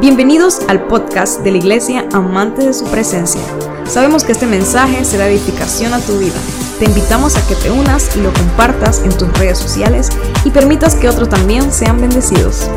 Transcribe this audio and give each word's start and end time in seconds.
Bienvenidos 0.00 0.60
al 0.70 0.86
podcast 0.88 1.42
de 1.42 1.50
la 1.50 1.58
Iglesia 1.58 2.08
Amante 2.14 2.64
de 2.64 2.72
su 2.72 2.90
Presencia. 2.90 3.42
Sabemos 3.86 4.24
que 4.24 4.32
este 4.32 4.46
mensaje 4.46 5.04
será 5.04 5.28
edificación 5.28 5.92
a 5.92 6.00
tu 6.00 6.18
vida. 6.18 6.40
Te 6.78 6.86
invitamos 6.86 7.36
a 7.36 7.46
que 7.46 7.54
te 7.54 7.70
unas 7.70 8.16
y 8.16 8.22
lo 8.22 8.32
compartas 8.32 9.04
en 9.04 9.10
tus 9.10 9.30
redes 9.38 9.58
sociales 9.58 10.08
y 10.42 10.50
permitas 10.52 10.94
que 10.94 11.06
otros 11.06 11.28
también 11.28 11.70
sean 11.70 12.00
bendecidos. 12.00 12.70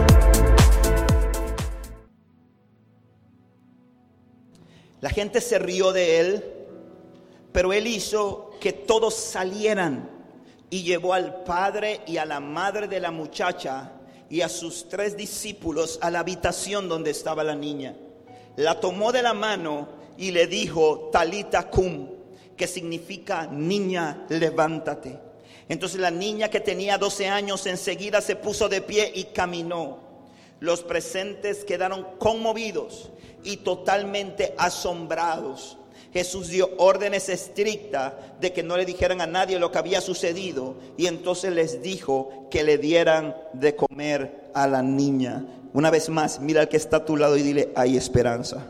La 4.99 5.09
gente 5.09 5.39
se 5.39 5.59
rió 5.59 5.93
de 5.93 6.19
él, 6.19 6.43
pero 7.53 7.71
él 7.71 7.87
hizo 7.87 8.51
que 8.59 8.73
todos 8.73 9.15
salieran 9.15 10.09
y 10.69 10.83
llevó 10.83 11.13
al 11.13 11.45
padre 11.45 12.01
y 12.05 12.17
a 12.17 12.25
la 12.25 12.41
madre 12.41 12.89
de 12.89 12.99
la 12.99 13.11
muchacha 13.11 13.93
y 14.29 14.41
a 14.41 14.49
sus 14.49 14.89
tres 14.89 15.15
discípulos 15.17 15.99
a 16.01 16.09
la 16.09 16.19
habitación 16.19 16.89
donde 16.89 17.11
estaba 17.11 17.43
la 17.43 17.55
niña. 17.55 17.95
La 18.55 18.79
tomó 18.79 19.11
de 19.11 19.21
la 19.21 19.33
mano 19.33 19.87
y 20.17 20.31
le 20.31 20.47
dijo, 20.47 21.09
Talita 21.11 21.69
cum, 21.69 22.07
que 22.55 22.67
significa 22.67 23.47
niña, 23.47 24.25
levántate. 24.29 25.19
Entonces 25.69 25.99
la 25.99 26.11
niña 26.11 26.49
que 26.49 26.59
tenía 26.59 26.97
12 26.97 27.27
años 27.27 27.65
enseguida 27.65 28.21
se 28.21 28.35
puso 28.35 28.69
de 28.69 28.81
pie 28.81 29.11
y 29.13 29.25
caminó. 29.25 29.99
Los 30.59 30.83
presentes 30.83 31.65
quedaron 31.65 32.05
conmovidos 32.19 33.11
y 33.43 33.57
totalmente 33.57 34.53
asombrados. 34.57 35.77
Jesús 36.13 36.49
dio 36.49 36.69
órdenes 36.77 37.27
estrictas 37.27 38.13
de 38.39 38.53
que 38.53 38.61
no 38.61 38.77
le 38.77 38.85
dijeran 38.85 39.19
a 39.19 39.25
nadie 39.25 39.57
lo 39.57 39.71
que 39.71 39.79
había 39.79 39.99
sucedido 39.99 40.75
y 40.95 41.07
entonces 41.07 41.51
les 41.51 41.81
dijo 41.81 42.47
que 42.51 42.61
le 42.61 42.77
dieran 42.77 43.35
de 43.53 43.75
comer 43.75 44.49
a 44.53 44.67
la 44.67 44.83
niña. 44.83 45.43
Una 45.73 45.89
vez 45.89 46.09
más, 46.09 46.39
mira 46.39 46.61
al 46.61 46.69
que 46.69 46.77
está 46.77 46.97
a 46.97 47.05
tu 47.05 47.17
lado 47.17 47.35
y 47.35 47.41
dile, 47.41 47.71
hay 47.75 47.97
esperanza. 47.97 48.67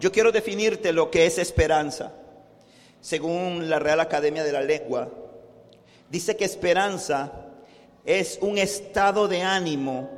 Yo 0.00 0.10
quiero 0.10 0.32
definirte 0.32 0.90
lo 0.94 1.10
que 1.10 1.26
es 1.26 1.36
esperanza. 1.36 2.14
Según 3.02 3.68
la 3.68 3.78
Real 3.78 4.00
Academia 4.00 4.42
de 4.42 4.52
la 4.52 4.62
Lengua, 4.62 5.10
dice 6.08 6.34
que 6.34 6.46
esperanza 6.46 7.30
es 8.06 8.38
un 8.40 8.56
estado 8.56 9.28
de 9.28 9.42
ánimo 9.42 10.08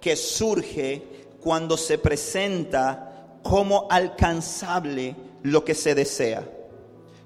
que 0.00 0.16
surge 0.16 1.04
cuando 1.40 1.76
se 1.76 1.98
presenta 1.98 3.05
como 3.48 3.86
alcanzable 3.90 5.14
lo 5.42 5.64
que 5.64 5.74
se 5.74 5.94
desea. 5.94 6.42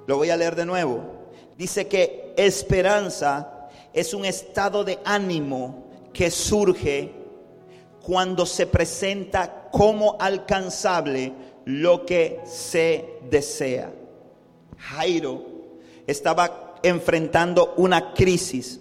Lo 0.06 0.18
voy 0.18 0.28
a 0.28 0.36
leer 0.36 0.54
de 0.54 0.66
nuevo. 0.66 1.00
Dice 1.56 1.88
que 1.88 2.34
esperanza 2.36 3.68
es 3.92 4.12
un 4.12 4.26
estado 4.26 4.84
de 4.84 4.98
ánimo 5.04 5.86
que 6.12 6.30
surge 6.30 7.12
cuando 8.02 8.44
se 8.44 8.66
presenta 8.66 9.68
como 9.70 10.16
alcanzable 10.20 11.32
lo 11.64 12.04
que 12.04 12.41
se 12.44 13.18
desea. 13.30 13.91
Jairo 14.76 15.44
estaba 16.06 16.76
enfrentando 16.82 17.74
una 17.76 18.12
crisis, 18.12 18.80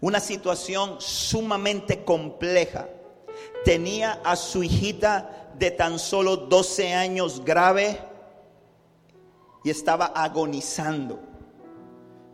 una 0.00 0.18
situación 0.18 0.96
sumamente 0.98 2.04
compleja. 2.04 2.88
Tenía 3.64 4.20
a 4.24 4.36
su 4.36 4.62
hijita 4.62 5.52
de 5.58 5.70
tan 5.70 5.98
solo 5.98 6.36
12 6.36 6.94
años 6.94 7.44
grave 7.44 7.98
y 9.64 9.70
estaba 9.70 10.06
agonizando. 10.06 11.20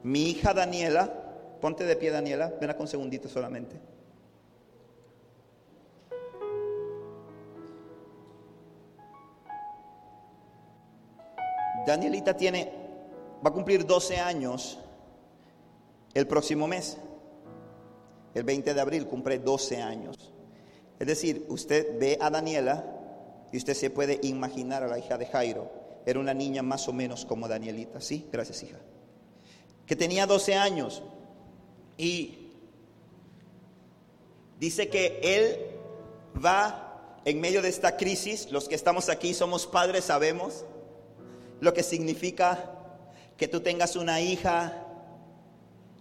Mi 0.02 0.30
hija 0.30 0.52
Daniela, 0.52 1.12
ponte 1.61 1.84
de 1.84 1.97
pie 1.97 2.11
Daniela, 2.11 2.52
ven 2.61 2.70
acá 2.70 2.80
un 2.83 2.89
segundito 2.89 3.28
solamente. 3.28 3.80
Danielita 11.86 12.36
tiene, 12.36 12.73
va 13.45 13.51
a 13.51 13.52
cumplir 13.52 13.86
12 13.86 14.18
años 14.18 14.79
el 16.14 16.27
próximo 16.27 16.67
mes. 16.67 16.98
El 18.35 18.45
20 18.45 18.74
de 18.74 18.80
abril 18.80 19.06
cumple 19.06 19.39
12 19.39 19.80
años. 19.80 20.33
Es 20.98 21.06
decir, 21.06 21.44
usted 21.48 21.98
ve 21.98 22.18
a 22.20 22.30
Daniela 22.30 22.84
y 23.52 23.56
usted 23.56 23.74
se 23.74 23.90
puede 23.90 24.20
imaginar 24.22 24.82
a 24.82 24.88
la 24.88 24.98
hija 24.98 25.18
de 25.18 25.27
Jairo. 25.27 25.70
Era 26.06 26.20
una 26.20 26.34
niña 26.34 26.62
más 26.62 26.88
o 26.88 26.92
menos 26.92 27.24
como 27.24 27.48
Danielita. 27.48 28.00
Sí, 28.00 28.28
gracias 28.32 28.62
hija. 28.62 28.78
Que 29.86 29.96
tenía 29.96 30.27
12 30.27 30.55
años. 30.55 31.02
Y 31.96 32.50
dice 34.58 34.88
que 34.88 35.20
él 35.22 35.58
va 36.44 37.20
en 37.24 37.40
medio 37.40 37.62
de 37.62 37.68
esta 37.68 37.96
crisis. 37.96 38.50
Los 38.50 38.68
que 38.68 38.74
estamos 38.74 39.08
aquí 39.08 39.34
somos 39.34 39.66
padres, 39.66 40.05
sabemos 40.05 40.64
lo 41.61 41.72
que 41.72 41.82
significa 41.82 42.70
que 43.36 43.48
tú 43.48 43.61
tengas 43.61 43.96
una 43.96 44.20
hija 44.20 44.84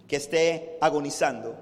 que 0.06 0.16
esté 0.16 0.76
agonizando. 0.80 1.56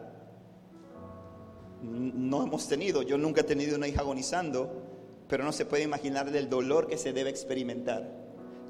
No 1.83 2.45
hemos 2.45 2.69
tenido, 2.69 3.03
yo 3.03 3.19
nunca 3.19 3.41
he 3.41 3.45
tenido 3.45 3.77
una 3.77 3.89
hija 3.89 4.01
agonizando, 4.01 4.83
pero 5.29 5.45
no 5.45 5.53
se 5.53 5.65
puede 5.65 5.83
imaginar 5.83 6.31
del 6.31 6.49
dolor 6.49 6.87
que 6.87 6.97
se 6.97 7.13
debe 7.13 7.31
experimentar, 7.31 8.09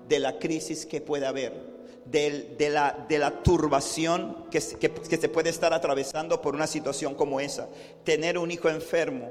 de 0.09 0.19
la 0.19 0.39
crisis 0.39 0.87
que 0.87 1.01
puede 1.01 1.27
haber, 1.27 1.53
de, 2.07 2.69
la, 2.71 3.07
de 3.09 3.19
la, 3.19 3.43
turbación 3.43 4.47
que, 4.51 4.61
que 4.61 5.17
se 5.17 5.29
puede 5.29 5.51
estar 5.51 5.73
atravesando 5.73 6.41
por 6.41 6.55
una 6.55 6.67
situación 6.67 7.15
como 7.15 7.41
esa. 7.41 7.69
Tener 8.05 8.39
un 8.39 8.51
hijo 8.51 8.69
enfermo. 8.69 9.31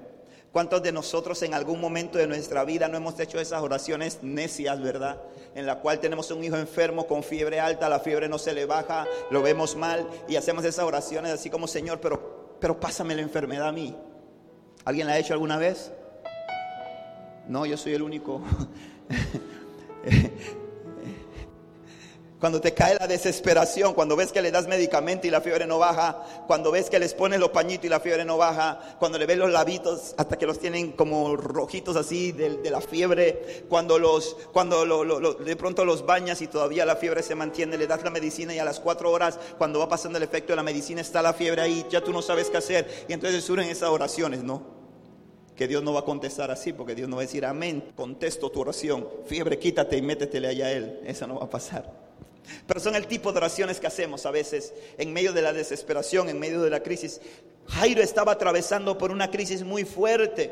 ¿Cuántos 0.52 0.84
de 0.84 0.92
nosotros 0.92 1.42
en 1.44 1.54
algún 1.54 1.80
momento 1.80 2.18
de 2.18 2.28
nuestra 2.28 2.66
vida 2.66 2.90
no 2.90 2.98
hemos 2.98 3.18
hecho 3.22 3.40
esas 3.40 3.62
oraciones 3.62 4.20
necias, 4.22 4.82
verdad? 4.82 5.22
En 5.56 5.66
la 5.66 5.80
cual 5.80 6.02
tenemos 6.02 6.30
un 6.30 6.44
hijo 6.44 6.58
enfermo 6.58 7.08
con 7.08 7.24
fiebre 7.24 7.62
alta, 7.62 7.88
la 7.88 8.02
fiebre 8.02 8.28
no 8.28 8.38
se 8.38 8.54
le 8.54 8.66
baja, 8.66 9.08
lo 9.30 9.42
vemos 9.42 9.78
mal 9.78 10.06
y 10.28 10.36
hacemos 10.36 10.66
esas 10.66 10.84
oraciones 10.84 11.32
así 11.32 11.50
como, 11.50 11.68
Señor, 11.68 12.02
pero, 12.02 12.31
pero 12.62 12.80
pásame 12.80 13.16
la 13.16 13.24
enfermedad 13.24 13.68
a 13.68 13.72
mí. 13.74 13.94
¿Alguien 14.86 15.08
la 15.08 15.14
ha 15.14 15.20
hecho 15.20 15.34
alguna 15.34 15.58
vez? 15.58 15.92
No, 17.48 17.66
yo 17.66 17.76
soy 17.76 17.94
el 17.94 18.04
único. 18.04 18.42
Cuando 22.42 22.60
te 22.60 22.74
cae 22.74 22.98
la 23.00 23.06
desesperación, 23.06 23.94
cuando 23.94 24.16
ves 24.16 24.32
que 24.32 24.42
le 24.42 24.50
das 24.50 24.68
medicamento 24.68 25.28
y 25.28 25.30
la 25.30 25.42
fiebre 25.42 25.68
no 25.68 25.78
baja, 25.78 26.26
cuando 26.48 26.72
ves 26.72 26.90
que 26.90 26.98
les 26.98 27.14
pones 27.14 27.40
los 27.40 27.50
pañitos 27.50 27.86
y 27.86 27.90
la 27.90 28.00
fiebre 28.00 28.26
no 28.26 28.36
baja, 28.36 28.96
cuando 28.98 29.20
le 29.20 29.28
ves 29.28 29.38
los 29.38 29.52
labitos 29.52 30.16
hasta 30.18 30.40
que 30.40 30.48
los 30.48 30.58
tienen 30.58 30.94
como 30.94 31.36
rojitos 31.38 31.96
así 31.96 32.32
de, 32.32 32.68
la 32.72 32.82
fiebre, 32.82 33.66
cuando, 33.70 34.00
los, 34.00 34.36
cuando 34.52 35.36
de 35.36 35.56
pronto 35.56 35.86
los 35.86 36.04
bañas 36.04 36.42
y 36.42 36.48
todavía 36.48 36.84
la 36.84 36.96
fiebre 36.96 37.22
se 37.22 37.36
mantiene, 37.36 37.78
le 37.78 37.86
das 37.86 38.04
la 38.04 38.10
medicina 38.10 38.56
y 38.56 38.58
a 38.58 38.66
las 38.66 38.80
cuatro 38.80 39.12
horas, 39.12 39.38
cuando 39.60 39.78
va 39.78 39.88
pasando 39.88 40.18
el 40.18 40.24
efecto 40.24 40.54
de 40.54 40.56
la 40.56 40.64
medicina, 40.64 41.00
está 41.00 41.22
la 41.22 41.34
fiebre 41.34 41.62
ahí, 41.62 41.86
ya 41.92 42.04
tú 42.04 42.12
no 42.12 42.24
sabes 42.24 42.50
qué 42.50 42.58
hacer. 42.58 43.06
Y 43.08 43.14
entonces 43.14 43.44
surgen 43.44 43.70
esas 43.70 43.90
oraciones, 43.90 44.42
¿no? 44.44 44.82
que 45.56 45.68
Dios 45.68 45.84
no 45.84 45.94
va 45.94 46.00
a 46.00 46.06
contestar 46.06 46.50
así, 46.50 46.74
porque 46.74 46.96
Dios 46.96 47.08
no 47.08 47.18
va 47.18 47.22
a 47.22 47.26
decir, 47.26 47.46
amén, 47.46 47.92
contesto 47.96 48.50
tu 48.50 48.62
oración, 48.62 49.08
fiebre, 49.28 49.60
quítate 49.60 49.96
y 49.96 50.02
métetele 50.02 50.48
allá 50.48 50.66
a 50.66 50.72
Él. 50.72 51.02
Eso 51.06 51.28
no 51.28 51.38
va 51.38 51.46
a 51.46 51.50
pasar. 51.52 52.11
Pero 52.68 52.80
son 52.80 52.96
el 52.96 53.08
tipo 53.08 53.32
de 53.32 53.38
oraciones 53.38 53.80
que 53.80 53.88
hacemos 53.88 54.26
a 54.26 54.32
veces 54.32 54.74
en 54.98 55.14
medio 55.14 55.34
de 55.34 55.42
la 55.42 55.54
desesperación, 55.54 56.30
en 56.30 56.40
medio 56.40 56.62
de 56.62 56.70
la 56.70 56.84
crisis. 56.84 57.22
Jairo 57.68 58.02
estaba 58.02 58.34
atravesando 58.34 58.98
por 58.98 59.12
una 59.12 59.32
crisis 59.32 59.64
muy 59.64 59.86
fuerte. 59.86 60.52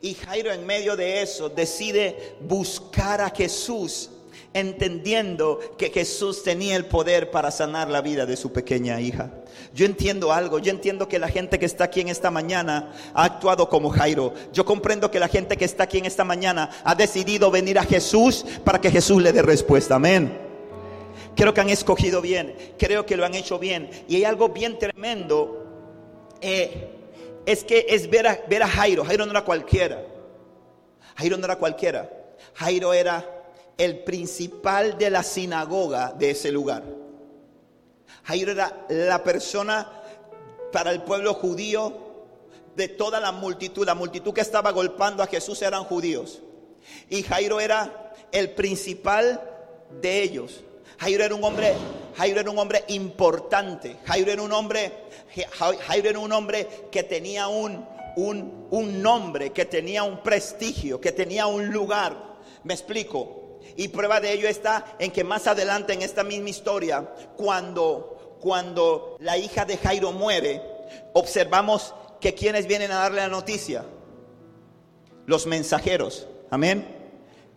Y 0.00 0.14
Jairo 0.14 0.52
en 0.52 0.66
medio 0.66 0.96
de 0.96 1.22
eso 1.22 1.48
decide 1.48 2.36
buscar 2.40 3.20
a 3.20 3.30
Jesús 3.30 4.10
entendiendo 4.52 5.58
que 5.76 5.90
Jesús 5.90 6.42
tenía 6.44 6.76
el 6.76 6.86
poder 6.86 7.30
para 7.30 7.50
sanar 7.50 7.90
la 7.90 8.00
vida 8.00 8.24
de 8.24 8.36
su 8.36 8.52
pequeña 8.52 9.00
hija. 9.00 9.32
Yo 9.74 9.84
entiendo 9.84 10.32
algo, 10.32 10.60
yo 10.60 10.70
entiendo 10.70 11.08
que 11.08 11.18
la 11.18 11.28
gente 11.28 11.58
que 11.58 11.66
está 11.66 11.84
aquí 11.84 12.00
en 12.00 12.08
esta 12.08 12.30
mañana 12.30 12.92
ha 13.12 13.24
actuado 13.24 13.68
como 13.68 13.90
Jairo. 13.90 14.32
Yo 14.52 14.64
comprendo 14.64 15.10
que 15.10 15.18
la 15.18 15.28
gente 15.28 15.56
que 15.56 15.64
está 15.64 15.84
aquí 15.84 15.98
en 15.98 16.06
esta 16.06 16.24
mañana 16.24 16.70
ha 16.84 16.94
decidido 16.94 17.50
venir 17.50 17.78
a 17.78 17.84
Jesús 17.84 18.46
para 18.64 18.80
que 18.80 18.90
Jesús 18.90 19.20
le 19.20 19.32
dé 19.32 19.42
respuesta. 19.42 19.96
Amén. 19.96 20.43
Creo 21.36 21.52
que 21.52 21.60
han 21.60 21.70
escogido 21.70 22.20
bien, 22.20 22.54
creo 22.78 23.06
que 23.06 23.16
lo 23.16 23.24
han 23.24 23.34
hecho 23.34 23.58
bien. 23.58 23.90
Y 24.08 24.16
hay 24.16 24.24
algo 24.24 24.50
bien 24.50 24.78
tremendo, 24.78 25.64
eh, 26.40 26.88
es 27.46 27.64
que 27.64 27.86
es 27.88 28.08
ver 28.08 28.26
a, 28.26 28.40
ver 28.48 28.62
a 28.62 28.68
Jairo. 28.68 29.04
Jairo 29.04 29.26
no 29.26 29.32
era 29.32 29.44
cualquiera. 29.44 30.04
Jairo 31.16 31.36
no 31.36 31.44
era 31.44 31.56
cualquiera. 31.56 32.10
Jairo 32.54 32.92
era 32.92 33.44
el 33.76 34.04
principal 34.04 34.96
de 34.96 35.10
la 35.10 35.22
sinagoga 35.22 36.12
de 36.12 36.30
ese 36.30 36.52
lugar. 36.52 36.84
Jairo 38.24 38.52
era 38.52 38.86
la 38.88 39.22
persona 39.22 39.90
para 40.72 40.92
el 40.92 41.02
pueblo 41.02 41.34
judío 41.34 41.92
de 42.76 42.88
toda 42.88 43.20
la 43.20 43.32
multitud. 43.32 43.84
La 43.84 43.94
multitud 43.94 44.32
que 44.32 44.40
estaba 44.40 44.72
golpeando 44.72 45.22
a 45.22 45.26
Jesús 45.26 45.60
eran 45.62 45.84
judíos. 45.84 46.40
Y 47.10 47.22
Jairo 47.22 47.60
era 47.60 48.12
el 48.32 48.50
principal 48.50 49.40
de 50.00 50.22
ellos. 50.22 50.62
Jairo 50.98 51.24
era 51.24 51.34
un 51.34 51.44
hombre, 51.44 51.74
Jairo 52.16 52.40
era 52.40 52.50
un 52.50 52.58
hombre 52.58 52.84
importante. 52.88 53.96
Jairo 54.04 54.30
era 54.30 54.42
un 54.42 54.52
hombre, 54.52 54.92
Jairo 55.86 56.10
era 56.10 56.18
un 56.18 56.32
hombre 56.32 56.68
que 56.90 57.02
tenía 57.02 57.48
un, 57.48 57.86
un, 58.16 58.68
un 58.70 59.02
nombre, 59.02 59.50
que 59.50 59.64
tenía 59.64 60.02
un 60.02 60.22
prestigio, 60.22 61.00
que 61.00 61.12
tenía 61.12 61.46
un 61.46 61.70
lugar. 61.70 62.36
Me 62.62 62.74
explico. 62.74 63.58
Y 63.76 63.88
prueba 63.88 64.20
de 64.20 64.32
ello 64.32 64.48
está 64.48 64.96
en 64.98 65.10
que 65.10 65.24
más 65.24 65.46
adelante 65.46 65.92
en 65.92 66.02
esta 66.02 66.22
misma 66.22 66.50
historia, 66.50 67.12
cuando, 67.36 68.38
cuando 68.40 69.16
la 69.20 69.36
hija 69.36 69.64
de 69.64 69.76
Jairo 69.78 70.12
muere, 70.12 70.62
observamos 71.12 71.94
que 72.20 72.34
quienes 72.34 72.66
vienen 72.66 72.92
a 72.92 72.96
darle 72.96 73.20
la 73.22 73.28
noticia, 73.28 73.84
los 75.26 75.46
mensajeros. 75.46 76.28
Amén. 76.50 76.93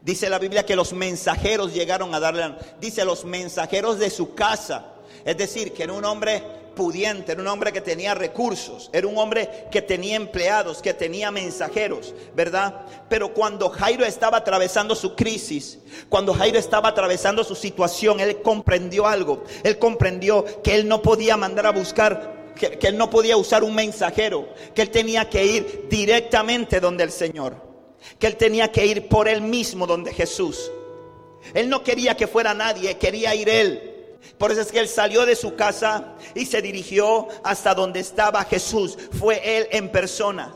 Dice 0.07 0.29
la 0.29 0.39
Biblia 0.39 0.65
que 0.65 0.77
los 0.77 0.93
mensajeros 0.93 1.73
llegaron 1.73 2.15
a 2.15 2.21
darle, 2.21 2.55
dice 2.79 3.03
los 3.03 3.25
mensajeros 3.25 3.99
de 3.99 4.09
su 4.09 4.33
casa. 4.33 4.93
Es 5.25 5.35
decir, 5.35 5.73
que 5.73 5.83
era 5.83 5.91
un 5.91 6.05
hombre 6.05 6.41
pudiente, 6.77 7.33
era 7.33 7.41
un 7.41 7.47
hombre 7.49 7.73
que 7.73 7.81
tenía 7.81 8.15
recursos, 8.15 8.89
era 8.93 9.05
un 9.05 9.17
hombre 9.17 9.65
que 9.69 9.81
tenía 9.81 10.15
empleados, 10.15 10.81
que 10.81 10.93
tenía 10.93 11.29
mensajeros, 11.29 12.15
¿verdad? 12.33 12.85
Pero 13.09 13.33
cuando 13.33 13.67
Jairo 13.67 14.05
estaba 14.05 14.37
atravesando 14.37 14.95
su 14.95 15.13
crisis, 15.13 15.79
cuando 16.07 16.33
Jairo 16.33 16.57
estaba 16.57 16.87
atravesando 16.87 17.43
su 17.43 17.55
situación, 17.55 18.21
él 18.21 18.41
comprendió 18.41 19.07
algo, 19.07 19.43
él 19.61 19.77
comprendió 19.77 20.45
que 20.63 20.75
él 20.75 20.87
no 20.87 21.01
podía 21.01 21.35
mandar 21.35 21.65
a 21.65 21.71
buscar, 21.71 22.53
que, 22.55 22.79
que 22.79 22.87
él 22.87 22.97
no 22.97 23.09
podía 23.09 23.35
usar 23.35 23.61
un 23.61 23.75
mensajero, 23.75 24.47
que 24.73 24.83
él 24.83 24.89
tenía 24.89 25.29
que 25.29 25.45
ir 25.45 25.87
directamente 25.89 26.79
donde 26.79 27.03
el 27.03 27.11
Señor, 27.11 27.66
que 28.19 28.27
él 28.27 28.35
tenía 28.35 28.71
que 28.71 28.85
ir 28.85 29.07
por 29.07 29.27
él 29.27 29.41
mismo 29.41 29.87
donde 29.87 30.13
Jesús. 30.13 30.71
Él 31.53 31.69
no 31.69 31.83
quería 31.83 32.15
que 32.15 32.27
fuera 32.27 32.53
nadie, 32.53 32.97
quería 32.97 33.35
ir 33.35 33.49
él. 33.49 33.93
Por 34.37 34.51
eso 34.51 34.61
es 34.61 34.71
que 34.71 34.79
él 34.79 34.87
salió 34.87 35.25
de 35.25 35.35
su 35.35 35.55
casa 35.55 36.15
y 36.35 36.45
se 36.45 36.61
dirigió 36.61 37.27
hasta 37.43 37.73
donde 37.73 37.99
estaba 37.99 38.43
Jesús. 38.43 38.97
Fue 39.17 39.41
él 39.57 39.67
en 39.71 39.89
persona. 39.89 40.53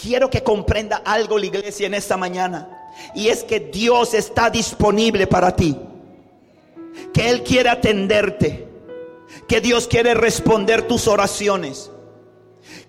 Quiero 0.00 0.30
que 0.30 0.42
comprenda 0.42 1.02
algo 1.04 1.38
la 1.38 1.46
iglesia 1.46 1.86
en 1.86 1.94
esta 1.94 2.16
mañana. 2.16 2.90
Y 3.14 3.28
es 3.28 3.44
que 3.44 3.60
Dios 3.60 4.14
está 4.14 4.50
disponible 4.50 5.26
para 5.26 5.54
ti. 5.54 5.76
Que 7.12 7.28
Él 7.28 7.42
quiere 7.42 7.70
atenderte. 7.70 8.68
Que 9.48 9.60
Dios 9.60 9.86
quiere 9.88 10.14
responder 10.14 10.86
tus 10.86 11.08
oraciones. 11.08 11.90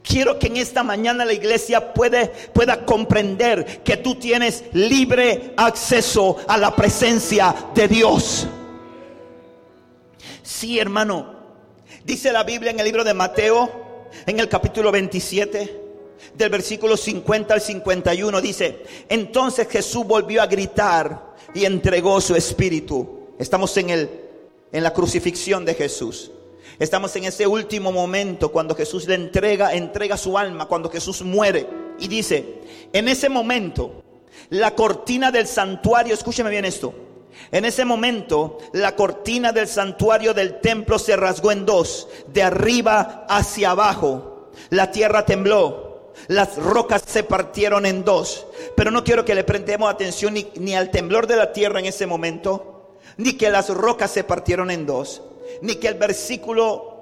Quiero 0.03 0.37
que 0.39 0.47
en 0.47 0.57
esta 0.57 0.83
mañana 0.83 1.25
la 1.25 1.33
iglesia 1.33 1.93
puede, 1.93 2.27
pueda 2.53 2.85
comprender 2.85 3.83
que 3.83 3.97
tú 3.97 4.15
tienes 4.15 4.63
libre 4.73 5.53
acceso 5.57 6.37
a 6.47 6.57
la 6.57 6.75
presencia 6.75 7.53
de 7.73 7.87
Dios. 7.87 8.47
Sí, 10.43 10.79
hermano. 10.79 11.33
Dice 12.03 12.31
la 12.31 12.43
Biblia 12.43 12.71
en 12.71 12.79
el 12.79 12.85
libro 12.85 13.03
de 13.03 13.15
Mateo, 13.15 14.07
en 14.27 14.39
el 14.39 14.47
capítulo 14.47 14.91
27, 14.91 15.81
del 16.35 16.49
versículo 16.49 16.97
50 16.97 17.53
al 17.53 17.61
51, 17.61 18.41
dice, 18.41 18.83
entonces 19.09 19.67
Jesús 19.67 20.05
volvió 20.05 20.41
a 20.41 20.47
gritar 20.47 21.35
y 21.53 21.65
entregó 21.65 22.21
su 22.21 22.35
espíritu. 22.35 23.29
Estamos 23.39 23.75
en, 23.77 23.89
el, 23.89 24.09
en 24.71 24.83
la 24.83 24.93
crucifixión 24.93 25.65
de 25.65 25.73
Jesús. 25.73 26.31
Estamos 26.79 27.15
en 27.15 27.25
ese 27.25 27.47
último 27.47 27.91
momento 27.91 28.51
cuando 28.51 28.75
Jesús 28.75 29.07
le 29.07 29.15
entrega, 29.15 29.73
entrega 29.73 30.17
su 30.17 30.37
alma, 30.37 30.67
cuando 30.67 30.89
Jesús 30.89 31.21
muere. 31.21 31.67
Y 31.99 32.07
dice, 32.07 32.61
en 32.91 33.07
ese 33.07 33.29
momento, 33.29 34.03
la 34.49 34.75
cortina 34.75 35.31
del 35.31 35.47
santuario, 35.47 36.13
escúcheme 36.13 36.49
bien 36.49 36.65
esto, 36.65 36.93
en 37.51 37.65
ese 37.65 37.85
momento, 37.85 38.57
la 38.73 38.95
cortina 38.95 39.51
del 39.51 39.67
santuario 39.67 40.33
del 40.33 40.59
templo 40.61 40.99
se 40.99 41.15
rasgó 41.15 41.51
en 41.51 41.65
dos, 41.65 42.07
de 42.27 42.43
arriba 42.43 43.25
hacia 43.29 43.71
abajo. 43.71 44.51
La 44.69 44.91
tierra 44.91 45.25
tembló, 45.25 46.13
las 46.27 46.57
rocas 46.57 47.03
se 47.05 47.23
partieron 47.23 47.85
en 47.85 48.03
dos. 48.03 48.47
Pero 48.75 48.91
no 48.91 49.03
quiero 49.03 49.25
que 49.25 49.35
le 49.35 49.43
prendemos 49.43 49.91
atención 49.91 50.33
ni, 50.33 50.47
ni, 50.55 50.75
al 50.75 50.91
temblor 50.91 51.27
de 51.27 51.35
la 51.35 51.53
tierra 51.53 51.79
en 51.79 51.85
ese 51.85 52.07
momento, 52.07 52.95
ni 53.17 53.33
que 53.33 53.49
las 53.49 53.69
rocas 53.69 54.11
se 54.11 54.23
partieron 54.23 54.71
en 54.71 54.85
dos, 54.85 55.21
ni 55.61 55.75
que 55.75 55.87
el 55.87 55.95
versículo 55.95 56.95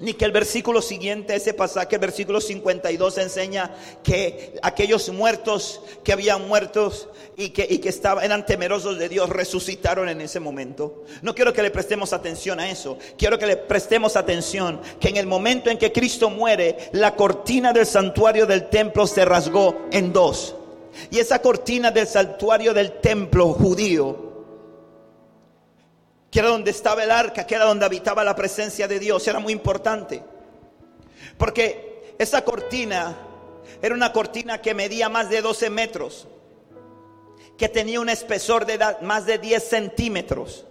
ni 0.00 0.14
que 0.14 0.24
el 0.24 0.32
versículo 0.32 0.82
siguiente, 0.82 1.36
ese 1.36 1.54
pasaje, 1.54 1.94
el 1.94 2.00
versículo 2.00 2.40
52, 2.40 3.18
enseña 3.18 3.74
que 4.02 4.54
aquellos 4.62 5.08
muertos 5.10 5.80
que 6.02 6.12
habían 6.12 6.48
muertos 6.48 7.08
y 7.36 7.50
que, 7.50 7.66
y 7.68 7.78
que 7.78 7.90
estaban, 7.90 8.24
eran 8.24 8.44
temerosos 8.44 8.98
de 8.98 9.08
Dios 9.08 9.28
resucitaron 9.28 10.08
en 10.08 10.20
ese 10.20 10.40
momento. 10.40 11.04
No 11.22 11.34
quiero 11.34 11.52
que 11.52 11.62
le 11.62 11.70
prestemos 11.70 12.12
atención 12.12 12.60
a 12.60 12.70
eso. 12.70 12.98
Quiero 13.16 13.38
que 13.38 13.46
le 13.46 13.56
prestemos 13.56 14.16
atención 14.16 14.80
que 14.98 15.08
en 15.08 15.16
el 15.16 15.26
momento 15.26 15.70
en 15.70 15.78
que 15.78 15.92
Cristo 15.92 16.28
muere, 16.28 16.90
la 16.92 17.14
cortina 17.14 17.72
del 17.72 17.86
santuario 17.86 18.46
del 18.46 18.68
templo 18.68 19.06
se 19.06 19.24
rasgó 19.24 19.86
en 19.92 20.12
dos. 20.12 20.56
Y 21.10 21.18
esa 21.18 21.40
cortina 21.40 21.90
del 21.90 22.06
santuario 22.06 22.74
del 22.74 23.00
templo 23.00 23.52
judío 23.52 24.23
que 26.34 26.40
era 26.40 26.48
donde 26.48 26.72
estaba 26.72 27.04
el 27.04 27.12
arca, 27.12 27.46
que 27.46 27.54
era 27.54 27.64
donde 27.64 27.86
habitaba 27.86 28.24
la 28.24 28.34
presencia 28.34 28.88
de 28.88 28.98
Dios, 28.98 29.24
era 29.28 29.38
muy 29.38 29.52
importante. 29.52 30.20
Porque 31.38 32.12
esa 32.18 32.42
cortina 32.42 33.16
era 33.80 33.94
una 33.94 34.12
cortina 34.12 34.60
que 34.60 34.74
medía 34.74 35.08
más 35.08 35.30
de 35.30 35.40
12 35.40 35.70
metros, 35.70 36.26
que 37.56 37.68
tenía 37.68 38.00
un 38.00 38.08
espesor 38.08 38.66
de 38.66 38.80
más 39.02 39.26
de 39.26 39.38
10 39.38 39.62
centímetros. 39.62 40.66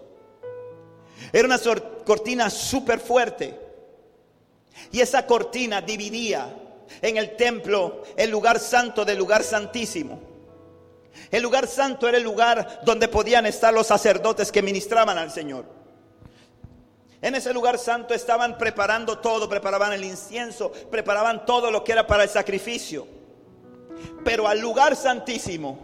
Era 1.31 1.45
una 1.47 1.59
cortina 2.05 2.49
súper 2.49 2.99
fuerte. 2.99 3.57
Y 4.91 4.99
esa 4.99 5.25
cortina 5.25 5.79
dividía 5.79 6.53
en 7.01 7.15
el 7.15 7.37
templo 7.37 8.03
el 8.17 8.29
lugar 8.29 8.59
santo 8.59 9.05
del 9.05 9.17
lugar 9.17 9.43
santísimo. 9.43 10.32
El 11.31 11.43
lugar 11.43 11.67
santo 11.67 12.07
era 12.07 12.17
el 12.17 12.23
lugar 12.23 12.81
donde 12.83 13.07
podían 13.07 13.45
estar 13.45 13.73
los 13.73 13.87
sacerdotes 13.87 14.51
que 14.51 14.61
ministraban 14.61 15.17
al 15.17 15.31
Señor. 15.31 15.65
En 17.21 17.35
ese 17.35 17.53
lugar 17.53 17.77
santo 17.77 18.13
estaban 18.13 18.57
preparando 18.57 19.19
todo, 19.19 19.47
preparaban 19.47 19.93
el 19.93 20.03
incienso, 20.03 20.71
preparaban 20.91 21.45
todo 21.45 21.71
lo 21.71 21.83
que 21.83 21.93
era 21.93 22.05
para 22.05 22.23
el 22.23 22.29
sacrificio. 22.29 23.07
Pero 24.25 24.47
al 24.47 24.59
lugar 24.59 24.95
santísimo, 24.95 25.79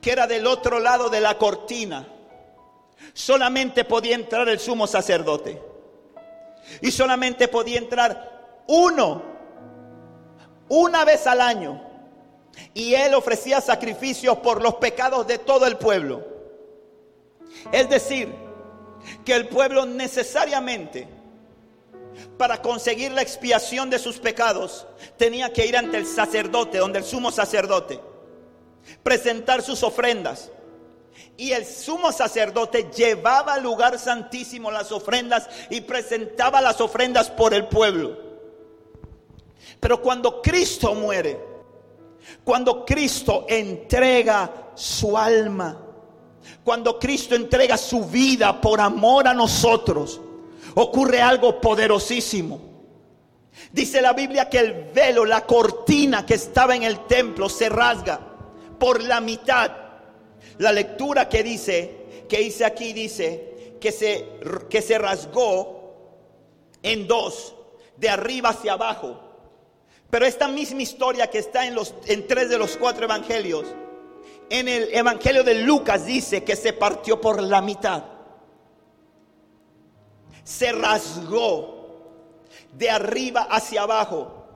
que 0.00 0.12
era 0.12 0.26
del 0.26 0.46
otro 0.46 0.80
lado 0.80 1.10
de 1.10 1.20
la 1.20 1.36
cortina, 1.36 2.08
solamente 3.12 3.84
podía 3.84 4.14
entrar 4.14 4.48
el 4.48 4.58
sumo 4.58 4.86
sacerdote. 4.86 5.60
Y 6.80 6.90
solamente 6.92 7.48
podía 7.48 7.78
entrar 7.78 8.62
uno, 8.66 9.22
una 10.68 11.04
vez 11.04 11.26
al 11.26 11.40
año. 11.40 11.87
Y 12.74 12.94
él 12.94 13.14
ofrecía 13.14 13.60
sacrificios 13.60 14.38
por 14.38 14.62
los 14.62 14.76
pecados 14.76 15.26
de 15.26 15.38
todo 15.38 15.66
el 15.66 15.76
pueblo. 15.76 16.24
Es 17.72 17.88
decir, 17.88 18.32
que 19.24 19.34
el 19.34 19.48
pueblo 19.48 19.86
necesariamente, 19.86 21.08
para 22.36 22.62
conseguir 22.62 23.12
la 23.12 23.22
expiación 23.22 23.90
de 23.90 23.98
sus 23.98 24.18
pecados, 24.18 24.86
tenía 25.16 25.52
que 25.52 25.66
ir 25.66 25.76
ante 25.76 25.96
el 25.96 26.06
sacerdote, 26.06 26.78
donde 26.78 26.98
el 26.98 27.04
sumo 27.04 27.30
sacerdote, 27.30 28.00
presentar 29.02 29.62
sus 29.62 29.82
ofrendas. 29.82 30.50
Y 31.36 31.52
el 31.52 31.64
sumo 31.64 32.12
sacerdote 32.12 32.90
llevaba 32.94 33.54
al 33.54 33.62
lugar 33.62 33.98
santísimo 33.98 34.70
las 34.70 34.90
ofrendas 34.92 35.48
y 35.70 35.80
presentaba 35.80 36.60
las 36.60 36.80
ofrendas 36.80 37.30
por 37.30 37.54
el 37.54 37.66
pueblo. 37.66 38.16
Pero 39.80 40.02
cuando 40.02 40.42
Cristo 40.42 40.94
muere, 40.94 41.38
cuando 42.44 42.84
Cristo 42.84 43.46
entrega 43.48 44.70
su 44.74 45.16
alma, 45.16 45.78
cuando 46.64 46.98
Cristo 46.98 47.34
entrega 47.34 47.76
su 47.76 48.04
vida 48.04 48.60
por 48.60 48.80
amor 48.80 49.28
a 49.28 49.34
nosotros, 49.34 50.20
ocurre 50.74 51.20
algo 51.20 51.60
poderosísimo. 51.60 52.60
Dice 53.72 54.00
la 54.00 54.12
Biblia 54.12 54.48
que 54.48 54.58
el 54.58 54.90
velo, 54.94 55.24
la 55.24 55.44
cortina 55.44 56.24
que 56.24 56.34
estaba 56.34 56.76
en 56.76 56.84
el 56.84 57.06
templo 57.06 57.48
se 57.48 57.68
rasga 57.68 58.20
por 58.78 59.02
la 59.02 59.20
mitad. 59.20 59.70
La 60.58 60.72
lectura 60.72 61.28
que 61.28 61.42
dice, 61.42 62.24
que 62.28 62.40
hice 62.42 62.64
aquí 62.64 62.92
dice 62.92 63.76
que 63.80 63.92
se, 63.92 64.26
que 64.70 64.82
se 64.82 64.98
rasgó 64.98 65.78
en 66.82 67.06
dos, 67.06 67.54
de 67.96 68.08
arriba 68.08 68.50
hacia 68.50 68.74
abajo. 68.74 69.27
Pero 70.10 70.24
esta 70.24 70.48
misma 70.48 70.82
historia 70.82 71.28
que 71.28 71.38
está 71.38 71.66
en, 71.66 71.74
los, 71.74 71.94
en 72.06 72.26
tres 72.26 72.48
de 72.48 72.58
los 72.58 72.76
cuatro 72.76 73.04
evangelios, 73.04 73.66
en 74.50 74.68
el 74.68 74.94
evangelio 74.94 75.44
de 75.44 75.56
Lucas 75.56 76.06
dice 76.06 76.44
que 76.44 76.56
se 76.56 76.72
partió 76.72 77.20
por 77.20 77.42
la 77.42 77.60
mitad. 77.60 78.04
Se 80.44 80.72
rasgó 80.72 81.78
de 82.72 82.90
arriba 82.90 83.48
hacia 83.50 83.82
abajo. 83.82 84.46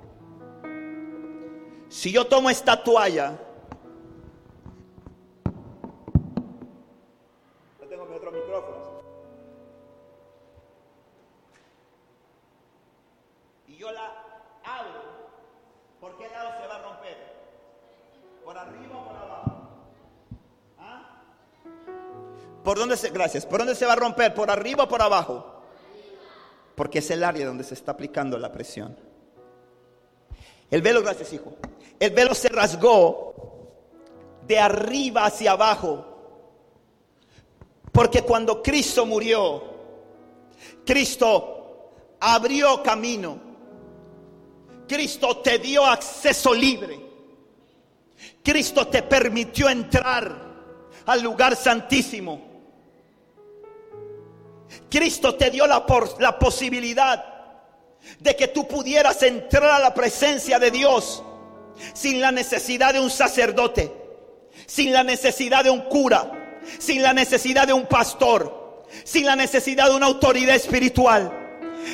Si 1.91 2.11
yo 2.11 2.27
tomo 2.27 2.49
esta 2.49 2.83
toalla, 2.83 3.39
¿Por 22.73 22.79
dónde 22.79 22.97
se, 22.97 23.11
gracias, 23.11 23.45
¿por 23.45 23.59
dónde 23.59 23.75
se 23.75 23.85
va 23.85 23.93
a 23.93 23.97
romper? 23.97 24.33
¿Por 24.33 24.51
arriba 24.51 24.85
o 24.85 24.89
por 24.89 25.03
abajo? 25.03 25.61
Porque 26.75 27.01
es 27.01 27.11
el 27.11 27.23
área 27.23 27.45
donde 27.45 27.65
se 27.65 27.75
está 27.75 27.93
aplicando 27.93 28.39
la 28.39 28.51
presión. 28.51 28.97
El 30.71 30.81
velo, 30.81 31.03
gracias 31.03 31.35
hijo, 31.35 31.53
el 32.01 32.13
velo 32.13 32.35
se 32.35 32.49
rasgó 32.49 33.35
de 34.47 34.59
arriba 34.59 35.27
hacia 35.27 35.51
abajo. 35.51 36.07
Porque 37.93 38.23
cuando 38.23 38.63
Cristo 38.63 39.05
murió, 39.05 39.63
Cristo 40.87 41.91
abrió 42.21 42.83
camino. 42.83 43.39
Cristo 44.89 45.43
te 45.43 45.59
dio 45.59 45.85
acceso 45.85 46.55
libre. 46.55 46.99
Cristo 48.43 48.87
te 48.87 49.03
permitió 49.03 49.69
entrar 49.69 50.55
al 51.05 51.21
lugar 51.21 51.55
santísimo. 51.55 52.52
Cristo 54.91 55.35
te 55.35 55.51
dio 55.51 55.67
la, 55.67 55.85
la, 56.19 56.39
posibilidad 56.39 57.25
de 58.19 58.37
que 58.37 58.49
tú 58.49 58.67
pudieras 58.67 59.23
entrar 59.23 59.71
a 59.71 59.79
la 59.79 59.95
presencia 59.95 60.59
de 60.59 60.71
Dios 60.71 61.23
sin 61.95 62.21
la 62.21 62.31
necesidad 62.31 62.93
de 62.93 63.01
un 63.01 63.11
sacerdote, 63.11 63.93
sin 64.67 64.93
la 64.93 65.03
necesidad 65.03 65.65
de 65.65 65.71
un 65.71 65.81
cura, 65.83 66.59
sin 66.79 67.03
la 67.03 67.13
necesidad 67.13 67.67
de 67.67 67.73
un 67.73 67.87
pastor, 67.87 68.85
sin 69.05 69.27
la 69.27 69.37
necesidad 69.37 69.89
de 69.89 69.97
una 69.97 70.07
autoridad 70.07 70.55
espiritual. 70.55 71.39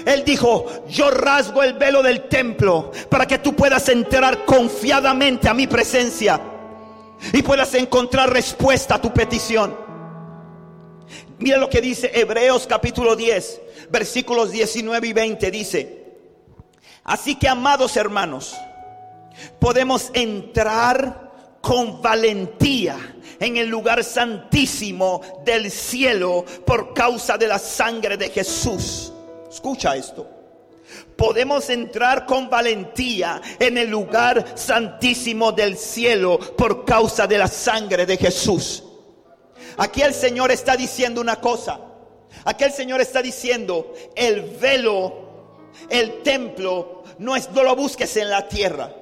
Él 0.04 0.24
dijo, 0.24 0.66
yo 0.88 1.10
rasgo 1.10 1.62
el 1.62 1.74
velo 1.74 2.02
del 2.02 2.28
templo 2.28 2.92
para 3.08 3.26
que 3.26 3.38
tú 3.38 3.54
puedas 3.54 3.88
entrar 3.88 4.44
confiadamente 4.44 5.48
a 5.48 5.54
mi 5.54 5.66
presencia 5.66 6.40
y 7.32 7.42
puedas 7.42 7.74
encontrar 7.74 8.32
respuesta 8.32 8.96
a 8.96 9.00
tu 9.00 9.12
petición. 9.12 9.87
Mira 11.38 11.56
lo 11.56 11.70
que 11.70 11.80
dice 11.80 12.10
Hebreos 12.12 12.66
capítulo 12.66 13.14
10, 13.14 13.60
versículos 13.90 14.50
19 14.50 15.06
y 15.06 15.12
20. 15.12 15.50
Dice, 15.52 16.04
así 17.04 17.36
que 17.36 17.46
amados 17.46 17.96
hermanos, 17.96 18.56
podemos 19.60 20.10
entrar 20.14 21.58
con 21.60 22.02
valentía 22.02 22.96
en 23.38 23.56
el 23.56 23.68
lugar 23.68 24.02
santísimo 24.02 25.20
del 25.44 25.70
cielo 25.70 26.44
por 26.66 26.92
causa 26.92 27.38
de 27.38 27.46
la 27.46 27.60
sangre 27.60 28.16
de 28.16 28.30
Jesús. 28.30 29.12
Escucha 29.48 29.94
esto. 29.94 30.26
Podemos 31.16 31.70
entrar 31.70 32.26
con 32.26 32.50
valentía 32.50 33.40
en 33.60 33.78
el 33.78 33.88
lugar 33.88 34.44
santísimo 34.56 35.52
del 35.52 35.76
cielo 35.76 36.38
por 36.56 36.84
causa 36.84 37.28
de 37.28 37.38
la 37.38 37.46
sangre 37.46 38.06
de 38.06 38.16
Jesús. 38.16 38.82
Aquí 39.78 40.02
el 40.02 40.12
Señor 40.12 40.50
está 40.50 40.76
diciendo 40.76 41.20
una 41.20 41.40
cosa. 41.40 41.80
Aquí 42.44 42.64
el 42.64 42.72
Señor 42.72 43.00
está 43.00 43.22
diciendo, 43.22 43.94
el 44.16 44.42
velo, 44.42 45.60
el 45.88 46.22
templo, 46.22 47.04
no, 47.18 47.36
es, 47.36 47.50
no 47.50 47.62
lo 47.62 47.76
busques 47.76 48.16
en 48.16 48.28
la 48.28 48.48
tierra. 48.48 48.94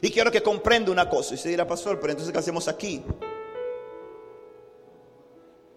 Y 0.00 0.10
quiero 0.10 0.30
que 0.30 0.42
comprenda 0.42 0.90
una 0.90 1.08
cosa. 1.08 1.34
Y 1.34 1.38
se 1.38 1.50
dirá, 1.50 1.66
pastor, 1.66 2.00
pero 2.00 2.12
entonces 2.12 2.32
¿qué 2.32 2.38
hacemos 2.38 2.68
aquí? 2.68 3.02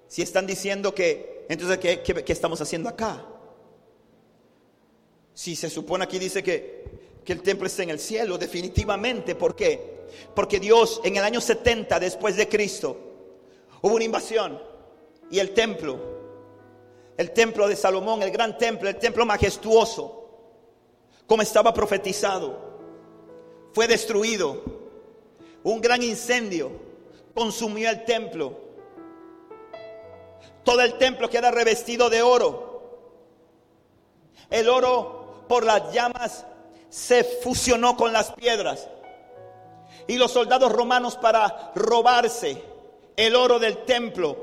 Si 0.07 0.21
están 0.21 0.47
diciendo 0.47 0.95
que, 0.95 1.45
entonces 1.49 1.77
¿qué, 1.77 2.01
qué, 2.01 2.33
estamos 2.33 2.61
haciendo 2.61 2.87
acá? 2.87 3.25
Si 5.33 5.57
se 5.57 5.69
supone 5.69 6.05
aquí 6.05 6.19
dice 6.19 6.41
que, 6.41 7.19
que 7.25 7.33
el 7.33 7.41
templo 7.41 7.67
está 7.67 7.83
en 7.83 7.89
el 7.89 7.99
cielo, 7.99 8.37
definitivamente. 8.37 9.35
¿Por 9.35 9.57
qué? 9.57 10.07
Porque 10.33 10.59
Dios 10.59 11.01
en 11.03 11.17
el 11.17 11.23
año 11.23 11.41
70 11.41 11.99
después 11.99 12.37
de 12.37 12.47
Cristo 12.47 13.08
hubo 13.81 13.95
una 13.95 14.03
invasión 14.03 14.59
y 15.31 15.39
el 15.39 15.53
templo, 15.53 15.99
el 17.17 17.31
templo 17.31 17.67
de 17.67 17.75
Salomón, 17.75 18.23
el 18.23 18.31
gran 18.31 18.57
templo, 18.57 18.89
el 18.89 18.97
templo 18.97 19.25
majestuoso, 19.25 20.19
como 21.27 21.41
estaba 21.41 21.73
profetizado, 21.73 22.57
fue 23.73 23.87
destruido. 23.87 24.61
Un 25.63 25.81
gran 25.81 26.01
incendio 26.01 26.71
consumió 27.35 27.89
el 27.89 28.05
templo. 28.05 28.57
Todo 30.63 30.81
el 30.81 30.97
templo 30.97 31.29
queda 31.29 31.51
revestido 31.51 32.09
de 32.09 32.21
oro. 32.21 32.69
El 34.49 34.69
oro 34.69 35.43
por 35.47 35.65
las 35.65 35.93
llamas 35.93 36.45
se 36.89 37.23
fusionó 37.23 37.95
con 37.95 38.11
las 38.11 38.31
piedras. 38.31 38.87
Y 40.07 40.17
los 40.17 40.31
soldados 40.31 40.71
romanos 40.71 41.17
para 41.17 41.71
robarse 41.75 42.63
el 43.19 43.35
oro 43.35 43.59
del 43.59 43.79
templo 43.79 44.37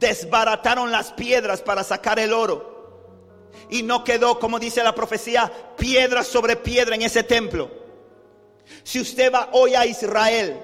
desbarataron 0.00 0.90
las 0.90 1.12
piedras 1.12 1.60
para 1.60 1.84
sacar 1.84 2.18
el 2.18 2.32
oro. 2.32 2.78
Y 3.68 3.82
no 3.82 4.04
quedó, 4.04 4.38
como 4.38 4.58
dice 4.58 4.82
la 4.82 4.94
profecía, 4.94 5.52
piedra 5.76 6.24
sobre 6.24 6.56
piedra 6.56 6.94
en 6.94 7.02
ese 7.02 7.22
templo. 7.22 7.70
Si 8.82 9.00
usted 9.00 9.30
va 9.30 9.50
hoy 9.52 9.74
a 9.74 9.84
Israel, 9.84 10.58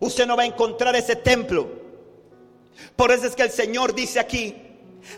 usted 0.00 0.26
no 0.26 0.36
va 0.36 0.42
a 0.42 0.46
encontrar 0.46 0.96
ese 0.96 1.14
templo. 1.14 1.68
Por 2.96 3.12
eso 3.12 3.26
es 3.26 3.36
que 3.36 3.42
el 3.42 3.50
Señor 3.52 3.94
dice 3.94 4.18
aquí, 4.18 4.62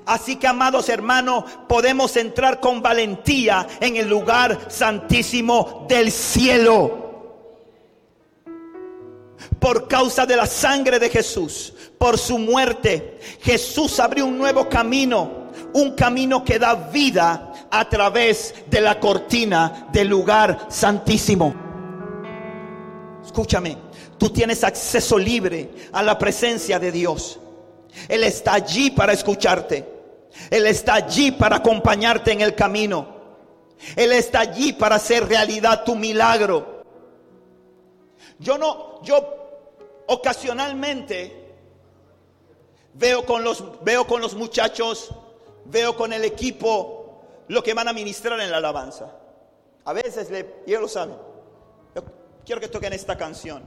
Así 0.05 0.37
que, 0.37 0.47
amados 0.47 0.91
hermanos, 0.91 1.45
podemos 1.67 2.15
entrar 2.19 2.61
con 2.61 2.83
valentía 2.83 3.67
en 3.81 3.97
el 3.97 4.07
lugar 4.07 4.67
santísimo 4.69 5.87
del 5.89 6.13
cielo. 6.13 7.08
Por 9.59 9.89
causa 9.89 10.27
de 10.27 10.37
la 10.37 10.47
sangre 10.47 10.99
de 10.99 11.11
Jesús, 11.11 11.73
por 11.99 12.19
su 12.19 12.39
muerte, 12.39 13.19
Jesús 13.41 13.99
abrió 14.01 14.27
un 14.27 14.39
nuevo 14.39 14.69
camino, 14.69 15.51
un 15.73 15.95
camino 15.95 16.45
que 16.45 16.59
da 16.59 16.75
vida 16.75 17.53
a 17.71 17.89
través 17.89 18.55
de 18.69 18.81
la 18.81 18.99
cortina 18.99 19.89
del 19.93 20.09
lugar 20.09 20.67
santísimo. 20.69 21.55
Escúchame, 23.25 23.77
tú 24.17 24.31
tienes 24.31 24.65
acceso 24.65 25.19
libre 25.19 25.71
a 25.93 26.03
la 26.03 26.19
presencia 26.19 26.79
de 26.79 26.91
Dios. 26.93 27.39
Él 28.09 28.25
está 28.25 28.55
allí 28.55 28.91
para 28.91 29.13
escucharte. 29.13 29.85
Él 30.51 30.67
está 30.67 30.95
allí 30.95 31.33
para 31.33 31.57
acompañarte 31.57 32.33
en 32.33 32.41
el 32.41 32.55
camino. 32.55 33.17
Él 33.97 34.13
está 34.13 34.41
allí 34.41 34.73
para 34.73 34.97
hacer 34.97 35.29
realidad 35.29 35.85
tu 35.85 35.95
milagro. 35.95 36.85
Yo 38.39 38.57
no, 38.57 38.88
yo 39.03 39.39
ocasionalmente 40.07 41.55
veo 42.95 43.25
con 43.25 43.45
los, 43.45 43.83
veo 43.85 44.07
con 44.07 44.21
los 44.21 44.35
muchachos, 44.35 45.11
veo 45.65 45.97
con 45.97 46.13
el 46.13 46.25
equipo 46.25 47.23
lo 47.49 47.63
que 47.63 47.75
van 47.75 47.89
a 47.89 47.93
ministrar 47.93 48.39
en 48.41 48.51
la 48.51 48.59
alabanza. 48.59 49.13
A 49.85 49.93
veces, 49.93 50.29
ellos 50.67 50.81
lo 50.81 50.89
saben, 50.89 51.17
quiero 52.45 52.61
que 52.61 52.69
toquen 52.69 52.93
esta 52.93 53.17
canción. 53.17 53.63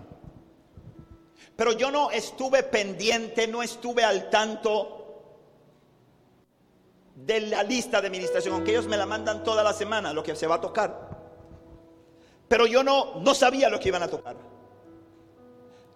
Pero 1.55 1.73
yo 1.73 1.91
no 1.91 2.11
estuve 2.11 2.63
pendiente, 2.63 3.47
no 3.47 3.61
estuve 3.61 4.03
al 4.03 4.29
tanto 4.29 4.97
de 7.15 7.41
la 7.41 7.63
lista 7.63 8.01
de 8.01 8.07
administración, 8.07 8.55
aunque 8.55 8.71
ellos 8.71 8.87
me 8.87 8.97
la 8.97 9.05
mandan 9.05 9.43
toda 9.43 9.63
la 9.63 9.73
semana, 9.73 10.13
lo 10.13 10.23
que 10.23 10.35
se 10.35 10.47
va 10.47 10.55
a 10.55 10.61
tocar. 10.61 11.09
Pero 12.47 12.65
yo 12.65 12.83
no, 12.83 13.15
no 13.21 13.33
sabía 13.33 13.69
lo 13.69 13.79
que 13.79 13.89
iban 13.89 14.03
a 14.03 14.07
tocar. 14.07 14.35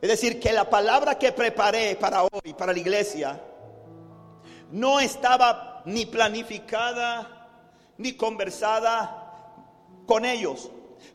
Es 0.01 0.09
decir, 0.09 0.39
que 0.39 0.51
la 0.51 0.69
palabra 0.69 1.17
que 1.17 1.31
preparé 1.31 1.95
para 1.95 2.23
hoy, 2.23 2.53
para 2.57 2.73
la 2.73 2.79
iglesia, 2.79 3.41
no 4.71 4.99
estaba 4.99 5.81
ni 5.85 6.05
planificada, 6.05 7.49
ni 7.97 8.13
conversada 8.13 9.53
con 10.05 10.25
ellos. 10.25 10.69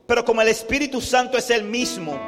Pero 0.06 0.24
como 0.24 0.42
el 0.42 0.48
Espíritu 0.48 1.00
Santo 1.00 1.36
es 1.38 1.50
el 1.50 1.64
mismo, 1.64 2.18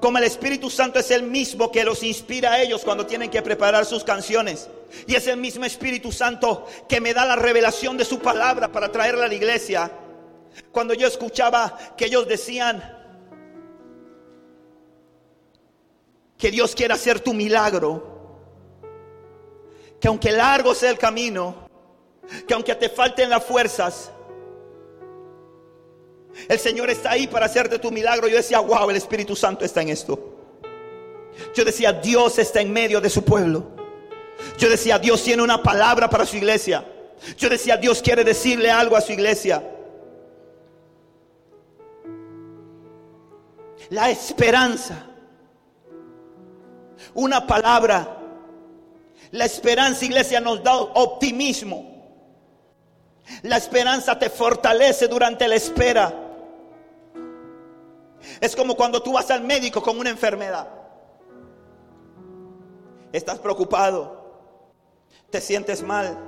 como 0.00 0.18
el 0.18 0.24
Espíritu 0.24 0.70
Santo 0.70 0.98
es 0.98 1.10
el 1.10 1.22
mismo 1.22 1.70
que 1.70 1.84
los 1.84 2.02
inspira 2.02 2.52
a 2.52 2.60
ellos 2.60 2.82
cuando 2.84 3.06
tienen 3.06 3.30
que 3.30 3.42
preparar 3.42 3.84
sus 3.84 4.04
canciones. 4.04 4.68
Y 5.06 5.14
es 5.14 5.26
el 5.26 5.36
mismo 5.36 5.64
Espíritu 5.64 6.10
Santo 6.12 6.66
que 6.88 7.00
me 7.00 7.14
da 7.14 7.24
la 7.24 7.36
revelación 7.36 7.96
de 7.96 8.04
su 8.04 8.18
palabra 8.18 8.72
para 8.72 8.90
traerla 8.90 9.24
a 9.24 9.28
la 9.28 9.34
iglesia. 9.34 9.90
Cuando 10.72 10.94
yo 10.94 11.06
escuchaba 11.06 11.78
que 11.96 12.06
ellos 12.06 12.26
decían 12.26 12.99
que 16.40 16.50
Dios 16.50 16.74
quiere 16.74 16.94
hacer 16.94 17.20
tu 17.20 17.34
milagro, 17.34 18.02
que 20.00 20.08
aunque 20.08 20.32
largo 20.32 20.74
sea 20.74 20.90
el 20.90 20.96
camino, 20.96 21.68
que 22.48 22.54
aunque 22.54 22.74
te 22.74 22.88
falten 22.88 23.28
las 23.28 23.44
fuerzas, 23.44 24.10
el 26.48 26.58
Señor 26.58 26.88
está 26.88 27.10
ahí 27.10 27.26
para 27.26 27.44
hacerte 27.44 27.78
tu 27.78 27.90
milagro. 27.90 28.26
Yo 28.26 28.36
decía, 28.36 28.58
wow, 28.60 28.88
el 28.88 28.96
Espíritu 28.96 29.36
Santo 29.36 29.66
está 29.66 29.82
en 29.82 29.90
esto. 29.90 30.18
Yo 31.54 31.62
decía, 31.62 31.92
Dios 31.92 32.38
está 32.38 32.62
en 32.62 32.72
medio 32.72 33.02
de 33.02 33.10
su 33.10 33.22
pueblo. 33.22 33.66
Yo 34.56 34.70
decía, 34.70 34.98
Dios 34.98 35.22
tiene 35.22 35.42
una 35.42 35.62
palabra 35.62 36.08
para 36.08 36.24
su 36.24 36.36
iglesia. 36.36 36.86
Yo 37.36 37.50
decía, 37.50 37.76
Dios 37.76 38.00
quiere 38.00 38.24
decirle 38.24 38.70
algo 38.70 38.96
a 38.96 39.02
su 39.02 39.12
iglesia. 39.12 39.62
La 43.90 44.08
esperanza. 44.08 45.09
Una 47.14 47.46
palabra. 47.46 48.16
La 49.32 49.44
esperanza, 49.44 50.04
iglesia, 50.04 50.40
nos 50.40 50.62
da 50.62 50.76
optimismo. 50.76 51.90
La 53.42 53.56
esperanza 53.56 54.18
te 54.18 54.28
fortalece 54.28 55.06
durante 55.06 55.46
la 55.46 55.54
espera. 55.54 56.12
Es 58.40 58.56
como 58.56 58.74
cuando 58.74 59.02
tú 59.02 59.12
vas 59.12 59.30
al 59.30 59.42
médico 59.42 59.82
con 59.82 59.98
una 59.98 60.10
enfermedad. 60.10 60.68
Estás 63.12 63.38
preocupado. 63.38 64.20
Te 65.30 65.40
sientes 65.40 65.82
mal. 65.82 66.18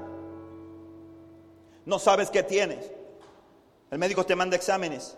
No 1.85 1.99
sabes 1.99 2.31
qué 2.31 2.43
tienes. 2.43 2.91
El 3.91 3.99
médico 3.99 4.25
te 4.25 4.37
manda 4.37 4.57
exámenes. 4.57 5.17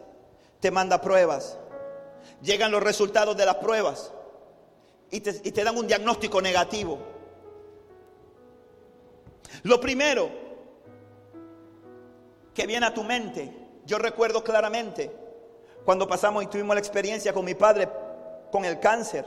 Te 0.61 0.71
manda 0.71 1.01
pruebas. 1.01 1.59
Llegan 2.43 2.73
los 2.73 2.83
resultados 2.83 3.37
de 3.37 3.47
las 3.47 3.57
pruebas. 3.57 4.13
Y 5.15 5.21
te, 5.21 5.63
dan 5.63 5.77
un 5.77 5.87
diagnóstico 5.87 6.43
negativo. 6.43 6.99
Lo 9.63 9.81
primero 9.81 10.29
que 12.53 12.67
viene 12.67 12.85
a 12.85 12.93
tu 12.93 13.05
mente, 13.05 13.49
yo 13.87 13.99
recuerdo 13.99 14.43
claramente 14.43 15.13
cuando 15.85 16.09
pasamos 16.09 16.43
y 16.43 16.49
tuvimos 16.49 16.75
la 16.75 16.81
experiencia 16.81 17.33
con 17.33 17.45
mi 17.45 17.55
padre 17.55 17.89
con 18.51 18.65
el 18.65 18.81
cáncer. 18.81 19.25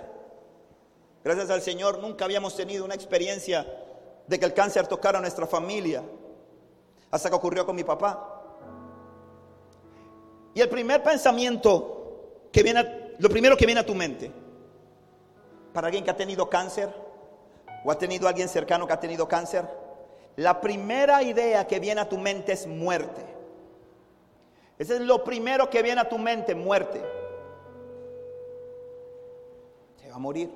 Gracias 1.23 1.49
al 1.49 1.61
Señor 1.61 1.99
nunca 1.99 2.25
habíamos 2.25 2.57
tenido 2.57 2.83
una 2.83 2.95
experiencia 2.95 3.65
de 4.27 4.37
que 4.37 4.43
el 4.43 4.53
cáncer 4.53 4.87
tocara 4.87 5.19
a 5.19 5.21
nuestra 5.21 5.47
familia, 5.47 6.03
hasta 7.11 7.29
que 7.29 7.35
ocurrió 7.37 7.65
con 7.65 7.77
mi 7.77 7.85
papá. 7.85 8.43
Y 10.53 10.59
el 10.59 10.67
primer 10.67 11.01
pensamiento 11.01 12.49
que 12.51 12.61
viene, 12.61 13.15
lo 13.19 13.29
primero 13.29 13.55
que 13.55 13.65
viene 13.65 13.79
a 13.79 13.85
tu 13.85 13.95
mente, 13.95 14.46
para 15.77 15.89
alguien 15.89 16.03
que 16.03 16.09
ha 16.09 16.17
tenido 16.17 16.49
cáncer, 16.49 16.91
o 17.85 17.91
ha 17.91 17.99
tenido 17.99 18.27
alguien 18.27 18.49
cercano 18.49 18.87
que 18.87 18.93
ha 18.93 18.99
tenido 18.99 19.27
cáncer, 19.27 19.63
la 20.35 20.59
primera 20.59 21.21
idea 21.21 21.67
que 21.67 21.79
viene 21.79 22.01
a 22.01 22.09
tu 22.09 22.17
mente 22.17 22.53
es 22.53 22.65
muerte. 22.65 23.23
Ese 24.79 24.95
es 24.95 25.01
lo 25.01 25.23
primero 25.23 25.69
que 25.69 25.83
viene 25.83 26.01
a 26.01 26.09
tu 26.09 26.17
mente, 26.17 26.55
muerte. 26.55 26.99
Se 30.01 30.09
va 30.09 30.15
a 30.15 30.17
morir. 30.17 30.49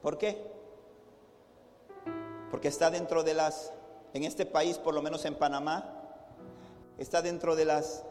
¿Por 0.00 0.16
qué? 0.16 0.46
Porque 2.52 2.68
está 2.68 2.88
dentro 2.88 3.24
de 3.24 3.34
las, 3.34 3.72
en 4.12 4.22
este 4.22 4.46
país, 4.46 4.78
por 4.78 4.94
lo 4.94 5.02
menos 5.02 5.24
en 5.24 5.34
Panamá, 5.34 5.92
está 6.98 7.20
dentro 7.20 7.56
de 7.56 7.64
las 7.64 8.04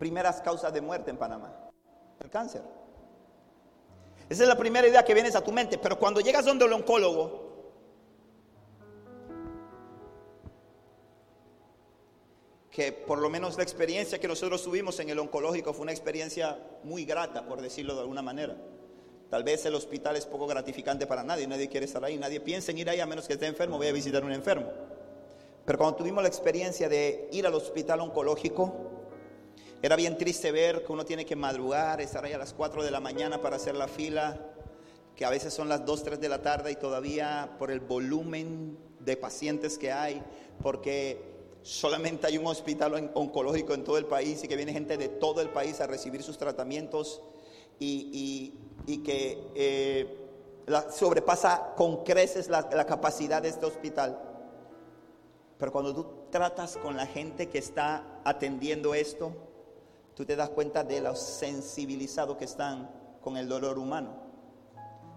primeras 0.00 0.40
causas 0.40 0.72
de 0.72 0.80
muerte 0.80 1.10
en 1.12 1.16
Panamá, 1.16 1.69
el 2.20 2.30
cáncer. 2.30 2.62
Esa 4.28 4.42
es 4.42 4.48
la 4.48 4.56
primera 4.56 4.86
idea 4.86 5.04
que 5.04 5.14
vienes 5.14 5.34
a 5.34 5.42
tu 5.42 5.50
mente, 5.52 5.78
pero 5.78 5.98
cuando 5.98 6.20
llegas 6.20 6.44
donde 6.44 6.64
el 6.64 6.72
oncólogo, 6.72 7.50
que 12.70 12.92
por 12.92 13.18
lo 13.18 13.28
menos 13.28 13.56
la 13.56 13.64
experiencia 13.64 14.20
que 14.20 14.28
nosotros 14.28 14.62
tuvimos 14.62 15.00
en 15.00 15.10
el 15.10 15.18
oncológico 15.18 15.72
fue 15.72 15.82
una 15.82 15.92
experiencia 15.92 16.58
muy 16.84 17.04
grata, 17.04 17.44
por 17.46 17.60
decirlo 17.60 17.94
de 17.94 18.00
alguna 18.02 18.22
manera. 18.22 18.56
Tal 19.28 19.42
vez 19.42 19.64
el 19.64 19.74
hospital 19.74 20.16
es 20.16 20.26
poco 20.26 20.46
gratificante 20.46 21.06
para 21.06 21.24
nadie, 21.24 21.46
nadie 21.46 21.68
quiere 21.68 21.86
estar 21.86 22.04
ahí, 22.04 22.16
nadie 22.16 22.40
piensa 22.40 22.70
en 22.70 22.78
ir 22.78 22.90
ahí 22.90 23.00
a 23.00 23.06
menos 23.06 23.26
que 23.26 23.34
esté 23.34 23.46
enfermo, 23.46 23.78
voy 23.78 23.88
a 23.88 23.92
visitar 23.92 24.22
a 24.22 24.26
un 24.26 24.32
enfermo. 24.32 24.70
Pero 25.64 25.78
cuando 25.78 25.96
tuvimos 25.96 26.22
la 26.22 26.28
experiencia 26.28 26.88
de 26.88 27.28
ir 27.32 27.46
al 27.46 27.54
hospital 27.54 28.00
oncológico, 28.00 28.89
era 29.82 29.96
bien 29.96 30.18
triste 30.18 30.52
ver 30.52 30.84
que 30.84 30.92
uno 30.92 31.04
tiene 31.04 31.24
que 31.24 31.36
madrugar, 31.36 32.00
estar 32.02 32.24
ahí 32.24 32.34
a 32.34 32.38
las 32.38 32.52
4 32.52 32.84
de 32.84 32.90
la 32.90 33.00
mañana 33.00 33.40
para 33.40 33.56
hacer 33.56 33.74
la 33.74 33.88
fila, 33.88 34.38
que 35.16 35.24
a 35.24 35.30
veces 35.30 35.54
son 35.54 35.68
las 35.70 35.86
2, 35.86 36.02
3 36.02 36.20
de 36.20 36.28
la 36.28 36.42
tarde 36.42 36.72
y 36.72 36.76
todavía 36.76 37.56
por 37.58 37.70
el 37.70 37.80
volumen 37.80 38.76
de 38.98 39.16
pacientes 39.16 39.78
que 39.78 39.90
hay, 39.90 40.22
porque 40.62 41.22
solamente 41.62 42.26
hay 42.26 42.36
un 42.36 42.46
hospital 42.46 43.10
oncológico 43.14 43.72
en 43.72 43.84
todo 43.84 43.96
el 43.96 44.04
país 44.04 44.44
y 44.44 44.48
que 44.48 44.56
viene 44.56 44.72
gente 44.72 44.98
de 44.98 45.08
todo 45.08 45.40
el 45.40 45.48
país 45.48 45.80
a 45.80 45.86
recibir 45.86 46.22
sus 46.22 46.36
tratamientos 46.36 47.22
y, 47.78 48.54
y, 48.86 48.92
y 48.92 48.98
que 48.98 49.38
eh, 49.54 50.16
la, 50.66 50.90
sobrepasa 50.92 51.72
con 51.74 52.04
creces 52.04 52.48
la, 52.48 52.68
la 52.72 52.84
capacidad 52.84 53.40
de 53.40 53.48
este 53.48 53.64
hospital. 53.64 54.20
Pero 55.56 55.72
cuando 55.72 55.94
tú 55.94 56.06
tratas 56.30 56.76
con 56.76 56.96
la 56.96 57.06
gente 57.06 57.48
que 57.48 57.58
está 57.58 58.20
atendiendo 58.24 58.94
esto, 58.94 59.49
tú 60.20 60.26
te 60.26 60.36
das 60.36 60.50
cuenta 60.50 60.84
de 60.84 61.00
lo 61.00 61.16
sensibilizado 61.16 62.36
que 62.36 62.44
están 62.44 62.90
con 63.22 63.38
el 63.38 63.48
dolor 63.48 63.78
humano. 63.78 64.12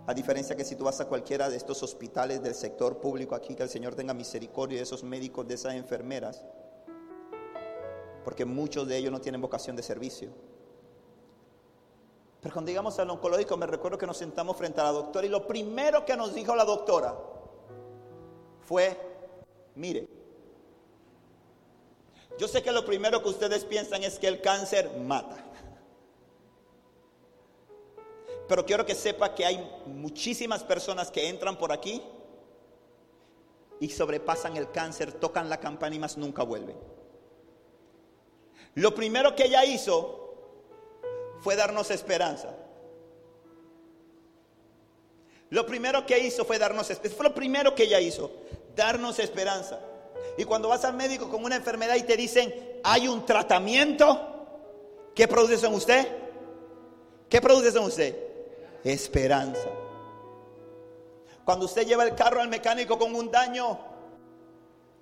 A 0.07 0.13
diferencia 0.13 0.55
que 0.55 0.63
si 0.63 0.77
tú 0.77 0.85
vas 0.85 1.01
a 1.01 1.09
cualquiera 1.09 1.49
de 1.49 1.57
estos 1.57 1.83
hospitales 1.83 2.41
del 2.41 2.55
sector 2.55 3.01
público 3.01 3.35
aquí, 3.35 3.53
que 3.53 3.63
el 3.63 3.69
Señor 3.69 3.95
tenga 3.95 4.13
misericordia 4.13 4.77
de 4.77 4.83
esos 4.83 5.03
médicos, 5.03 5.45
de 5.45 5.55
esas 5.55 5.73
enfermeras, 5.73 6.45
porque 8.23 8.45
muchos 8.45 8.87
de 8.87 8.95
ellos 8.95 9.11
no 9.11 9.19
tienen 9.19 9.41
vocación 9.41 9.75
de 9.75 9.83
servicio. 9.83 10.29
Pero 12.39 12.53
cuando 12.53 12.69
llegamos 12.69 12.97
al 12.97 13.09
oncológico, 13.09 13.57
me 13.57 13.67
recuerdo 13.67 13.97
que 13.97 14.07
nos 14.07 14.15
sentamos 14.15 14.55
frente 14.55 14.79
a 14.79 14.85
la 14.85 14.91
doctora 14.93 15.27
y 15.27 15.29
lo 15.29 15.45
primero 15.45 16.05
que 16.05 16.15
nos 16.15 16.33
dijo 16.33 16.55
la 16.55 16.63
doctora 16.63 17.13
fue, 18.61 18.97
mire, 19.75 20.07
yo 22.37 22.47
sé 22.47 22.63
que 22.63 22.71
lo 22.71 22.83
primero 22.85 23.21
que 23.21 23.29
ustedes 23.29 23.63
piensan 23.63 24.03
es 24.03 24.17
que 24.17 24.27
el 24.27 24.41
cáncer 24.41 24.89
mata. 24.97 25.43
Pero 28.47 28.65
quiero 28.65 28.85
que 28.85 28.95
sepa 28.95 29.33
que 29.33 29.45
hay 29.45 29.81
muchísimas 29.85 30.63
personas 30.63 31.11
que 31.11 31.29
entran 31.29 31.57
por 31.57 31.71
aquí 31.71 32.01
y 33.79 33.89
sobrepasan 33.89 34.57
el 34.57 34.71
cáncer, 34.71 35.13
tocan 35.13 35.49
la 35.49 35.59
campana 35.59 35.95
y 35.95 35.99
más 35.99 36.17
nunca 36.17 36.43
vuelven. 36.43 36.77
Lo 38.75 38.93
primero 38.95 39.35
que 39.35 39.45
ella 39.45 39.63
hizo 39.65 40.35
fue 41.41 41.55
darnos 41.55 41.91
esperanza. 41.91 42.55
Lo 45.49 45.65
primero 45.65 46.05
que 46.05 46.17
hizo 46.17 46.45
fue 46.45 46.57
darnos 46.57 46.89
esperanza. 46.89 47.17
Fue 47.17 47.29
lo 47.29 47.35
primero 47.35 47.75
que 47.75 47.83
ella 47.83 47.99
hizo, 47.99 48.31
darnos 48.75 49.19
esperanza. 49.19 49.79
Y 50.37 50.45
cuando 50.45 50.69
vas 50.69 50.83
al 50.85 50.95
médico 50.95 51.29
con 51.29 51.43
una 51.43 51.55
enfermedad 51.55 51.95
y 51.95 52.03
te 52.03 52.17
dicen, 52.17 52.53
hay 52.83 53.07
un 53.07 53.25
tratamiento, 53.25 54.19
¿qué 55.13 55.27
produce 55.27 55.65
en 55.65 55.73
usted? 55.73 56.07
¿Qué 57.29 57.41
produce 57.41 57.77
en 57.77 57.83
usted? 57.83 58.17
Esperanza. 58.83 59.69
Cuando 61.45 61.65
usted 61.65 61.85
lleva 61.85 62.03
el 62.03 62.15
carro 62.15 62.41
al 62.41 62.47
mecánico 62.47 62.97
con 62.97 63.15
un 63.15 63.29
daño, 63.29 63.79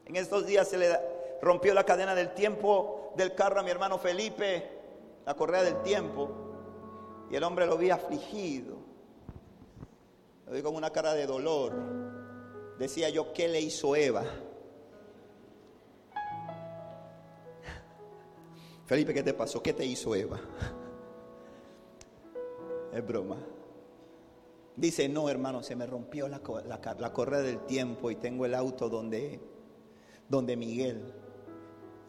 en 0.06 0.16
estos 0.16 0.46
días 0.46 0.68
se 0.68 0.78
le 0.78 1.00
rompió 1.42 1.74
la 1.74 1.86
cadena 1.86 2.16
del 2.16 2.34
tiempo 2.34 3.14
del 3.16 3.34
carro 3.36 3.60
a 3.60 3.64
mi 3.64 3.72
hermano 3.72 3.98
Felipe, 3.98 4.70
la 5.26 5.36
correa 5.36 5.64
del 5.64 5.82
tiempo, 5.82 6.30
y 7.30 7.36
el 7.36 7.44
hombre 7.44 7.66
lo 7.66 7.78
vi 7.78 7.90
afligido, 7.90 8.76
lo 10.48 10.52
vi 10.52 10.62
con 10.62 10.76
una 10.76 10.90
cara 10.92 11.14
de 11.14 11.26
dolor. 11.26 11.74
Decía 12.78 13.10
yo, 13.10 13.32
¿qué 13.34 13.48
le 13.48 13.62
hizo 13.62 13.96
Eva? 13.96 14.24
Felipe, 18.92 19.14
¿qué 19.14 19.24
te 19.24 19.34
pasó? 19.34 19.64
¿Qué 19.64 19.72
te 19.72 19.86
hizo 19.86 20.14
Eva? 20.14 20.38
Es 22.94 23.08
broma. 23.08 23.38
Dice, 24.76 25.08
no, 25.08 25.30
hermano, 25.30 25.64
se 25.64 25.78
me 25.78 25.86
rompió 25.86 26.28
la, 26.28 26.42
la, 27.00 27.14
correa 27.14 27.40
del 27.40 27.66
tiempo 27.66 28.12
y 28.12 28.18
tengo 28.18 28.46
el 28.46 28.54
auto 28.54 28.90
donde, 28.90 29.40
donde 30.28 30.58
Miguel. 30.58 31.14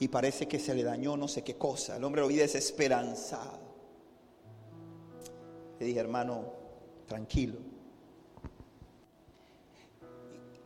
Y 0.00 0.08
parece 0.08 0.48
que 0.48 0.58
se 0.58 0.74
le 0.74 0.82
dañó 0.82 1.16
no 1.16 1.28
sé 1.28 1.44
qué 1.44 1.56
cosa. 1.56 1.98
El 1.98 2.02
hombre 2.02 2.22
lo 2.22 2.26
vi 2.26 2.34
desesperanzado. 2.34 3.60
Le 5.78 5.86
dije, 5.86 6.00
hermano, 6.00 6.52
tranquilo. 7.06 7.60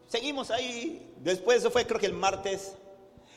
Seguimos 0.06 0.50
ahí. 0.50 1.14
Después, 1.22 1.58
eso 1.58 1.70
fue 1.70 1.86
creo 1.86 2.00
que 2.00 2.06
el 2.06 2.14
martes. 2.14 2.74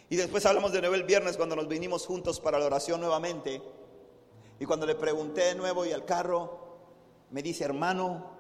Y 0.10 0.16
después 0.16 0.46
hablamos 0.46 0.72
de 0.72 0.80
nuevo 0.80 0.96
el 0.96 1.04
viernes 1.04 1.38
cuando 1.38 1.56
nos 1.56 1.68
vinimos 1.68 2.06
juntos 2.08 2.40
para 2.40 2.58
la 2.58 2.66
oración 2.66 3.00
nuevamente. 3.00 3.62
Y 4.60 4.66
cuando 4.66 4.88
le 4.88 4.96
pregunté 4.96 5.42
de 5.42 5.56
nuevo 5.56 5.86
y 5.86 5.92
al 5.92 6.04
carro, 6.04 6.70
me 7.30 7.44
dice, 7.44 7.64
hermano, 7.64 8.32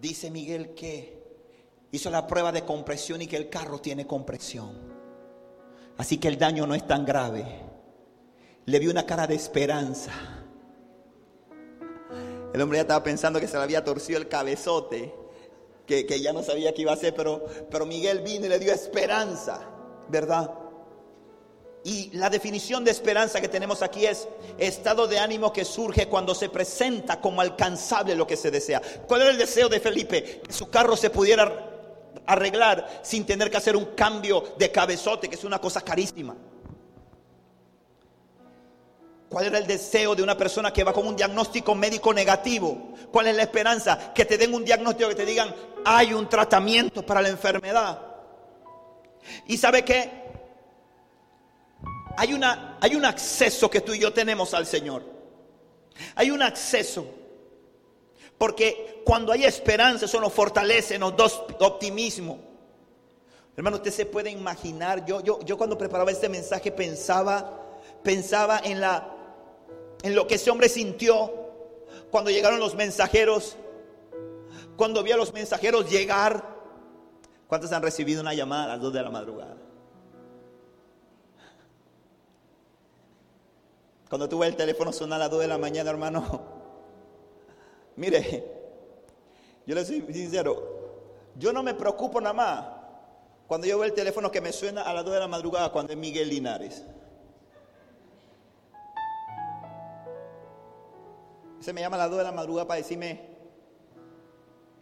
dice 0.00 0.30
Miguel 0.30 0.74
que 0.74 1.24
hizo 1.92 2.10
la 2.10 2.26
prueba 2.26 2.50
de 2.50 2.64
compresión 2.64 3.22
y 3.22 3.28
que 3.28 3.36
el 3.36 3.48
carro 3.48 3.80
tiene 3.80 4.06
compresión. 4.06 4.96
Así 5.96 6.18
que 6.18 6.28
el 6.28 6.38
daño 6.38 6.66
no 6.66 6.74
es 6.74 6.86
tan 6.86 7.04
grave. 7.04 7.44
Le 8.64 8.78
vi 8.80 8.88
una 8.88 9.06
cara 9.06 9.28
de 9.28 9.36
esperanza. 9.36 10.12
El 12.52 12.60
hombre 12.60 12.78
ya 12.78 12.82
estaba 12.82 13.04
pensando 13.04 13.38
que 13.38 13.46
se 13.46 13.56
le 13.56 13.62
había 13.62 13.84
torcido 13.84 14.18
el 14.18 14.28
cabezote, 14.28 15.14
que, 15.86 16.04
que 16.04 16.20
ya 16.20 16.32
no 16.32 16.42
sabía 16.42 16.74
qué 16.74 16.82
iba 16.82 16.90
a 16.90 16.94
hacer, 16.94 17.14
pero, 17.14 17.44
pero 17.70 17.86
Miguel 17.86 18.22
vino 18.22 18.46
y 18.46 18.48
le 18.48 18.58
dio 18.58 18.72
esperanza, 18.72 19.70
¿verdad? 20.08 20.65
Y 21.86 22.10
la 22.14 22.28
definición 22.28 22.82
de 22.82 22.90
esperanza 22.90 23.40
que 23.40 23.46
tenemos 23.46 23.80
aquí 23.80 24.06
es 24.06 24.26
estado 24.58 25.06
de 25.06 25.20
ánimo 25.20 25.52
que 25.52 25.64
surge 25.64 26.08
cuando 26.08 26.34
se 26.34 26.48
presenta 26.48 27.20
como 27.20 27.40
alcanzable 27.40 28.16
lo 28.16 28.26
que 28.26 28.36
se 28.36 28.50
desea. 28.50 28.82
¿Cuál 29.06 29.22
era 29.22 29.30
el 29.30 29.38
deseo 29.38 29.68
de 29.68 29.78
Felipe? 29.78 30.40
Que 30.44 30.52
su 30.52 30.68
carro 30.68 30.96
se 30.96 31.10
pudiera 31.10 31.70
arreglar 32.26 33.02
sin 33.04 33.24
tener 33.24 33.52
que 33.52 33.58
hacer 33.58 33.76
un 33.76 33.84
cambio 33.94 34.56
de 34.58 34.72
cabezote, 34.72 35.28
que 35.28 35.36
es 35.36 35.44
una 35.44 35.60
cosa 35.60 35.80
carísima. 35.80 36.34
¿Cuál 39.28 39.46
era 39.46 39.58
el 39.58 39.66
deseo 39.68 40.16
de 40.16 40.24
una 40.24 40.36
persona 40.36 40.72
que 40.72 40.82
va 40.82 40.92
con 40.92 41.06
un 41.06 41.14
diagnóstico 41.14 41.76
médico 41.76 42.12
negativo? 42.12 42.94
¿Cuál 43.12 43.28
es 43.28 43.36
la 43.36 43.42
esperanza? 43.42 44.12
Que 44.12 44.24
te 44.24 44.36
den 44.36 44.52
un 44.54 44.64
diagnóstico, 44.64 45.10
que 45.10 45.14
te 45.14 45.24
digan, 45.24 45.54
hay 45.84 46.12
un 46.14 46.28
tratamiento 46.28 47.06
para 47.06 47.22
la 47.22 47.28
enfermedad. 47.28 48.02
¿Y 49.46 49.56
sabe 49.56 49.84
qué? 49.84 50.25
Hay, 52.16 52.32
una, 52.32 52.78
hay 52.80 52.94
un 52.94 53.04
acceso 53.04 53.70
que 53.70 53.80
tú 53.80 53.92
y 53.92 53.98
yo 53.98 54.12
tenemos 54.12 54.54
al 54.54 54.66
Señor. 54.66 55.02
Hay 56.14 56.30
un 56.30 56.42
acceso. 56.42 57.06
Porque 58.38 59.02
cuando 59.04 59.32
hay 59.32 59.44
esperanza, 59.44 60.04
eso 60.04 60.20
nos 60.20 60.32
fortalece, 60.32 60.98
nos 60.98 61.16
da 61.16 61.24
optimismo. 61.60 62.38
Hermano, 63.56 63.76
usted 63.76 63.90
se 63.90 64.04
puede 64.04 64.30
imaginar, 64.30 65.06
yo, 65.06 65.22
yo, 65.22 65.40
yo 65.40 65.56
cuando 65.56 65.78
preparaba 65.78 66.10
este 66.10 66.28
mensaje 66.28 66.70
pensaba, 66.70 67.78
pensaba 68.02 68.60
en, 68.62 68.82
la, 68.82 69.08
en 70.02 70.14
lo 70.14 70.26
que 70.26 70.34
ese 70.34 70.50
hombre 70.50 70.68
sintió 70.68 71.32
cuando 72.10 72.30
llegaron 72.30 72.60
los 72.60 72.74
mensajeros, 72.74 73.56
cuando 74.76 75.02
vio 75.02 75.14
a 75.14 75.18
los 75.18 75.32
mensajeros 75.32 75.90
llegar. 75.90 76.56
¿Cuántos 77.46 77.72
han 77.72 77.82
recibido 77.82 78.20
una 78.20 78.34
llamada 78.34 78.64
a 78.64 78.68
las 78.68 78.80
2 78.80 78.92
de 78.92 79.02
la 79.02 79.10
madrugada? 79.10 79.56
Cuando 84.08 84.28
tuve 84.28 84.46
el 84.46 84.56
teléfono 84.56 84.92
sonar 84.92 85.16
a 85.16 85.24
las 85.24 85.30
2 85.30 85.40
de 85.40 85.48
la 85.48 85.58
mañana, 85.58 85.90
hermano, 85.90 86.22
mire, 87.96 88.44
yo 89.66 89.74
le 89.74 89.84
soy 89.84 90.04
sincero, 90.12 90.62
yo 91.34 91.52
no 91.52 91.62
me 91.62 91.74
preocupo 91.74 92.20
nada 92.20 92.32
más 92.32 92.66
cuando 93.46 93.66
yo 93.66 93.78
veo 93.78 93.84
el 93.84 93.94
teléfono 93.94 94.30
que 94.30 94.40
me 94.40 94.52
suena 94.52 94.82
a 94.82 94.92
las 94.92 95.04
2 95.04 95.14
de 95.14 95.20
la 95.20 95.28
madrugada 95.28 95.70
cuando 95.70 95.92
es 95.92 95.98
Miguel 95.98 96.28
Linares. 96.28 96.84
Se 101.60 101.72
me 101.72 101.80
llama 101.80 101.96
a 101.96 102.00
las 102.00 102.10
2 102.10 102.18
de 102.18 102.24
la 102.24 102.32
madrugada 102.32 102.68
para 102.68 102.78
decirme 102.78 103.36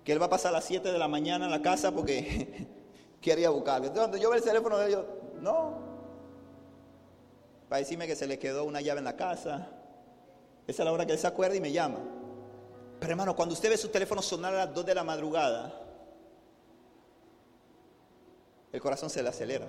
que 0.05 0.13
él 0.13 0.21
va 0.21 0.27
a 0.27 0.31
pasar 0.31 0.51
a 0.51 0.57
las 0.57 0.65
7 0.65 0.93
de 0.93 0.99
la 0.99 1.09
mañana 1.09 1.47
en 1.47 1.51
la 1.51 1.63
casa 1.63 1.93
porque 1.93 2.69
quería 3.23 3.49
buscarlo. 3.49 3.87
Entonces, 3.87 4.03
cuando 4.03 4.19
yo 4.19 4.29
veo 4.29 4.39
el 4.39 4.45
teléfono, 4.45 4.89
yo, 4.89 5.07
no, 5.41 5.84
para 7.69 7.81
decirme 7.81 8.07
que 8.07 8.17
se 8.17 8.27
le 8.27 8.39
quedó 8.39 8.65
una 8.65 8.81
llave 8.81 8.99
en 8.99 9.05
la 9.05 9.17
casa. 9.17 9.69
Esa 10.67 10.83
es 10.83 10.85
la 10.85 10.93
hora 10.93 11.07
que 11.07 11.13
él 11.13 11.19
se 11.19 11.27
acuerda 11.27 11.57
y 11.57 11.61
me 11.61 11.73
llama. 11.73 11.99
Pero 13.01 13.13
hermano, 13.13 13.35
cuando 13.37 13.55
usted 13.55 13.71
ve 13.71 13.77
su 13.77 13.89
teléfono 13.89 14.23
sonar 14.23 14.55
a 14.55 14.67
las 14.67 14.75
2 14.75 14.87
de 14.87 14.95
la 14.95 15.05
madrugada, 15.05 15.81
el 18.73 18.81
corazón 18.81 19.11
se 19.11 19.23
le 19.23 19.29
acelera. 19.29 19.67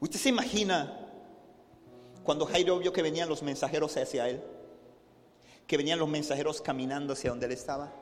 ¿Usted 0.00 0.18
se 0.18 0.28
imagina 0.30 0.98
cuando 2.24 2.46
Jairo 2.46 2.78
vio 2.78 2.92
que 2.92 3.02
venían 3.02 3.28
los 3.28 3.42
mensajeros 3.42 3.96
hacia 3.96 4.28
él? 4.28 4.42
Que 5.66 5.76
venían 5.76 5.98
los 5.98 6.08
mensajeros 6.08 6.60
caminando 6.60 7.12
hacia 7.12 7.30
donde 7.30 7.46
él 7.46 7.52
estaba. 7.52 7.92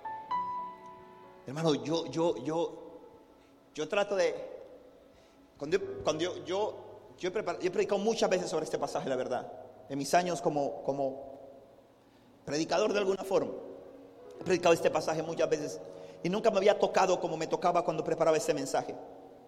Hermano, 1.47 1.75
yo, 1.75 2.07
yo, 2.07 2.37
yo, 2.43 3.01
yo 3.75 3.89
trato 3.89 4.17
de, 4.17 4.35
cuando, 5.61 5.77
yo, 6.47 6.75
he 7.21 7.71
predicado 7.71 7.99
muchas 7.99 8.31
veces 8.31 8.49
sobre 8.49 8.65
este 8.65 8.79
pasaje, 8.79 9.11
la 9.11 9.17
verdad, 9.17 9.53
en 9.91 9.99
mis 9.99 10.15
años 10.15 10.41
como, 10.41 11.29
predicador 12.47 12.95
de 12.95 12.99
alguna 12.99 13.23
forma. 13.23 13.53
He 14.41 14.45
predicado 14.45 14.73
este 14.73 14.91
pasaje 14.91 15.23
muchas 15.23 15.51
veces 15.51 15.81
y 16.23 16.31
nunca 16.31 16.51
me 16.51 16.57
había 16.57 16.79
tocado 16.79 17.21
como 17.21 17.37
me 17.37 17.47
tocaba 17.47 17.85
cuando 17.85 18.03
preparaba 18.03 18.39
este 18.39 18.55
mensaje. 18.55 18.95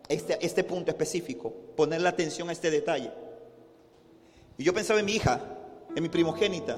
Este, 0.06 0.44
este 0.44 0.64
punto 0.64 0.90
específico, 0.90 1.50
poner 1.74 2.02
la 2.02 2.10
atención 2.10 2.50
a 2.50 2.52
este 2.52 2.70
detalle. 2.70 3.10
Y 4.58 4.64
yo 4.64 4.74
pensaba 4.74 5.00
en 5.00 5.06
mi 5.06 5.12
hija, 5.12 5.40
en 5.96 6.02
mi 6.02 6.10
primogénita. 6.10 6.76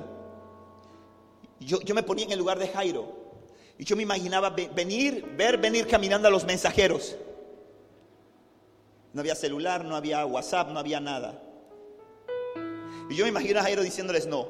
Yo 1.59 1.95
me 1.95 2.05
ponía 2.05 2.27
en 2.27 2.33
el 2.33 2.39
lugar 2.39 2.61
de 2.61 2.69
Jairo. 2.69 3.25
Y 3.79 3.85
yo 3.85 3.97
me 3.97 4.05
imaginaba 4.05 4.51
venir, 4.51 5.25
ver 5.37 5.59
venir 5.59 5.89
caminando 5.89 6.29
a 6.29 6.31
los 6.31 6.45
mensajeros. 6.45 7.17
No 9.15 9.21
había 9.21 9.37
celular, 9.37 9.85
no 9.85 9.95
había 9.95 10.27
WhatsApp, 10.27 10.71
no 10.71 10.81
había 10.81 10.99
nada. 10.99 11.41
Y 13.09 13.15
yo 13.15 13.25
me 13.25 13.31
imagino 13.31 13.61
a 13.61 13.63
Jairo 13.63 13.83
diciéndoles 13.83 14.27
no. 14.27 14.49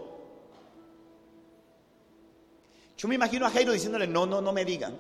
Yo 2.97 3.07
me 3.07 3.15
imagino 3.15 3.45
a 3.45 3.51
Jairo 3.51 3.73
diciéndoles 3.73 4.09
no, 4.09 4.25
no, 4.25 4.41
no 4.41 4.53
me 4.55 4.65
digan. 4.65 4.97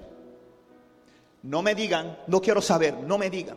No 1.43 1.63
me 1.63 1.75
digan, 1.75 2.19
no 2.27 2.43
quiero 2.43 2.61
saber, 2.61 2.95
no 2.95 3.17
me 3.17 3.31
digan. 3.31 3.57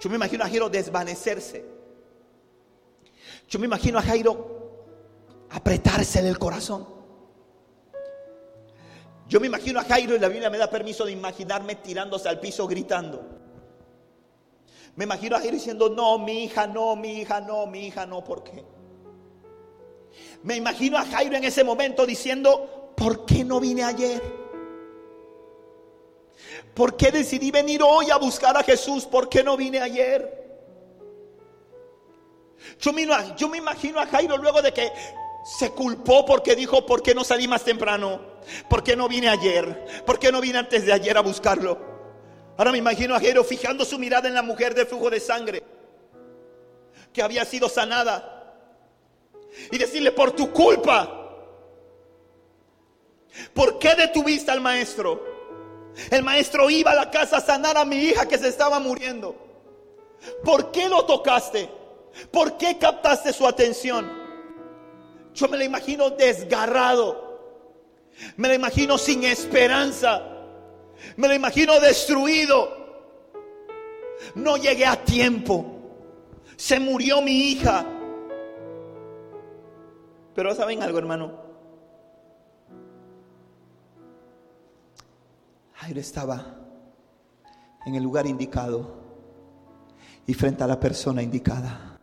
Yo 0.00 0.08
me 0.08 0.16
imagino 0.16 0.44
a 0.44 0.48
Jairo 0.48 0.70
desvanecerse. 0.70 1.64
Yo 3.48 3.58
me 3.58 3.66
imagino 3.66 3.98
a 3.98 4.02
Jairo 4.02 4.86
apretarse 5.50 6.22
del 6.22 6.38
corazón. 6.38 6.86
Yo 9.28 9.38
me 9.38 9.48
imagino 9.48 9.80
a 9.80 9.84
Jairo 9.84 10.16
y 10.16 10.18
la 10.18 10.28
Biblia 10.28 10.48
me 10.48 10.56
da 10.56 10.70
permiso 10.70 11.04
de 11.04 11.12
imaginarme 11.12 11.74
tirándose 11.76 12.28
al 12.28 12.40
piso 12.40 12.66
gritando. 12.66 13.35
Me 14.96 15.04
imagino 15.04 15.36
a 15.36 15.40
Jairo 15.40 15.54
diciendo, 15.54 15.90
no, 15.90 16.18
mi 16.18 16.44
hija 16.44 16.66
no, 16.66 16.96
mi 16.96 17.20
hija 17.20 17.40
no, 17.40 17.66
mi 17.66 17.86
hija 17.86 18.06
no, 18.06 18.24
¿por 18.24 18.42
qué? 18.42 18.64
Me 20.42 20.56
imagino 20.56 20.96
a 20.96 21.04
Jairo 21.04 21.36
en 21.36 21.44
ese 21.44 21.62
momento 21.62 22.06
diciendo, 22.06 22.92
¿por 22.96 23.26
qué 23.26 23.44
no 23.44 23.60
vine 23.60 23.84
ayer? 23.84 24.22
¿Por 26.74 26.96
qué 26.96 27.10
decidí 27.10 27.50
venir 27.50 27.82
hoy 27.82 28.10
a 28.10 28.16
buscar 28.16 28.56
a 28.56 28.62
Jesús? 28.62 29.04
¿Por 29.04 29.28
qué 29.28 29.44
no 29.44 29.56
vine 29.56 29.80
ayer? 29.80 30.46
Yo 32.78 32.92
me, 32.92 33.02
imagino 33.58 34.00
a 34.00 34.06
Jairo 34.06 34.36
luego 34.38 34.62
de 34.62 34.72
que 34.72 34.92
se 35.44 35.70
culpó 35.70 36.24
porque 36.24 36.56
dijo, 36.56 36.86
¿por 36.86 37.02
qué 37.02 37.14
no 37.14 37.22
salí 37.22 37.46
más 37.46 37.64
temprano? 37.64 38.20
¿Por 38.68 38.82
qué 38.82 38.96
no 38.96 39.08
vine 39.08 39.28
ayer? 39.28 40.04
¿Por 40.06 40.18
qué 40.18 40.32
no 40.32 40.40
vine 40.40 40.58
antes 40.58 40.86
de 40.86 40.92
ayer 40.92 41.16
a 41.16 41.20
buscarlo? 41.20 41.95
Ahora 42.56 42.72
me 42.72 42.78
imagino 42.78 43.14
a 43.14 43.20
Jairo 43.20 43.44
fijando 43.44 43.84
su 43.84 43.98
mirada 43.98 44.28
en 44.28 44.34
la 44.34 44.42
mujer 44.42 44.74
de 44.74 44.86
flujo 44.86 45.10
de 45.10 45.20
sangre 45.20 45.62
que 47.12 47.22
había 47.22 47.44
sido 47.44 47.68
sanada 47.68 48.54
y 49.70 49.78
decirle 49.78 50.12
por 50.12 50.32
tu 50.32 50.52
culpa. 50.52 51.12
¿Por 53.54 53.78
qué 53.78 53.94
detuviste 53.94 54.50
al 54.50 54.60
maestro? 54.60 55.24
El 56.10 56.22
maestro 56.22 56.68
iba 56.68 56.90
a 56.90 56.94
la 56.94 57.10
casa 57.10 57.38
a 57.38 57.40
sanar 57.40 57.76
a 57.76 57.84
mi 57.84 57.96
hija 57.96 58.26
que 58.26 58.38
se 58.38 58.48
estaba 58.48 58.78
muriendo. 58.80 59.34
¿Por 60.44 60.70
qué 60.72 60.88
lo 60.88 61.04
tocaste? 61.04 61.70
¿Por 62.30 62.56
qué 62.56 62.78
captaste 62.78 63.32
su 63.32 63.46
atención? 63.46 64.10
Yo 65.34 65.48
me 65.48 65.58
lo 65.58 65.64
imagino 65.64 66.10
desgarrado. 66.10 67.24
Me 68.36 68.48
lo 68.48 68.54
imagino 68.54 68.98
sin 68.98 69.24
esperanza. 69.24 70.35
Me 71.16 71.28
lo 71.28 71.34
imagino 71.34 71.78
destruido. 71.80 72.86
No 74.34 74.56
llegué 74.56 74.86
a 74.86 75.04
tiempo. 75.04 75.64
Se 76.56 76.80
murió 76.80 77.20
mi 77.22 77.50
hija. 77.50 77.84
Pero 80.34 80.54
saben 80.54 80.82
algo, 80.82 80.98
hermano. 80.98 81.46
Jairo 85.74 86.00
estaba 86.00 86.56
en 87.86 87.94
el 87.94 88.02
lugar 88.02 88.26
indicado 88.26 88.96
y 90.26 90.34
frente 90.34 90.64
a 90.64 90.66
la 90.66 90.80
persona 90.80 91.22
indicada. 91.22 91.98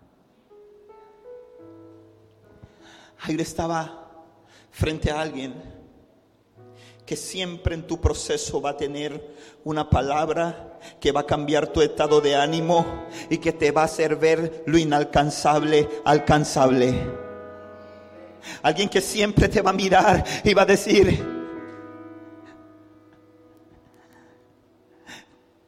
Jairo 3.17 3.41
estaba 3.41 4.09
frente 4.71 5.11
a 5.11 5.21
alguien 5.21 5.72
que 7.13 7.17
siempre 7.17 7.75
en 7.75 7.85
tu 7.85 8.01
proceso 8.01 8.59
va 8.59 8.71
a 8.71 8.77
tener 8.77 9.35
una 9.65 9.87
palabra 9.87 10.79
que 10.99 11.11
va 11.11 11.19
a 11.19 11.27
cambiar 11.27 11.67
tu 11.67 11.83
estado 11.83 12.21
de 12.21 12.35
ánimo 12.35 13.05
y 13.29 13.37
que 13.37 13.51
te 13.51 13.69
va 13.69 13.81
a 13.81 13.85
hacer 13.85 14.15
ver 14.15 14.63
lo 14.65 14.79
inalcanzable 14.79 15.87
alcanzable. 16.05 16.95
Alguien 18.63 18.89
que 18.89 18.99
siempre 18.99 19.47
te 19.47 19.61
va 19.61 19.69
a 19.69 19.73
mirar 19.73 20.25
y 20.43 20.55
va 20.55 20.63
a 20.63 20.65
decir, 20.65 21.23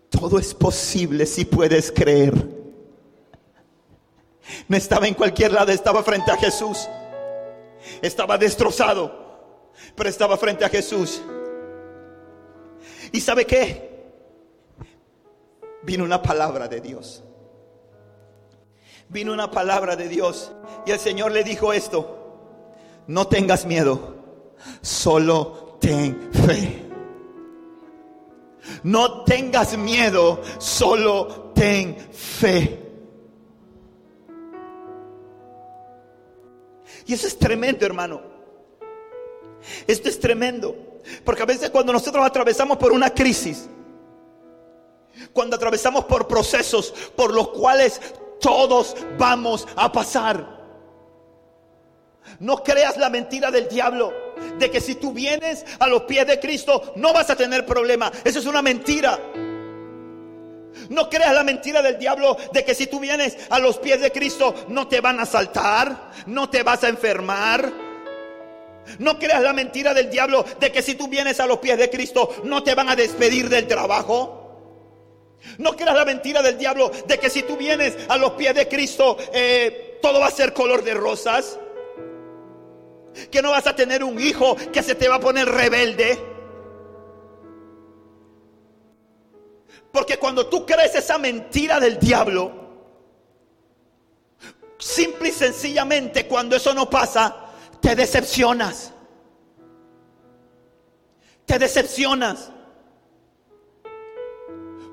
todo 0.10 0.40
es 0.40 0.52
posible 0.56 1.28
si 1.28 1.46
puedes 1.46 1.92
creer. 1.92 2.34
No 4.68 4.76
estaba 4.76 5.08
en 5.08 5.14
cualquier 5.14 5.52
lado, 5.52 5.72
estaba 5.72 6.02
frente 6.02 6.32
a 6.32 6.38
Jesús. 6.38 6.90
Estaba 8.02 8.36
destrozado 8.36 9.26
pero 9.96 10.10
estaba 10.10 10.38
frente 10.38 10.66
a 10.66 10.70
Jesús. 10.70 11.22
¿Y 13.16 13.22
sabe 13.22 13.46
qué? 13.46 13.86
vino 15.84 16.04
una 16.04 16.22
palabra 16.22 16.68
de 16.68 16.82
Dios. 16.82 17.24
Vino 19.08 19.32
una 19.32 19.52
palabra 19.52 19.96
de 19.96 20.10
Dios 20.10 20.52
y 20.86 20.92
el 20.92 21.00
Señor 21.00 21.32
le 21.32 21.46
dijo 21.46 21.72
esto, 21.72 22.42
no 23.08 23.28
tengas 23.28 23.66
miedo, 23.66 24.16
solo 24.82 25.78
ten 25.80 26.30
fe. 26.34 26.82
No 28.84 29.24
tengas 29.24 29.78
miedo, 29.78 30.42
solo 30.58 31.54
ten 31.54 31.96
fe. 32.12 32.82
Y 37.06 37.14
eso 37.14 37.28
es 37.28 37.38
tremendo, 37.38 37.86
hermano. 37.86 38.22
Esto 39.88 40.10
es 40.10 40.20
tremendo. 40.20 40.95
Porque 41.24 41.44
a 41.44 41.46
veces 41.46 41.70
cuando 41.70 41.94
nosotros 41.94 42.26
atravesamos 42.26 42.78
por 42.78 42.92
una 42.92 43.10
crisis, 43.14 43.70
cuando 45.34 45.56
atravesamos 45.56 46.06
por 46.06 46.28
procesos 46.28 46.94
por 47.16 47.34
los 47.34 47.50
cuales 47.50 48.02
todos 48.40 48.96
vamos 49.18 49.68
a 49.76 49.92
pasar, 49.92 50.56
no 52.40 52.64
creas 52.64 52.98
la 52.98 53.10
mentira 53.10 53.52
del 53.52 53.68
diablo 53.68 54.14
de 54.58 54.70
que 54.70 54.82
si 54.82 54.96
tú 54.96 55.14
vienes 55.14 55.66
a 55.80 55.88
los 55.88 56.04
pies 56.04 56.28
de 56.28 56.40
Cristo 56.40 56.94
no 56.96 57.14
vas 57.14 57.30
a 57.30 57.36
tener 57.36 57.66
problema. 57.66 58.12
Eso 58.24 58.40
es 58.40 58.46
una 58.46 58.62
mentira. 58.62 59.20
No 60.90 61.10
creas 61.10 61.34
la 61.34 61.44
mentira 61.44 61.82
del 61.82 61.98
diablo 61.98 62.38
de 62.52 62.66
que 62.66 62.76
si 62.76 62.88
tú 62.88 63.00
vienes 63.00 63.38
a 63.50 63.60
los 63.60 63.78
pies 63.78 64.02
de 64.02 64.12
Cristo 64.12 64.54
no 64.68 64.88
te 64.88 65.02
van 65.02 65.20
a 65.20 65.26
saltar, 65.26 66.12
no 66.26 66.50
te 66.50 66.64
vas 66.64 66.84
a 66.84 66.90
enfermar. 66.90 67.85
No 69.00 69.18
creas 69.18 69.42
la 69.42 69.54
mentira 69.54 69.94
del 69.94 70.10
diablo 70.10 70.46
de 70.60 70.72
que 70.72 70.82
si 70.82 70.96
tú 70.96 71.08
vienes 71.08 71.40
a 71.40 71.48
los 71.48 71.60
pies 71.60 71.78
de 71.78 71.90
Cristo 71.90 72.36
no 72.44 72.64
te 72.64 72.76
van 72.76 72.90
a 72.90 72.96
despedir 72.96 73.50
del 73.50 73.68
trabajo. 73.68 74.42
No 75.58 75.76
creas 75.76 75.96
la 75.96 76.06
mentira 76.06 76.42
del 76.42 76.58
diablo 76.58 76.92
de 77.08 77.20
que 77.20 77.30
si 77.30 77.44
tú 77.44 77.58
vienes 77.58 77.96
a 78.10 78.18
los 78.18 78.32
pies 78.32 78.56
de 78.56 78.68
Cristo 78.68 79.18
eh, 79.34 80.00
todo 80.02 80.20
va 80.20 80.28
a 80.28 80.32
ser 80.32 80.54
color 80.54 80.84
de 80.84 80.94
rosas. 80.94 81.60
Que 83.32 83.42
no 83.42 83.52
vas 83.52 83.66
a 83.66 83.76
tener 83.76 84.04
un 84.04 84.20
hijo 84.20 84.56
que 84.74 84.84
se 84.84 84.96
te 84.96 85.08
va 85.08 85.16
a 85.16 85.20
poner 85.20 85.48
rebelde. 85.48 86.20
Porque 89.92 90.18
cuando 90.18 90.48
tú 90.48 90.66
crees 90.66 90.94
esa 90.94 91.18
mentira 91.18 91.80
del 91.80 91.98
diablo, 91.98 92.52
simple 94.78 95.30
y 95.30 95.32
sencillamente 95.32 96.28
cuando 96.28 96.58
eso 96.58 96.74
no 96.74 96.90
pasa, 96.90 97.45
te 97.86 97.96
decepcionas. 97.96 98.92
Te 101.46 101.60
decepcionas. 101.60 102.50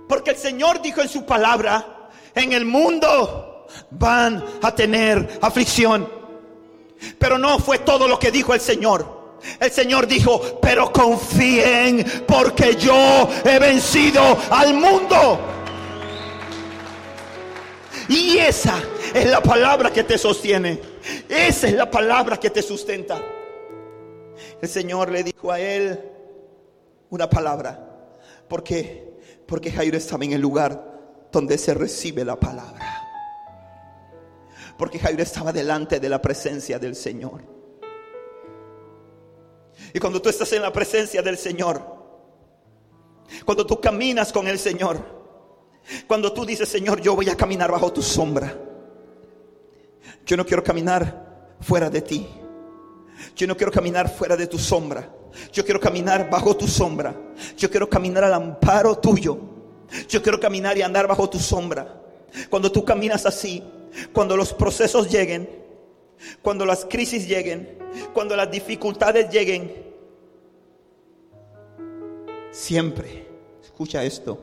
Porque 0.06 0.32
el 0.32 0.36
Señor 0.36 0.82
dijo 0.82 1.00
en 1.00 1.08
su 1.08 1.24
palabra, 1.24 2.10
en 2.34 2.52
el 2.52 2.66
mundo 2.66 3.66
van 3.92 4.44
a 4.60 4.74
tener 4.74 5.38
aflicción. 5.40 6.06
Pero 7.18 7.38
no 7.38 7.58
fue 7.60 7.78
todo 7.78 8.06
lo 8.06 8.18
que 8.18 8.30
dijo 8.30 8.52
el 8.52 8.60
Señor. 8.60 9.38
El 9.58 9.70
Señor 9.70 10.06
dijo, 10.06 10.60
pero 10.60 10.92
confíen 10.92 12.04
porque 12.28 12.76
yo 12.76 13.26
he 13.42 13.58
vencido 13.58 14.36
al 14.50 14.74
mundo. 14.74 15.40
Y 18.08 18.36
esa 18.36 18.74
es 19.14 19.30
la 19.30 19.42
palabra 19.42 19.90
que 19.90 20.04
te 20.04 20.18
sostiene. 20.18 20.91
Esa 21.28 21.68
es 21.68 21.74
la 21.74 21.90
palabra 21.90 22.38
que 22.38 22.50
te 22.50 22.62
sustenta. 22.62 23.20
El 24.60 24.68
Señor 24.68 25.10
le 25.10 25.24
dijo 25.24 25.50
a 25.50 25.60
él 25.60 26.00
una 27.10 27.28
palabra. 27.28 27.88
¿Por 28.48 28.62
qué? 28.62 29.12
Porque 29.46 29.70
Jairo 29.70 29.96
estaba 29.96 30.24
en 30.24 30.32
el 30.32 30.40
lugar 30.40 31.28
donde 31.30 31.58
se 31.58 31.74
recibe 31.74 32.24
la 32.24 32.38
palabra. 32.38 33.08
Porque 34.78 34.98
Jairo 34.98 35.22
estaba 35.22 35.52
delante 35.52 36.00
de 36.00 36.08
la 36.08 36.20
presencia 36.20 36.78
del 36.78 36.96
Señor. 36.96 37.42
Y 39.94 39.98
cuando 39.98 40.20
tú 40.20 40.28
estás 40.28 40.52
en 40.52 40.62
la 40.62 40.72
presencia 40.72 41.22
del 41.22 41.36
Señor, 41.36 41.82
cuando 43.44 43.66
tú 43.66 43.80
caminas 43.80 44.32
con 44.32 44.46
el 44.46 44.58
Señor, 44.58 44.98
cuando 46.06 46.32
tú 46.32 46.44
dices, 46.44 46.68
Señor, 46.68 47.00
yo 47.00 47.14
voy 47.14 47.28
a 47.28 47.36
caminar 47.36 47.70
bajo 47.70 47.92
tu 47.92 48.02
sombra. 48.02 48.56
Yo 50.26 50.36
no 50.36 50.46
quiero 50.46 50.62
caminar 50.62 51.56
fuera 51.60 51.90
de 51.90 52.02
ti. 52.02 52.26
Yo 53.36 53.46
no 53.46 53.56
quiero 53.56 53.72
caminar 53.72 54.08
fuera 54.08 54.36
de 54.36 54.46
tu 54.46 54.58
sombra. 54.58 55.08
Yo 55.52 55.64
quiero 55.64 55.80
caminar 55.80 56.28
bajo 56.30 56.56
tu 56.56 56.66
sombra. 56.66 57.14
Yo 57.56 57.70
quiero 57.70 57.88
caminar 57.88 58.24
al 58.24 58.34
amparo 58.34 58.98
tuyo. 58.98 59.38
Yo 60.08 60.22
quiero 60.22 60.40
caminar 60.40 60.76
y 60.76 60.82
andar 60.82 61.06
bajo 61.06 61.28
tu 61.28 61.38
sombra. 61.38 62.00
Cuando 62.48 62.70
tú 62.72 62.84
caminas 62.84 63.26
así, 63.26 63.62
cuando 64.12 64.36
los 64.36 64.52
procesos 64.52 65.10
lleguen, 65.10 65.48
cuando 66.40 66.64
las 66.64 66.84
crisis 66.84 67.26
lleguen, 67.26 67.78
cuando 68.14 68.36
las 68.36 68.50
dificultades 68.50 69.30
lleguen, 69.30 69.92
siempre, 72.50 73.26
escucha 73.62 74.02
esto, 74.04 74.38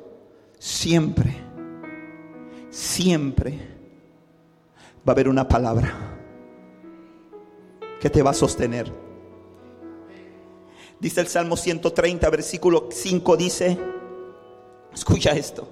siempre, 0.60 1.34
siempre 2.70 3.68
va 5.10 5.13
a 5.13 5.15
haber 5.15 5.28
una 5.28 5.48
palabra 5.48 5.91
que 8.00 8.12
te 8.12 8.22
va 8.22 8.30
a 8.30 8.36
sostener. 8.36 8.93
Dice 11.00 11.22
el 11.22 11.28
Salmo 11.28 11.58
130, 11.58 12.30
versículo 12.30 12.89
5, 12.91 13.36
dice, 13.36 13.80
escucha 14.93 15.32
esto, 15.32 15.67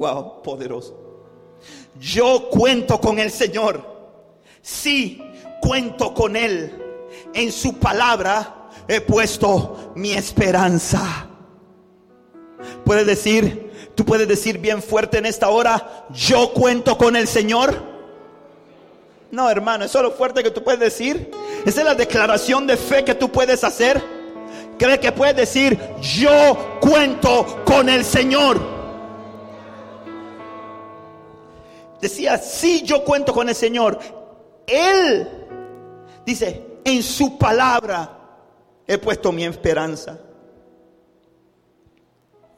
wow, 0.00 0.42
poderoso. 0.42 0.98
Yo 2.00 2.48
cuento 2.50 3.00
con 3.00 3.20
el 3.20 3.30
Señor, 3.30 3.86
sí, 4.60 5.22
cuento 5.60 6.12
con 6.12 6.34
Él. 6.34 6.76
En 7.34 7.52
su 7.52 7.78
palabra 7.78 8.68
he 8.88 9.00
puesto 9.00 9.92
mi 9.94 10.10
esperanza. 10.10 11.28
Puedes 12.84 13.06
decir, 13.06 13.92
tú 13.94 14.04
puedes 14.04 14.26
decir 14.26 14.58
bien 14.58 14.82
fuerte 14.82 15.18
en 15.18 15.26
esta 15.26 15.50
hora, 15.50 16.08
yo 16.10 16.52
cuento 16.52 16.98
con 16.98 17.14
el 17.14 17.28
Señor. 17.28 17.91
No, 19.32 19.48
hermano, 19.48 19.86
eso 19.86 19.98
es 19.98 20.04
lo 20.04 20.10
fuerte 20.10 20.42
que 20.42 20.50
tú 20.50 20.62
puedes 20.62 20.78
decir. 20.78 21.30
Esa 21.64 21.80
es 21.80 21.86
la 21.86 21.94
declaración 21.94 22.66
de 22.66 22.76
fe 22.76 23.02
que 23.02 23.14
tú 23.14 23.32
puedes 23.32 23.64
hacer. 23.64 24.00
Cree 24.78 25.00
que 25.00 25.10
puedes 25.10 25.34
decir, 25.34 25.80
yo 26.02 26.78
cuento 26.82 27.64
con 27.64 27.88
el 27.88 28.04
Señor. 28.04 28.60
Decía, 31.98 32.36
sí, 32.36 32.82
yo 32.82 33.04
cuento 33.04 33.32
con 33.32 33.48
el 33.48 33.54
Señor. 33.54 33.98
Él 34.66 35.26
dice, 36.26 36.80
en 36.84 37.02
su 37.02 37.38
palabra 37.38 38.18
he 38.86 38.98
puesto 38.98 39.32
mi 39.32 39.44
esperanza. 39.46 40.18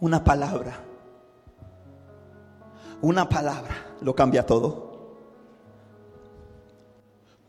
Una 0.01 0.25
palabra. 0.25 0.81
Una 3.01 3.29
palabra 3.29 3.95
lo 4.01 4.13
cambia 4.13 4.45
todo. 4.45 4.84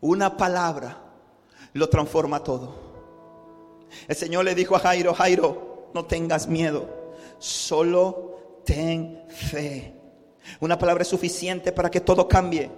Una 0.00 0.36
palabra 0.36 0.98
lo 1.72 1.88
transforma 1.88 2.42
todo. 2.42 2.86
El 4.08 4.16
Señor 4.16 4.44
le 4.44 4.54
dijo 4.54 4.76
a 4.76 4.80
Jairo, 4.80 5.14
Jairo, 5.14 5.90
no 5.94 6.04
tengas 6.04 6.46
miedo, 6.46 6.88
solo 7.38 8.62
ten 8.64 9.24
fe. 9.28 9.94
Una 10.60 10.78
palabra 10.78 11.02
es 11.02 11.08
suficiente 11.08 11.72
para 11.72 11.90
que 11.90 12.00
todo 12.00 12.28
cambie. 12.28 12.70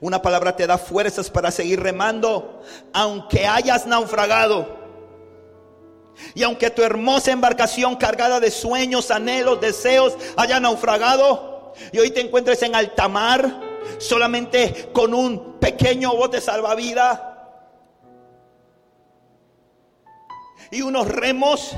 Una 0.00 0.22
palabra 0.22 0.54
te 0.54 0.66
da 0.66 0.78
fuerzas 0.78 1.30
para 1.30 1.50
seguir 1.50 1.80
remando, 1.80 2.62
aunque 2.92 3.46
hayas 3.46 3.86
naufragado. 3.86 4.78
Y 6.34 6.42
aunque 6.42 6.70
tu 6.70 6.82
hermosa 6.82 7.32
embarcación 7.32 7.96
cargada 7.96 8.40
de 8.40 8.50
sueños, 8.50 9.10
anhelos, 9.10 9.60
deseos 9.60 10.16
haya 10.36 10.60
naufragado, 10.60 11.72
y 11.92 11.98
hoy 11.98 12.10
te 12.10 12.20
encuentres 12.20 12.62
en 12.62 12.74
alta 12.74 13.08
mar, 13.08 13.69
solamente 13.98 14.90
con 14.92 15.14
un 15.14 15.58
pequeño 15.58 16.14
bote 16.16 16.40
salvavidas 16.40 17.20
y 20.70 20.82
unos 20.82 21.08
remos. 21.08 21.76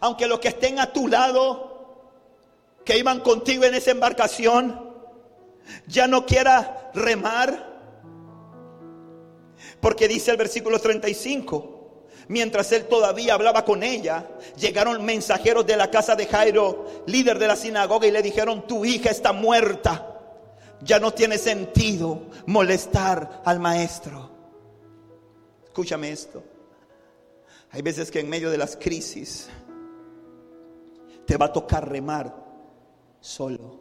Aunque 0.00 0.26
los 0.26 0.38
que 0.38 0.48
estén 0.48 0.78
a 0.78 0.92
tu 0.92 1.08
lado, 1.08 1.68
que 2.84 2.98
iban 2.98 3.20
contigo 3.20 3.64
en 3.64 3.74
esa 3.74 3.90
embarcación, 3.90 4.94
ya 5.86 6.06
no 6.06 6.24
quiera 6.24 6.90
remar. 6.94 7.66
Porque 9.80 10.08
dice 10.08 10.30
el 10.30 10.36
versículo 10.36 10.78
35, 10.78 11.77
Mientras 12.28 12.70
él 12.72 12.86
todavía 12.86 13.34
hablaba 13.34 13.64
con 13.64 13.82
ella, 13.82 14.26
llegaron 14.56 15.04
mensajeros 15.04 15.66
de 15.66 15.76
la 15.76 15.90
casa 15.90 16.14
de 16.14 16.26
Jairo, 16.26 17.04
líder 17.06 17.38
de 17.38 17.46
la 17.46 17.56
sinagoga, 17.56 18.06
y 18.06 18.10
le 18.10 18.22
dijeron, 18.22 18.66
tu 18.66 18.84
hija 18.84 19.10
está 19.10 19.32
muerta. 19.32 20.14
Ya 20.82 21.00
no 21.00 21.12
tiene 21.12 21.38
sentido 21.38 22.26
molestar 22.46 23.42
al 23.44 23.58
maestro. 23.58 24.30
Escúchame 25.64 26.12
esto. 26.12 26.44
Hay 27.70 27.82
veces 27.82 28.10
que 28.10 28.20
en 28.20 28.28
medio 28.28 28.50
de 28.50 28.58
las 28.58 28.76
crisis 28.76 29.48
te 31.26 31.36
va 31.36 31.46
a 31.46 31.52
tocar 31.52 31.88
remar 31.88 32.34
solo. 33.20 33.77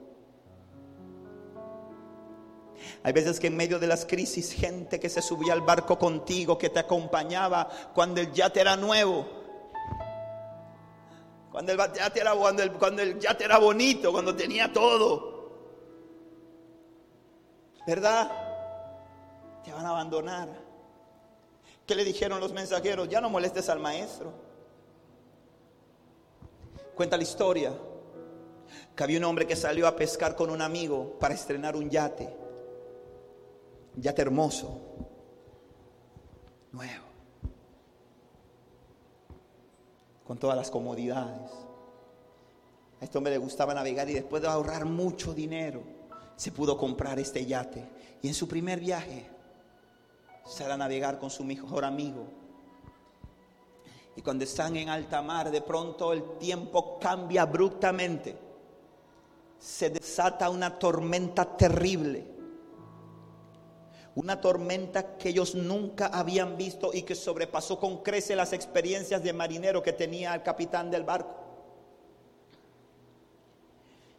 Hay 3.08 3.13
veces 3.13 3.39
que 3.39 3.48
en 3.48 3.56
medio 3.56 3.80
de 3.80 3.88
las 3.88 4.06
crisis, 4.06 4.52
gente 4.52 5.00
que 5.00 5.08
se 5.08 5.22
subía 5.22 5.54
al 5.54 5.62
barco 5.62 5.98
contigo, 5.98 6.58
que 6.58 6.70
te 6.70 6.80
acompañaba 6.80 7.70
cuando 7.93 8.20
el 8.20 8.34
yate 8.34 8.60
era 8.60 8.76
nuevo, 8.76 9.26
cuando 11.50 11.72
el 11.72 11.78
yate 11.78 12.20
era, 12.20 12.34
cuando 12.34 12.63
el, 12.63 12.74
cuando 12.74 13.02
el 13.02 13.17
yate 13.17 13.46
era 13.46 13.60
bonito, 13.60 14.12
cuando 14.12 14.36
tenía 14.36 14.74
todo, 14.74 15.52
¿verdad? 17.88 18.30
Te 19.63 19.72
van 19.72 19.86
a 19.86 19.89
abandonar. 19.91 20.50
¿Qué 21.86 21.96
le 21.96 22.04
dijeron 22.04 22.41
los 22.41 22.52
mensajeros? 22.52 23.08
Ya 23.08 23.22
no 23.22 23.30
molestes 23.30 23.70
al 23.70 23.80
maestro. 23.80 24.34
Cuenta 26.93 27.15
la 27.15 27.24
historia 27.24 27.72
que 28.93 29.02
había 29.02 29.17
un 29.17 29.24
hombre 29.24 29.48
que 29.48 29.56
salió 29.56 29.88
a 29.88 29.96
pescar 29.96 30.36
con 30.36 30.50
un 30.50 30.62
amigo 30.62 31.17
para 31.22 31.36
estrenar 31.36 31.78
un 31.78 31.89
yate. 31.89 32.46
Un 33.97 34.03
yate 34.03 34.21
hermoso, 34.21 34.79
nuevo, 36.71 37.03
con 40.23 40.38
todas 40.38 40.55
las 40.55 40.69
comodidades. 40.69 41.51
A 43.01 43.03
este 43.03 43.17
hombre 43.17 43.33
le 43.33 43.39
gustaba 43.39 43.73
navegar 43.73 44.07
y 44.07 44.13
después 44.13 44.43
de 44.43 44.49
ahorrar 44.49 44.86
mucho 44.86 45.33
dinero, 45.33 45.81
se 46.36 46.51
pudo 46.51 46.77
comprar 46.77 47.17
este 47.17 47.43
yate. 47.43 47.89
Y 48.21 48.27
en 48.27 48.36
su 48.36 48.47
primer 48.47 48.79
viaje, 48.79 49.25
sale 50.45 50.73
a 50.73 50.77
navegar 50.77 51.17
con 51.17 51.31
su 51.31 51.43
mejor 51.43 51.83
amigo. 51.83 52.27
Y 54.15 54.21
cuando 54.21 54.43
están 54.43 54.75
en 54.75 54.89
alta 54.89 55.23
mar, 55.23 55.49
de 55.49 55.62
pronto 55.62 56.13
el 56.13 56.38
tiempo 56.38 56.99
cambia 56.99 57.41
abruptamente. 57.41 58.38
Se 59.57 59.89
desata 59.89 60.51
una 60.51 60.77
tormenta 60.77 61.57
terrible. 61.57 62.37
Una 64.17 64.41
tormenta 64.41 65.15
que 65.15 65.30
ellos 65.30 65.53
nunca 65.53 66.08
habían 66.08 66.58
visto 66.58 66.89
y 66.91 67.03
que 67.03 67.13
sobrepasó 67.13 67.80
con 67.80 68.01
crece 68.01 68.36
las 68.36 68.51
experiencias 68.51 69.21
de 69.21 69.32
marinero 69.32 69.84
que 69.84 69.93
tenía 69.93 70.34
el 70.34 70.41
capitán 70.41 70.89
del 70.89 71.03
barco. 71.03 71.36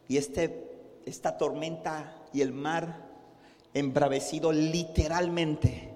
Y 0.07 0.15
este, 0.15 1.01
esta 1.05 1.37
tormenta 1.37 2.15
y 2.31 2.39
el 2.39 2.53
mar 2.53 3.09
embravecido 3.73 4.53
literalmente 4.53 5.93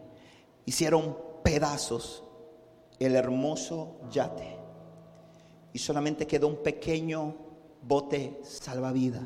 hicieron 0.66 1.18
pedazos 1.42 2.26
el 3.00 3.16
hermoso 3.16 4.02
yate 4.12 4.58
y 5.72 5.80
solamente 5.80 6.28
quedó 6.28 6.50
un 6.50 6.58
pequeño 6.58 7.38
bote 7.82 8.42
salvavidas. 8.44 9.24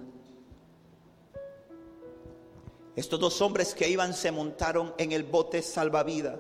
Estos 2.98 3.20
dos 3.20 3.42
hombres 3.42 3.76
que 3.76 3.88
iban 3.88 4.12
se 4.12 4.32
montaron 4.32 4.92
en 4.98 5.12
el 5.12 5.22
bote 5.22 5.62
salvavidas 5.62 6.40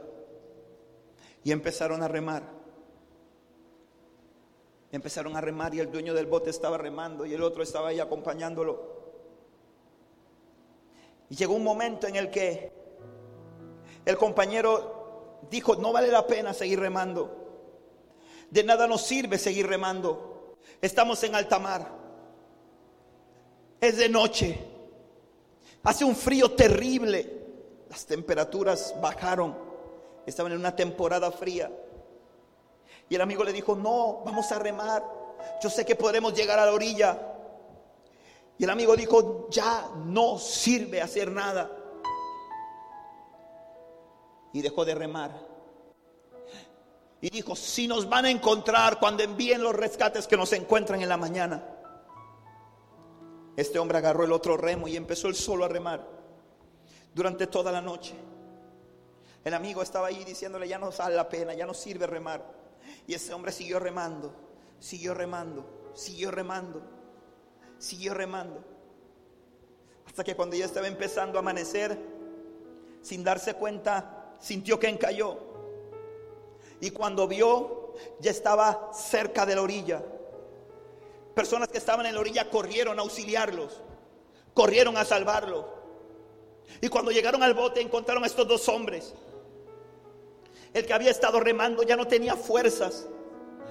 y 1.43 1.51
empezaron 1.51 2.01
a 2.01 2.07
remar. 2.07 2.41
Empezaron 4.91 5.37
a 5.37 5.41
remar 5.41 5.75
y 5.75 5.79
el 5.79 5.91
dueño 5.91 6.15
del 6.15 6.25
bote 6.25 6.49
estaba 6.49 6.79
remando 6.79 7.27
y 7.27 7.33
el 7.35 7.43
otro 7.43 7.61
estaba 7.61 7.89
ahí 7.89 7.99
acompañándolo. 7.99 8.97
Y 11.29 11.35
llegó 11.35 11.53
un 11.53 11.63
momento 11.63 12.07
en 12.07 12.15
el 12.15 12.31
que 12.31 12.71
el 14.03 14.17
compañero 14.17 15.41
dijo, 15.51 15.75
no 15.75 15.93
vale 15.93 16.07
la 16.07 16.25
pena 16.25 16.55
seguir 16.55 16.79
remando. 16.79 17.37
De 18.49 18.63
nada 18.63 18.87
nos 18.87 19.03
sirve 19.03 19.37
seguir 19.37 19.67
remando. 19.67 20.57
Estamos 20.81 21.23
en 21.23 21.35
alta 21.35 21.59
mar. 21.59 21.87
Es 23.79 23.97
de 23.97 24.09
noche. 24.09 24.76
Hace 25.83 26.05
un 26.05 26.15
frío 26.15 26.51
terrible. 26.51 27.45
Las 27.89 28.05
temperaturas 28.05 28.95
bajaron. 29.01 29.55
Estaban 30.25 30.51
en 30.51 30.59
una 30.59 30.75
temporada 30.75 31.31
fría. 31.31 31.71
Y 33.09 33.15
el 33.15 33.21
amigo 33.21 33.43
le 33.43 33.53
dijo, 33.53 33.75
no, 33.75 34.21
vamos 34.25 34.51
a 34.51 34.59
remar. 34.59 35.03
Yo 35.61 35.69
sé 35.69 35.85
que 35.85 35.95
podremos 35.95 36.33
llegar 36.33 36.59
a 36.59 36.65
la 36.65 36.73
orilla. 36.73 37.17
Y 38.57 38.63
el 38.63 38.69
amigo 38.69 38.95
dijo, 38.95 39.47
ya 39.49 39.89
no 40.05 40.37
sirve 40.37 41.01
hacer 41.01 41.31
nada. 41.31 41.71
Y 44.51 44.61
dejó 44.61 44.83
de 44.83 44.95
remar. 44.95 45.31
Y 47.21 47.29
dijo, 47.29 47.55
si 47.55 47.87
nos 47.87 48.09
van 48.09 48.25
a 48.25 48.29
encontrar 48.29 48.99
cuando 48.99 49.23
envíen 49.23 49.63
los 49.63 49.75
rescates 49.75 50.27
que 50.27 50.37
nos 50.37 50.53
encuentran 50.53 51.01
en 51.01 51.09
la 51.09 51.17
mañana. 51.17 51.76
Este 53.57 53.79
hombre 53.79 53.97
agarró 53.97 54.23
el 54.23 54.31
otro 54.31 54.55
remo 54.55 54.87
y 54.87 54.95
empezó 54.95 55.27
él 55.27 55.35
solo 55.35 55.65
a 55.65 55.67
remar 55.67 56.07
durante 57.13 57.47
toda 57.47 57.71
la 57.71 57.81
noche. 57.81 58.13
El 59.43 59.55
amigo 59.55 59.81
estaba 59.81 60.07
ahí 60.07 60.23
diciéndole, 60.23 60.67
ya 60.67 60.77
no 60.77 60.91
sale 60.91 61.15
la 61.15 61.27
pena, 61.27 61.55
ya 61.55 61.65
no 61.65 61.73
sirve 61.73 62.05
remar. 62.05 62.45
Y 63.07 63.15
ese 63.15 63.33
hombre 63.33 63.51
siguió 63.51 63.79
remando, 63.79 64.31
siguió 64.79 65.15
remando, 65.15 65.65
siguió 65.95 66.29
remando, 66.29 66.83
siguió 67.79 68.13
remando. 68.13 68.63
Hasta 70.05 70.23
que 70.23 70.35
cuando 70.35 70.55
ya 70.55 70.65
estaba 70.65 70.87
empezando 70.87 71.39
a 71.39 71.41
amanecer, 71.41 71.97
sin 73.01 73.23
darse 73.23 73.55
cuenta, 73.55 74.35
sintió 74.39 74.79
que 74.79 74.87
encalló. 74.87 75.39
Y 76.79 76.91
cuando 76.91 77.27
vio, 77.27 77.95
ya 78.19 78.29
estaba 78.29 78.91
cerca 78.93 79.47
de 79.47 79.55
la 79.55 79.63
orilla. 79.63 80.03
Personas 81.37 81.67
que 81.67 81.77
estaban 81.77 82.03
en 82.07 82.15
la 82.15 82.19
orilla 82.19 82.49
corrieron 82.49 82.97
a 82.97 83.03
auxiliarlos, 83.03 83.79
corrieron 84.55 84.97
a 84.97 85.05
salvarlos. 85.05 85.65
Y 86.81 86.87
cuando 86.87 87.11
llegaron 87.11 87.43
al 87.43 87.53
bote 87.53 87.79
encontraron 87.79 88.23
a 88.23 88.25
estos 88.25 88.47
dos 88.47 88.67
hombres. 88.67 89.13
El 90.73 90.87
que 90.87 90.93
había 90.95 91.11
estado 91.11 91.39
remando 91.39 91.83
ya 91.83 91.95
no 91.95 92.07
tenía 92.07 92.35
fuerzas, 92.35 93.05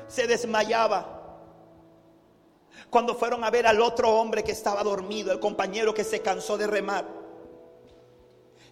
se 0.07 0.29
desmayaba. 0.29 1.41
Cuando 2.89 3.17
fueron 3.17 3.43
a 3.43 3.51
ver 3.51 3.67
al 3.67 3.81
otro 3.81 4.11
hombre 4.11 4.45
que 4.45 4.53
estaba 4.53 4.85
dormido, 4.85 5.33
el 5.33 5.41
compañero 5.41 5.93
que 5.93 6.05
se 6.05 6.21
cansó 6.21 6.57
de 6.57 6.69
remar, 6.69 7.05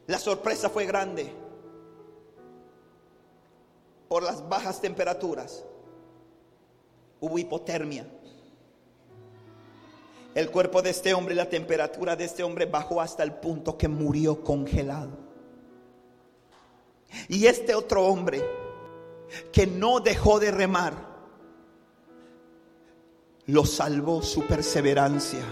la 0.06 0.20
sorpresa 0.20 0.70
fue 0.70 0.86
grande 0.86 1.32
por 4.06 4.22
las 4.22 4.48
bajas 4.48 4.80
temperaturas. 4.80 5.64
Hubo 7.18 7.36
hipotermia. 7.40 8.13
El 10.34 10.50
cuerpo 10.50 10.82
de 10.82 10.90
este 10.90 11.14
hombre, 11.14 11.34
la 11.34 11.48
temperatura 11.48 12.16
de 12.16 12.24
este 12.24 12.42
hombre 12.42 12.66
bajó 12.66 13.00
hasta 13.00 13.22
el 13.22 13.34
punto 13.34 13.78
que 13.78 13.86
murió 13.86 14.42
congelado. 14.42 15.16
Y 17.28 17.46
este 17.46 17.74
otro 17.74 18.06
hombre 18.06 18.44
que 19.52 19.66
no 19.66 20.00
dejó 20.00 20.40
de 20.40 20.50
remar, 20.50 21.14
lo 23.46 23.64
salvó 23.64 24.22
su 24.22 24.44
perseverancia. 24.46 25.44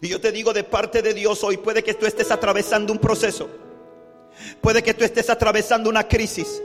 Y 0.00 0.08
yo 0.08 0.20
te 0.20 0.30
digo 0.30 0.52
de 0.52 0.64
parte 0.64 1.02
de 1.02 1.14
Dios 1.14 1.42
hoy, 1.42 1.56
puede 1.56 1.82
que 1.82 1.94
tú 1.94 2.06
estés 2.06 2.30
atravesando 2.30 2.92
un 2.92 2.98
proceso, 2.98 3.48
puede 4.60 4.82
que 4.82 4.94
tú 4.94 5.04
estés 5.04 5.28
atravesando 5.30 5.90
una 5.90 6.06
crisis. 6.06 6.62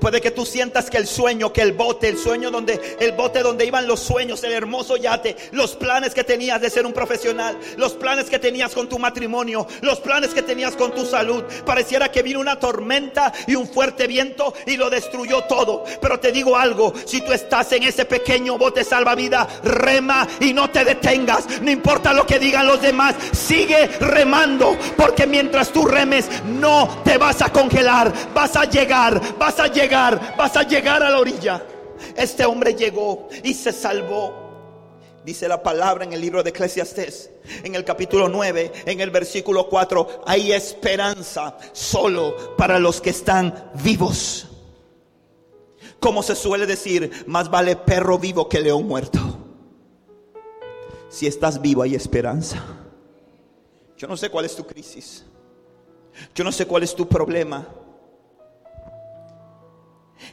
Puede 0.00 0.20
que 0.20 0.30
tú 0.30 0.46
sientas 0.46 0.90
que 0.90 0.96
el 0.98 1.06
sueño, 1.06 1.52
que 1.52 1.62
el 1.62 1.72
bote, 1.72 2.08
el 2.08 2.18
sueño 2.18 2.50
donde, 2.50 2.96
el 3.00 3.12
bote 3.12 3.42
donde 3.42 3.66
iban 3.66 3.86
los 3.86 4.00
sueños, 4.00 4.42
el 4.44 4.52
hermoso 4.52 4.96
yate, 4.96 5.36
los 5.52 5.74
planes 5.74 6.14
que 6.14 6.24
tenías 6.24 6.60
de 6.60 6.70
ser 6.70 6.86
un 6.86 6.92
profesional, 6.92 7.58
los 7.76 7.94
planes 7.94 8.30
que 8.30 8.38
tenías 8.38 8.74
con 8.74 8.88
tu 8.88 8.98
matrimonio, 8.98 9.66
los 9.80 10.00
planes 10.00 10.34
que 10.34 10.42
tenías 10.42 10.76
con 10.76 10.92
tu 10.92 11.04
salud, 11.04 11.42
pareciera 11.64 12.10
que 12.10 12.22
vino 12.22 12.40
una 12.40 12.58
tormenta 12.58 13.32
y 13.46 13.54
un 13.54 13.68
fuerte 13.68 14.06
viento 14.06 14.54
y 14.66 14.76
lo 14.76 14.90
destruyó 14.90 15.42
todo. 15.44 15.84
Pero 16.00 16.20
te 16.20 16.32
digo 16.32 16.56
algo, 16.56 16.92
si 17.04 17.20
tú 17.20 17.32
estás 17.32 17.72
en 17.72 17.84
ese 17.84 18.04
pequeño 18.04 18.58
bote 18.58 18.84
salvavidas, 18.84 19.62
rema 19.62 20.26
y 20.40 20.52
no 20.52 20.70
te 20.70 20.84
detengas, 20.84 21.60
no 21.60 21.70
importa 21.70 22.12
lo 22.12 22.26
que 22.26 22.38
digan 22.38 22.66
los 22.66 22.80
demás, 22.80 23.14
sigue 23.32 23.86
remando, 24.00 24.76
porque 24.96 25.26
mientras 25.26 25.70
tú 25.70 25.84
remes 25.84 26.26
no 26.44 27.02
te 27.04 27.18
vas 27.18 27.42
a 27.42 27.50
congelar, 27.50 28.12
vas 28.34 28.56
a 28.56 28.64
llegar, 28.64 29.20
vas 29.38 29.60
a 29.60 29.68
llegar, 29.76 30.34
vas 30.36 30.56
a 30.56 30.62
llegar 30.62 31.02
a 31.02 31.10
la 31.10 31.20
orilla. 31.20 31.62
Este 32.16 32.44
hombre 32.44 32.74
llegó 32.74 33.28
y 33.42 33.54
se 33.54 33.72
salvó. 33.72 34.44
Dice 35.24 35.48
la 35.48 35.62
palabra 35.62 36.04
en 36.04 36.12
el 36.12 36.20
libro 36.20 36.42
de 36.42 36.50
Eclesiastés, 36.50 37.30
en 37.64 37.74
el 37.74 37.84
capítulo 37.84 38.28
9, 38.28 38.72
en 38.86 39.00
el 39.00 39.10
versículo 39.10 39.68
4, 39.68 40.22
hay 40.24 40.52
esperanza 40.52 41.56
solo 41.72 42.54
para 42.56 42.78
los 42.78 43.00
que 43.00 43.10
están 43.10 43.72
vivos. 43.82 44.46
Como 45.98 46.22
se 46.22 46.36
suele 46.36 46.66
decir, 46.66 47.24
más 47.26 47.50
vale 47.50 47.74
perro 47.74 48.18
vivo 48.18 48.48
que 48.48 48.60
león 48.60 48.86
muerto. 48.86 49.18
Si 51.08 51.26
estás 51.26 51.60
vivo 51.60 51.82
hay 51.82 51.96
esperanza. 51.96 52.62
Yo 53.96 54.06
no 54.06 54.16
sé 54.16 54.30
cuál 54.30 54.44
es 54.44 54.54
tu 54.54 54.64
crisis. 54.64 55.24
Yo 56.34 56.44
no 56.44 56.52
sé 56.52 56.66
cuál 56.66 56.84
es 56.84 56.94
tu 56.94 57.08
problema. 57.08 57.66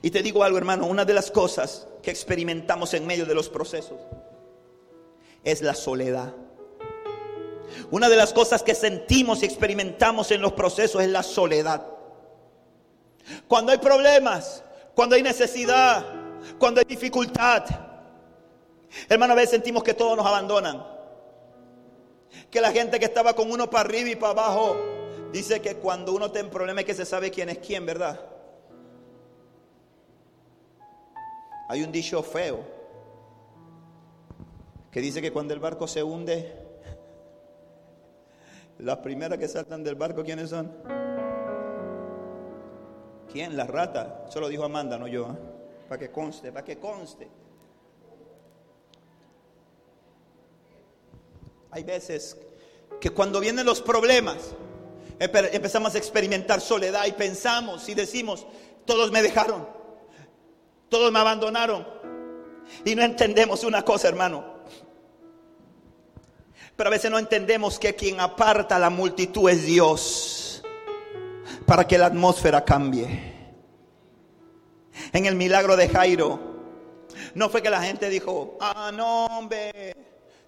Y 0.02 0.12
te 0.12 0.22
digo 0.22 0.44
algo, 0.44 0.58
hermano, 0.58 0.86
una 0.86 1.06
de 1.06 1.14
las 1.14 1.32
cosas 1.32 1.88
que 2.02 2.12
experimentamos 2.12 2.94
en 2.94 3.06
medio 3.06 3.26
de 3.26 3.36
los 3.36 3.50
procesos 3.50 4.00
es 5.44 5.62
la 5.62 5.76
soledad. 5.76 6.34
Una 7.92 8.10
de 8.10 8.16
las 8.16 8.34
cosas 8.34 8.64
que 8.64 8.76
sentimos 8.76 9.42
y 9.42 9.46
experimentamos 9.46 10.32
en 10.32 10.42
los 10.42 10.54
procesos 10.54 11.02
es 11.02 11.10
la 11.10 11.24
soledad. 11.24 11.86
Cuando 13.48 13.72
hay 13.72 13.78
problemas, 13.78 14.64
cuando 14.96 15.16
hay 15.16 15.24
necesidad, 15.24 16.06
cuando 16.60 16.80
hay 16.80 16.86
dificultad, 16.86 17.64
hermano, 19.10 19.34
a 19.34 19.36
veces 19.36 19.52
sentimos 19.52 19.84
que 19.84 19.94
todos 19.94 20.16
nos 20.18 20.26
abandonan. 20.26 20.86
Que 22.50 22.62
la 22.62 22.72
gente 22.72 23.00
que 23.00 23.06
estaba 23.06 23.36
con 23.36 23.52
uno 23.52 23.70
para 23.70 23.88
arriba 23.88 24.10
y 24.10 24.16
para 24.16 24.32
abajo, 24.32 24.78
dice 25.32 25.62
que 25.62 25.76
cuando 25.76 26.14
uno 26.14 26.32
tiene 26.32 26.50
problemas 26.50 26.84
es 26.84 26.86
que 26.88 26.94
se 26.94 27.06
sabe 27.06 27.32
quién 27.32 27.50
es 27.50 27.58
quién, 27.60 27.86
¿verdad? 27.86 28.20
Hay 31.68 31.84
un 31.84 31.92
dicho 31.92 32.22
feo 32.24 32.60
que 34.92 35.02
dice 35.02 35.22
que 35.22 35.32
cuando 35.32 35.54
el 35.54 35.60
barco 35.60 35.88
se 35.88 36.04
hunde, 36.04 36.54
las 38.80 38.98
primeras 38.98 39.40
que 39.40 39.48
saltan 39.48 39.84
del 39.84 39.96
barco, 39.96 40.24
¿quiénes 40.24 40.50
son? 40.50 40.72
¿Quién? 43.32 43.58
La 43.58 43.66
rata. 43.66 44.26
Eso 44.30 44.40
lo 44.40 44.48
dijo 44.48 44.64
Amanda, 44.64 44.98
no 45.00 45.08
yo. 45.08 45.32
¿eh? 45.32 45.38
Para 45.90 46.00
que 46.00 46.12
conste, 46.12 46.52
para 46.52 46.64
que 46.64 46.78
conste. 46.78 47.28
Hay 51.72 51.84
veces 51.84 52.38
que 53.02 53.10
cuando 53.10 53.40
vienen 53.40 53.66
los 53.66 53.82
problemas, 53.82 54.54
empezamos 55.20 55.96
a 55.96 55.98
experimentar 55.98 56.62
soledad 56.62 57.06
y 57.08 57.14
pensamos 57.14 57.90
y 57.90 57.96
decimos, 57.96 58.46
todos 58.86 59.12
me 59.12 59.24
dejaron, 59.24 59.68
todos 60.94 61.12
me 61.12 61.18
abandonaron. 61.18 61.88
Y 62.86 62.94
no 62.94 63.02
entendemos 63.02 63.64
una 63.64 63.82
cosa, 63.82 64.08
hermano. 64.08 64.46
Pero 66.76 66.88
a 66.88 66.92
veces 66.92 67.10
no 67.10 67.18
entendemos 67.18 67.80
que 67.80 67.96
quien 67.96 68.20
aparta 68.20 68.76
a 68.76 68.80
la 68.80 68.92
multitud 68.92 69.50
es 69.50 69.66
Dios 69.66 70.64
para 71.66 71.88
que 71.88 71.98
la 71.98 72.06
atmósfera 72.06 72.64
cambie. 72.64 73.34
En 75.12 75.26
el 75.26 75.34
milagro 75.34 75.76
de 75.76 75.90
Jairo, 75.90 76.40
no 77.34 77.50
fue 77.50 77.64
que 77.64 77.72
la 77.72 77.82
gente 77.82 78.08
dijo, 78.10 78.60
ah, 78.62 78.92
no, 78.94 79.26
hombre, 79.26 79.96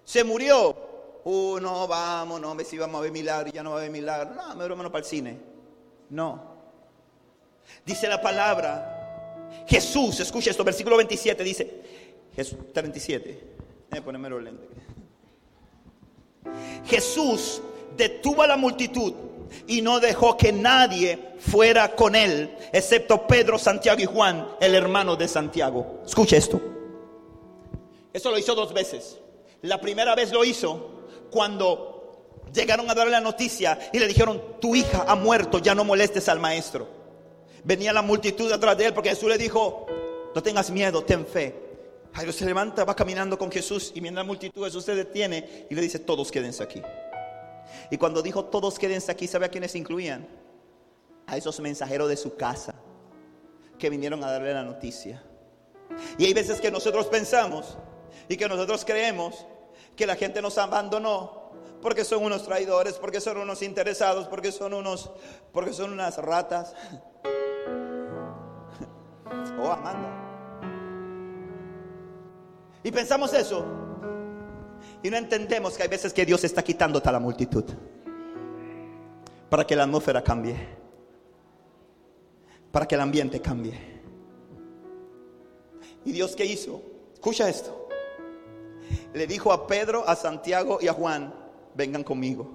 se 0.04 0.22
murió. 0.22 0.76
Uh, 1.24 1.58
no, 1.58 1.88
vamos, 1.88 2.40
no, 2.40 2.52
hombre, 2.52 2.64
si 2.64 2.78
vamos 2.78 3.00
a 3.00 3.02
ver 3.02 3.10
milagro, 3.10 3.50
ya 3.52 3.64
no 3.64 3.70
va 3.70 3.76
a 3.76 3.78
haber 3.80 3.90
milagro. 3.90 4.32
No, 4.32 4.54
me 4.54 4.68
menos 4.68 4.92
para 4.92 5.00
el 5.00 5.04
cine. 5.04 5.40
No. 6.10 6.54
Dice 7.84 8.06
la 8.06 8.22
palabra, 8.22 8.95
Jesús, 9.66 10.20
escucha 10.20 10.50
esto, 10.50 10.64
versículo 10.64 10.96
27 10.96 11.42
dice, 11.44 11.82
Jesús, 12.34 12.58
37, 12.72 13.40
déjame 13.90 14.04
ponerme 14.04 14.30
los 14.30 14.42
lentes. 14.42 14.68
Jesús 16.86 17.60
detuvo 17.96 18.42
a 18.42 18.46
la 18.46 18.56
multitud 18.56 19.12
y 19.66 19.82
no 19.82 20.00
dejó 20.00 20.36
que 20.36 20.52
nadie 20.52 21.18
fuera 21.38 21.94
con 21.94 22.14
él, 22.14 22.54
excepto 22.72 23.26
Pedro, 23.26 23.58
Santiago 23.58 24.00
y 24.00 24.06
Juan, 24.06 24.48
el 24.60 24.74
hermano 24.74 25.16
de 25.16 25.28
Santiago. 25.28 26.02
Escuche 26.04 26.36
esto. 26.36 26.60
Eso 28.12 28.30
lo 28.30 28.38
hizo 28.38 28.54
dos 28.54 28.72
veces. 28.72 29.18
La 29.62 29.80
primera 29.80 30.14
vez 30.14 30.32
lo 30.32 30.44
hizo 30.44 31.08
cuando 31.30 32.42
llegaron 32.52 32.88
a 32.90 32.94
darle 32.94 33.12
la 33.12 33.20
noticia 33.20 33.78
y 33.92 33.98
le 33.98 34.06
dijeron, 34.06 34.42
tu 34.60 34.74
hija 34.74 35.04
ha 35.06 35.16
muerto, 35.16 35.58
ya 35.58 35.74
no 35.74 35.84
molestes 35.84 36.28
al 36.28 36.40
maestro. 36.40 36.95
Venía 37.66 37.92
la 37.92 38.00
multitud 38.00 38.50
atrás 38.52 38.78
de 38.78 38.86
él 38.86 38.94
porque 38.94 39.08
Jesús 39.08 39.28
le 39.28 39.36
dijo, 39.36 39.86
no 40.32 40.40
tengas 40.40 40.70
miedo, 40.70 41.02
ten 41.02 41.26
fe. 41.26 41.52
Jairo 42.12 42.32
se 42.32 42.44
levanta, 42.44 42.84
va 42.84 42.94
caminando 42.94 43.36
con 43.36 43.50
Jesús 43.50 43.90
y 43.92 44.00
mientras 44.00 44.24
la 44.24 44.28
multitud 44.28 44.64
Jesús 44.64 44.84
se 44.84 44.94
detiene 44.94 45.66
y 45.68 45.74
le 45.74 45.82
dice, 45.82 45.98
todos 45.98 46.30
quédense 46.30 46.62
aquí. 46.62 46.80
Y 47.90 47.96
cuando 47.96 48.22
dijo 48.22 48.44
todos 48.44 48.78
quédense 48.78 49.10
aquí, 49.10 49.26
¿sabe 49.26 49.46
a 49.46 49.48
quiénes 49.48 49.74
incluían? 49.74 50.28
A 51.26 51.36
esos 51.36 51.58
mensajeros 51.58 52.08
de 52.08 52.16
su 52.16 52.36
casa 52.36 52.76
que 53.80 53.90
vinieron 53.90 54.22
a 54.22 54.30
darle 54.30 54.54
la 54.54 54.62
noticia. 54.62 55.24
Y 56.18 56.24
hay 56.24 56.34
veces 56.34 56.60
que 56.60 56.70
nosotros 56.70 57.06
pensamos 57.06 57.76
y 58.28 58.36
que 58.36 58.46
nosotros 58.46 58.84
creemos 58.84 59.44
que 59.96 60.06
la 60.06 60.14
gente 60.14 60.40
nos 60.40 60.56
abandonó 60.56 61.50
porque 61.82 62.04
son 62.04 62.22
unos 62.22 62.44
traidores, 62.44 62.94
porque 62.94 63.20
son 63.20 63.38
unos 63.38 63.60
interesados, 63.62 64.28
porque 64.28 64.52
son 64.52 64.72
unos, 64.72 65.10
porque 65.52 65.72
son 65.72 65.92
unas 65.92 66.16
ratas. 66.18 66.72
Oh, 69.58 69.70
Amanda. 69.70 70.26
Y 72.82 72.90
pensamos 72.90 73.32
eso. 73.32 73.64
Y 75.02 75.10
no 75.10 75.16
entendemos 75.16 75.76
que 75.76 75.82
hay 75.82 75.88
veces 75.88 76.12
que 76.12 76.24
Dios 76.24 76.44
está 76.44 76.62
quitando 76.62 77.02
a 77.04 77.12
la 77.12 77.18
multitud. 77.18 77.64
Para 79.50 79.66
que 79.66 79.76
la 79.76 79.84
atmósfera 79.84 80.22
cambie. 80.22 80.56
Para 82.70 82.86
que 82.86 82.94
el 82.94 83.00
ambiente 83.00 83.40
cambie. 83.40 83.96
¿Y 86.04 86.12
Dios 86.12 86.36
qué 86.36 86.44
hizo? 86.44 86.82
Escucha 87.14 87.48
esto. 87.48 87.88
Le 89.14 89.26
dijo 89.26 89.52
a 89.52 89.66
Pedro, 89.66 90.08
a 90.08 90.14
Santiago 90.14 90.78
y 90.80 90.88
a 90.88 90.92
Juan, 90.92 91.34
vengan 91.74 92.04
conmigo. 92.04 92.48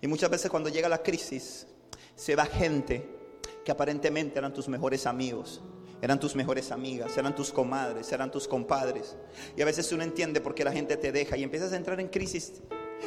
Y 0.00 0.06
muchas 0.06 0.30
veces 0.30 0.50
cuando 0.50 0.68
llega 0.68 0.88
la 0.88 1.02
crisis, 1.02 1.66
se 2.14 2.36
va 2.36 2.44
gente 2.44 3.13
que 3.64 3.72
aparentemente 3.72 4.38
eran 4.38 4.52
tus 4.52 4.68
mejores 4.68 5.06
amigos 5.06 5.62
eran 6.04 6.20
tus 6.20 6.34
mejores 6.36 6.70
amigas, 6.70 7.16
eran 7.16 7.34
tus 7.34 7.50
comadres, 7.50 8.12
eran 8.12 8.30
tus 8.30 8.46
compadres. 8.46 9.16
Y 9.56 9.62
a 9.62 9.64
veces 9.64 9.90
uno 9.90 10.02
entiende 10.02 10.42
por 10.42 10.54
qué 10.54 10.62
la 10.62 10.70
gente 10.70 10.98
te 10.98 11.12
deja 11.12 11.34
y 11.38 11.42
empiezas 11.42 11.72
a 11.72 11.76
entrar 11.76 11.98
en 11.98 12.08
crisis. 12.08 12.60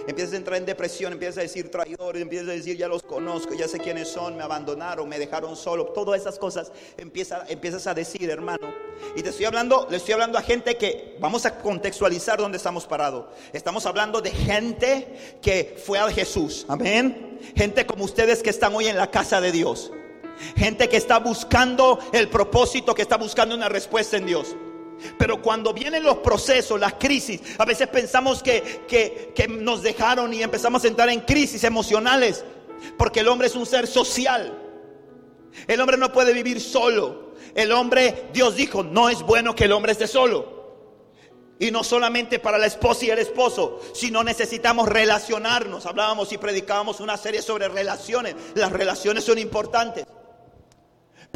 Empiezas 0.08 0.34
a 0.34 0.38
entrar 0.38 0.58
en 0.58 0.66
depresión, 0.66 1.14
empiezas 1.14 1.38
a 1.38 1.42
decir 1.42 1.70
traidores, 1.70 2.22
empiezas 2.22 2.50
a 2.50 2.52
decir 2.54 2.76
ya 2.76 2.88
los 2.88 3.04
conozco, 3.04 3.54
ya 3.54 3.68
sé 3.68 3.78
quiénes 3.78 4.08
son, 4.08 4.36
me 4.36 4.42
abandonaron, 4.42 5.08
me 5.08 5.20
dejaron 5.20 5.56
solo. 5.56 5.86
Todas 5.88 6.20
esas 6.20 6.40
cosas 6.40 6.72
empieza, 6.98 7.46
empiezas 7.48 7.86
a 7.86 7.94
decir, 7.94 8.30
hermano. 8.32 8.74
Y 9.16 9.22
te 9.22 9.30
estoy 9.30 9.46
hablando, 9.46 9.88
le 9.92 9.98
estoy 9.98 10.14
hablando 10.14 10.40
a 10.40 10.42
gente 10.42 10.76
que 10.76 11.18
vamos 11.20 11.46
a 11.46 11.60
contextualizar 11.60 12.40
dónde 12.40 12.58
estamos 12.58 12.88
parados. 12.88 13.26
Estamos 13.54 13.86
hablando 13.86 14.22
de 14.22 14.32
gente 14.32 15.38
que 15.40 15.78
fue 15.86 16.00
a 16.00 16.10
Jesús. 16.10 16.66
Amén. 16.68 17.40
Gente 17.56 17.86
como 17.86 18.06
ustedes 18.06 18.42
que 18.42 18.50
están 18.50 18.74
hoy 18.74 18.88
en 18.88 18.98
la 18.98 19.12
casa 19.12 19.40
de 19.40 19.52
Dios. 19.52 19.92
Gente 20.56 20.88
que 20.90 20.98
está 20.98 21.20
buscando 21.20 22.00
el 22.12 22.30
propósito, 22.30 22.94
que 22.94 23.02
está 23.02 23.18
buscando 23.18 23.56
una 23.56 23.70
respuesta 23.70 24.18
en 24.18 24.26
Dios. 24.26 24.56
Pero 25.18 25.42
cuando 25.42 25.74
vienen 25.74 26.04
los 26.04 26.18
procesos, 26.18 26.80
las 26.80 26.96
crisis, 26.96 27.42
a 27.58 27.66
veces 27.66 27.88
pensamos 27.88 28.42
que, 28.42 28.86
que, 28.88 29.48
nos 29.48 29.84
dejaron 29.84 30.34
y 30.34 30.42
empezamos 30.42 30.84
a 30.84 30.88
entrar 30.88 31.10
en 31.10 31.22
crisis 31.22 31.64
emocionales. 31.64 32.44
Porque 32.98 33.22
el 33.22 33.28
hombre 33.28 33.48
es 33.48 33.56
un 33.56 33.66
ser 33.66 33.88
social. 33.88 34.58
El 35.68 35.82
hombre 35.82 35.98
no 35.98 36.12
puede 36.12 36.34
vivir 36.34 36.60
solo. 36.62 37.34
El 37.56 37.72
hombre, 37.72 38.28
Dios 38.34 38.56
dijo, 38.56 38.84
no 38.84 39.10
es 39.10 39.22
bueno 39.22 39.56
que 39.56 39.66
el 39.66 39.72
hombre 39.72 39.92
esté 39.92 40.08
solo. 40.08 40.58
Y 41.60 41.72
no 41.72 41.84
solamente 41.84 42.38
para 42.38 42.60
la 42.60 42.68
esposa 42.68 43.06
y 43.06 43.10
el 43.10 43.18
esposo, 43.18 43.80
sino 43.94 44.24
necesitamos 44.24 44.88
relacionarnos. 44.88 45.88
Hablábamos 45.88 46.32
y 46.32 46.38
predicábamos 46.38 47.00
una 47.00 47.18
serie 47.18 47.42
sobre 47.42 47.68
relaciones. 47.68 48.36
Las 48.54 48.72
relaciones 48.72 49.24
son 49.24 49.40
importantes. 49.40 50.06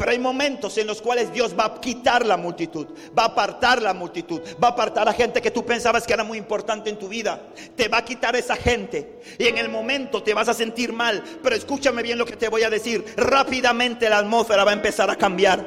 Pero 0.02 0.10
hay 0.10 0.18
momentos 0.18 0.76
en 0.78 0.88
los 0.88 1.00
cuales 1.00 1.32
Dios 1.32 1.54
va 1.56 1.66
a 1.66 1.80
quitar 1.80 2.26
la 2.26 2.36
multitud, 2.36 2.88
va 3.16 3.22
a 3.22 3.26
apartar 3.26 3.80
la 3.80 3.94
multitud, 3.94 4.40
va 4.60 4.66
a 4.66 4.70
apartar 4.72 5.08
a 5.08 5.12
gente 5.12 5.40
que 5.40 5.52
tú 5.52 5.64
pensabas 5.64 6.08
que 6.08 6.12
era 6.12 6.24
muy 6.24 6.38
importante 6.38 6.90
en 6.90 6.98
tu 6.98 7.06
vida. 7.06 7.40
Te 7.76 7.86
va 7.86 7.98
a 7.98 8.04
quitar 8.04 8.34
esa 8.34 8.56
gente 8.56 9.20
y 9.38 9.46
en 9.46 9.58
el 9.58 9.68
momento 9.68 10.20
te 10.20 10.34
vas 10.34 10.48
a 10.48 10.54
sentir 10.54 10.92
mal. 10.92 11.22
Pero 11.40 11.54
escúchame 11.54 12.02
bien 12.02 12.18
lo 12.18 12.26
que 12.26 12.34
te 12.34 12.48
voy 12.48 12.64
a 12.64 12.68
decir. 12.68 13.14
Rápidamente 13.16 14.10
la 14.10 14.18
atmósfera 14.18 14.64
va 14.64 14.72
a 14.72 14.74
empezar 14.74 15.08
a 15.08 15.14
cambiar. 15.14 15.64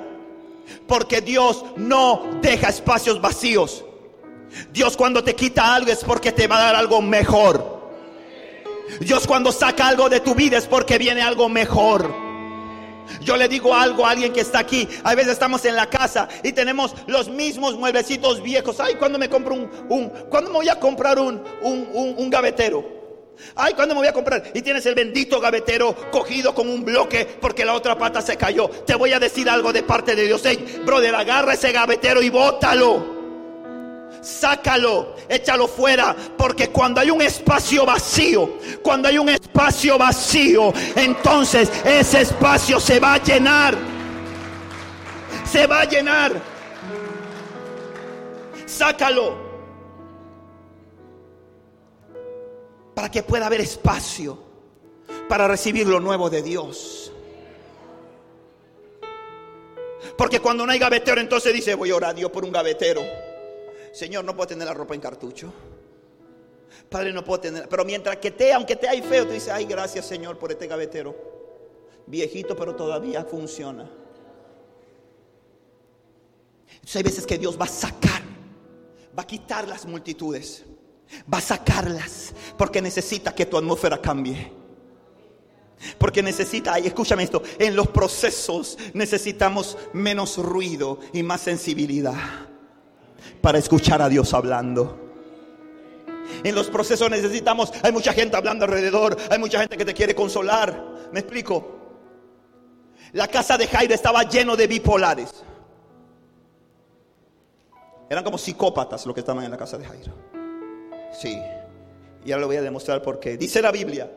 Porque 0.86 1.22
Dios 1.22 1.64
no 1.78 2.40
deja 2.42 2.68
espacios 2.68 3.22
vacíos. 3.22 3.86
Dios 4.74 4.98
cuando 4.98 5.24
te 5.24 5.34
quita 5.34 5.74
algo 5.74 5.94
es 5.94 6.04
porque 6.04 6.34
te 6.34 6.46
va 6.48 6.58
a 6.58 6.64
dar 6.64 6.76
algo 6.76 7.02
mejor. 7.02 7.90
Dios 9.00 9.28
cuando 9.28 9.54
saca 9.54 9.88
algo 9.88 10.10
de 10.10 10.20
tu 10.20 10.36
vida 10.36 10.58
es 10.58 10.68
porque 10.68 10.98
viene 10.98 11.22
algo 11.22 11.48
mejor. 11.48 12.25
Yo 13.22 13.38
le 13.38 13.48
digo 13.48 13.74
algo 13.74 14.06
a 14.06 14.12
alguien 14.12 14.34
que 14.34 14.42
está 14.42 14.60
aquí. 14.60 14.88
A 15.04 15.16
veces 15.16 15.34
estamos 15.34 15.66
en 15.66 15.76
la 15.76 15.90
casa 15.90 16.28
y 16.44 16.52
tenemos 16.52 16.94
los 17.08 17.30
mismos 17.30 17.76
mueblecitos 17.76 18.42
viejos. 18.42 18.80
Ay, 18.80 18.96
cuando 18.96 19.20
me 19.20 19.30
compro 19.30 19.56
un, 19.56 19.70
un 19.90 20.10
¿cuándo 20.30 20.50
me 20.50 20.58
voy 20.58 20.70
a 20.70 20.80
comprar 20.80 21.20
un, 21.20 21.42
un, 21.62 22.16
un, 22.18 22.30
gavetero? 22.30 22.84
Ay, 23.56 23.74
¿cuándo 23.74 23.96
me 23.96 24.02
voy 24.02 24.08
a 24.08 24.14
comprar? 24.14 24.52
Y 24.54 24.62
tienes 24.62 24.86
el 24.86 24.96
bendito 24.96 25.40
gavetero 25.40 25.96
cogido 26.12 26.54
con 26.54 26.70
un 26.70 26.86
bloque 26.86 27.26
porque 27.40 27.66
la 27.66 27.74
otra 27.74 27.98
pata 27.98 28.22
se 28.22 28.38
cayó. 28.38 28.70
Te 28.70 28.96
voy 28.96 29.14
a 29.14 29.20
decir 29.20 29.50
algo 29.50 29.74
de 29.74 29.84
parte 29.84 30.16
de 30.16 30.26
Dios. 30.26 30.42
Hey, 30.44 30.82
brother, 30.86 31.16
agarra 31.16 31.54
ese 31.54 31.72
gavetero 31.72 32.22
y 32.22 32.30
bótalo. 32.30 33.15
Sácalo, 34.26 35.16
échalo 35.30 35.68
fuera, 35.68 36.16
porque 36.36 36.70
cuando 36.70 37.00
hay 37.00 37.12
un 37.12 37.22
espacio 37.22 37.86
vacío, 37.86 38.58
cuando 38.82 39.08
hay 39.08 39.20
un 39.20 39.30
espacio 39.30 40.00
vacío, 40.00 40.74
entonces 40.96 41.72
ese 41.86 42.22
espacio 42.22 42.80
se 42.80 43.00
va 43.00 43.14
a 43.14 43.24
llenar. 43.24 43.78
Se 45.46 45.68
va 45.68 45.82
a 45.82 45.86
llenar. 45.86 46.42
Sácalo. 48.66 49.38
Para 52.96 53.12
que 53.12 53.22
pueda 53.22 53.46
haber 53.46 53.62
espacio 53.62 54.40
para 55.30 55.48
recibir 55.48 55.86
lo 55.86 56.00
nuevo 56.00 56.32
de 56.32 56.42
Dios. 56.42 57.12
Porque 60.18 60.40
cuando 60.40 60.66
no 60.66 60.72
hay 60.72 60.80
gavetero, 60.80 61.22
entonces 61.22 61.54
dice, 61.54 61.76
voy 61.76 61.92
a 61.92 61.96
orar 61.96 62.10
a 62.10 62.14
Dios 62.16 62.32
por 62.32 62.44
un 62.44 62.52
gavetero. 62.52 63.04
Señor, 63.96 64.26
no 64.26 64.36
puedo 64.36 64.48
tener 64.48 64.68
la 64.68 64.74
ropa 64.74 64.94
en 64.94 65.00
cartucho. 65.00 65.54
Padre, 66.90 67.14
no 67.14 67.24
puedo 67.24 67.40
tener. 67.40 67.70
Pero 67.70 67.86
mientras 67.86 68.18
que 68.18 68.30
te, 68.30 68.52
aunque 68.52 68.76
te 68.76 68.90
hay 68.90 69.02
feo, 69.02 69.26
tú 69.26 69.32
dices, 69.32 69.48
ay, 69.48 69.64
gracias 69.64 70.06
Señor 70.06 70.38
por 70.38 70.52
este 70.52 70.68
gavetero. 70.68 71.16
Viejito, 72.06 72.58
pero 72.58 72.76
todavía 72.76 73.24
funciona. 73.24 73.90
Hay 76.94 77.04
veces 77.04 77.26
que 77.26 77.38
Dios 77.38 77.58
va 77.58 77.64
a 77.64 77.70
sacar, 77.70 78.22
va 79.18 79.24
a 79.24 79.28
quitar 79.28 79.66
las 79.66 79.86
multitudes, 79.86 80.66
va 81.34 81.38
a 81.38 81.42
sacarlas, 81.42 82.34
porque 82.58 82.82
necesita 82.82 83.34
que 83.34 83.46
tu 83.46 83.58
atmósfera 83.58 84.02
cambie. 84.02 84.52
Porque 85.98 86.22
necesita, 86.22 86.78
y 86.82 86.88
escúchame 86.88 87.24
esto, 87.24 87.42
en 87.58 87.78
los 87.78 87.88
procesos 87.88 88.78
necesitamos 88.94 89.78
menos 89.94 90.38
ruido 90.38 91.00
y 91.14 91.24
más 91.24 91.40
sensibilidad 91.40 92.50
para 93.42 93.58
escuchar 93.58 94.02
a 94.02 94.10
Dios 94.10 94.34
hablando. 94.34 95.06
En 96.44 96.56
los 96.56 96.70
procesos 96.70 97.10
necesitamos, 97.10 97.72
hay 97.84 97.92
mucha 97.92 98.14
gente 98.14 98.36
hablando 98.36 98.66
alrededor, 98.66 99.18
hay 99.30 99.40
mucha 99.40 99.60
gente 99.60 99.78
que 99.78 99.86
te 99.86 99.94
quiere 99.94 100.16
consolar. 100.16 101.10
¿Me 101.12 101.20
explico? 101.20 101.76
La 103.14 103.28
casa 103.28 103.58
de 103.58 103.68
Jairo 103.68 103.94
estaba 103.94 104.24
lleno 104.24 104.56
de 104.56 104.68
bipolares. 104.68 105.44
Eran 108.10 108.24
como 108.24 108.38
psicópatas 108.38 109.06
los 109.06 109.14
que 109.14 109.22
estaban 109.22 109.44
en 109.44 109.52
la 109.52 109.58
casa 109.58 109.78
de 109.78 109.86
Jairo. 109.86 110.14
Sí. 111.20 111.40
Y 112.24 112.32
ahora 112.32 112.42
lo 112.42 112.48
voy 112.48 112.58
a 112.58 112.62
demostrar 112.62 113.02
porque 113.02 113.38
dice 113.38 113.62
la 113.62 113.72
Biblia 113.72 114.12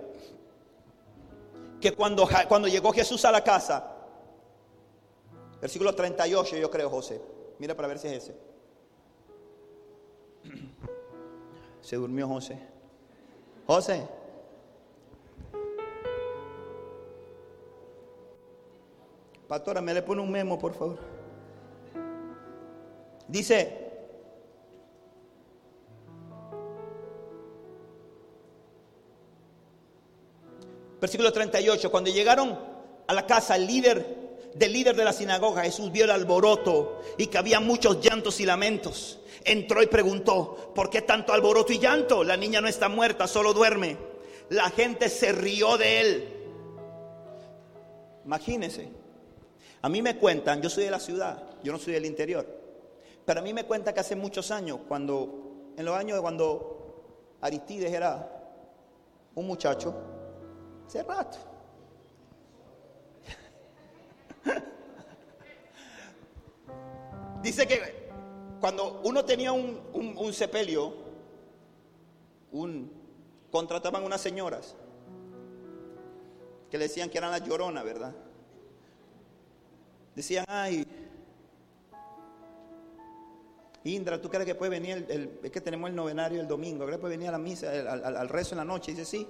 que 1.81 1.93
cuando, 1.93 2.29
cuando 2.49 2.69
llegó 2.69 2.93
Jesús 2.93 3.25
a 3.25 3.31
la 3.31 3.45
casa, 3.45 3.95
versículo 5.61 5.95
38 5.95 6.57
yo 6.57 6.71
creo, 6.71 6.91
José, 6.91 7.21
mira 7.59 7.75
para 7.77 7.89
ver 7.89 7.99
si 7.99 8.09
es 8.09 8.25
ese. 8.25 8.48
Se 11.89 11.97
durmió 11.97 12.29
José. 12.29 12.59
José. 13.67 14.07
Pastora, 19.49 19.81
me 19.81 19.95
le 19.95 20.03
pone 20.03 20.21
un 20.21 20.31
memo, 20.31 20.59
por 20.59 20.75
favor. 20.75 20.99
Dice, 23.27 23.91
versículo 31.01 31.33
38, 31.33 31.91
cuando 31.91 32.11
llegaron 32.11 32.59
a 33.07 33.15
la 33.15 33.27
casa, 33.27 33.57
el 33.57 33.67
líder 33.67 34.18
del 34.55 34.73
líder 34.73 34.97
de 34.97 35.05
la 35.05 35.13
sinagoga, 35.13 35.63
Jesús 35.63 35.93
vio 35.93 36.05
el 36.05 36.11
alboroto 36.11 37.03
y 37.17 37.27
que 37.27 37.39
había 37.39 37.61
muchos 37.61 38.01
llantos 38.01 38.41
y 38.41 38.47
lamentos 38.47 39.19
entró 39.45 39.83
y 39.83 39.87
preguntó, 39.87 40.73
¿por 40.75 40.91
qué 40.91 41.03
tanto 41.03 41.33
alboroto 41.33 41.73
y 41.73 41.79
llanto? 41.79 42.25
La 42.25 42.37
niña 42.37 42.61
no 42.61 42.69
está 42.69 42.89
muerta, 42.89 43.27
solo 43.27 43.53
duerme. 43.53 43.97
La 44.51 44.71
gente 44.71 45.09
se 45.09 45.33
rió 45.33 45.77
de 45.77 46.01
él. 46.01 46.29
Imagínense. 48.25 48.91
A 49.83 49.89
mí 49.89 50.03
me 50.03 50.17
cuentan, 50.17 50.61
yo 50.61 50.69
soy 50.69 50.85
de 50.85 50.91
la 50.91 51.01
ciudad, 51.01 51.43
yo 51.63 51.73
no 51.73 51.79
soy 51.79 51.93
del 51.93 52.05
interior, 52.05 52.45
pero 53.25 53.39
a 53.39 53.43
mí 53.43 53.55
me 53.55 53.65
cuentan 53.65 53.95
que 53.95 54.01
hace 54.01 54.17
muchos 54.17 54.51
años, 54.51 54.81
cuando, 54.89 55.73
en 55.77 55.85
los 55.85 55.95
años 55.95 56.17
de 56.17 56.23
cuando 56.23 57.37
Aristides 57.41 57.93
era 57.93 58.29
un 59.37 59.47
muchacho, 59.47 59.95
hace 60.87 61.05
rato. 61.05 61.39
Dice 67.43 67.67
que 67.67 68.09
cuando 68.61 69.01
uno 69.05 69.25
tenía 69.25 69.53
un, 69.53 70.33
sepelio, 70.33 70.95
un, 72.53 72.91
contrataban 73.51 74.05
unas 74.05 74.21
señoras 74.21 74.75
que 76.71 76.79
le 76.79 76.85
decían 76.85 77.09
que 77.09 77.19
eran 77.19 77.31
la 77.31 77.39
llorona, 77.39 77.83
¿verdad? 77.83 78.15
Decían, 80.15 80.45
ay, 80.49 80.85
Indra, 83.85 84.21
¿tú 84.21 84.29
crees 84.29 84.45
que 84.45 84.55
puede 84.55 84.71
venir? 84.71 85.07
El, 85.09 85.39
es 85.43 85.51
que 85.51 85.61
tenemos 85.61 85.89
el 85.89 85.97
novenario 85.97 86.41
el 86.41 86.49
domingo, 86.49 86.85
¿crees 86.85 86.99
que 86.99 87.01
puede 87.01 87.17
venir 87.17 87.29
a 87.29 87.33
la 87.33 87.39
misa, 87.39 87.71
al, 87.71 88.29
rezo 88.29 88.55
en 88.55 88.59
la 88.59 88.65
noche? 88.65 88.91
Dice, 88.91 89.05
sí, 89.05 89.27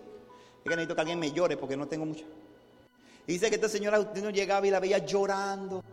es 0.59 0.63
que 0.63 0.71
necesito 0.71 0.95
que 0.95 1.01
alguien 1.03 1.19
me 1.19 1.31
llore 1.31 1.57
porque 1.57 1.77
no 1.77 1.87
tengo 1.87 2.07
mucho. 2.07 2.25
Dice 3.29 3.51
que 3.51 3.57
esta 3.57 3.69
señora 3.69 3.99
no 3.99 4.31
llegaba 4.31 4.67
y 4.67 4.71
la 4.71 4.81
veía 4.81 5.05
llorando. 5.05 5.85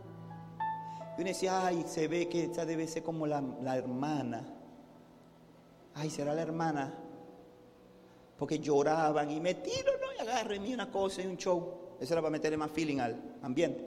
Y 1.18 1.20
uno 1.20 1.28
decía, 1.28 1.66
ay, 1.66 1.84
se 1.86 2.08
ve 2.08 2.26
que 2.30 2.44
esta 2.44 2.64
debe 2.64 2.88
ser 2.88 3.02
como 3.02 3.26
la, 3.26 3.76
hermana. 3.76 4.42
Ay, 5.92 6.08
será 6.08 6.32
la 6.32 6.40
hermana. 6.40 6.94
Porque 8.38 8.58
lloraban 8.58 9.30
y 9.30 9.38
me 9.38 9.52
tiro, 9.52 9.92
no, 10.00 10.14
y 10.16 10.26
agárrenme 10.26 10.72
una 10.72 10.90
cosa 10.90 11.20
y 11.20 11.26
un 11.26 11.36
show. 11.36 11.96
Eso 12.00 12.14
era 12.14 12.22
para 12.22 12.30
meterle 12.30 12.56
más 12.56 12.70
feeling 12.70 13.00
al 13.00 13.20
ambiente. 13.42 13.86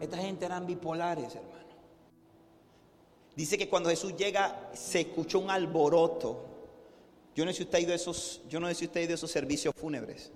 Esta 0.00 0.16
gente 0.16 0.44
eran 0.44 0.66
bipolares, 0.66 1.36
hermano. 1.36 1.52
Dice 3.36 3.56
que 3.56 3.68
cuando 3.68 3.90
Jesús 3.90 4.16
llega 4.16 4.70
se 4.74 5.02
escuchó 5.02 5.38
un 5.38 5.50
alboroto. 5.50 6.46
Yo 7.36 7.44
no 7.44 7.52
sé 7.52 7.58
si 7.58 7.62
usted 7.62 7.78
ha 7.78 7.80
ido 7.80 7.94
esos, 7.94 8.42
yo 8.48 8.58
no 8.58 8.66
sé 8.66 8.74
si 8.74 8.84
usted 8.86 9.02
ha 9.02 9.04
ido 9.04 9.12
a 9.12 9.14
esos 9.14 9.30
servicios 9.30 9.72
fúnebres. 9.76 10.32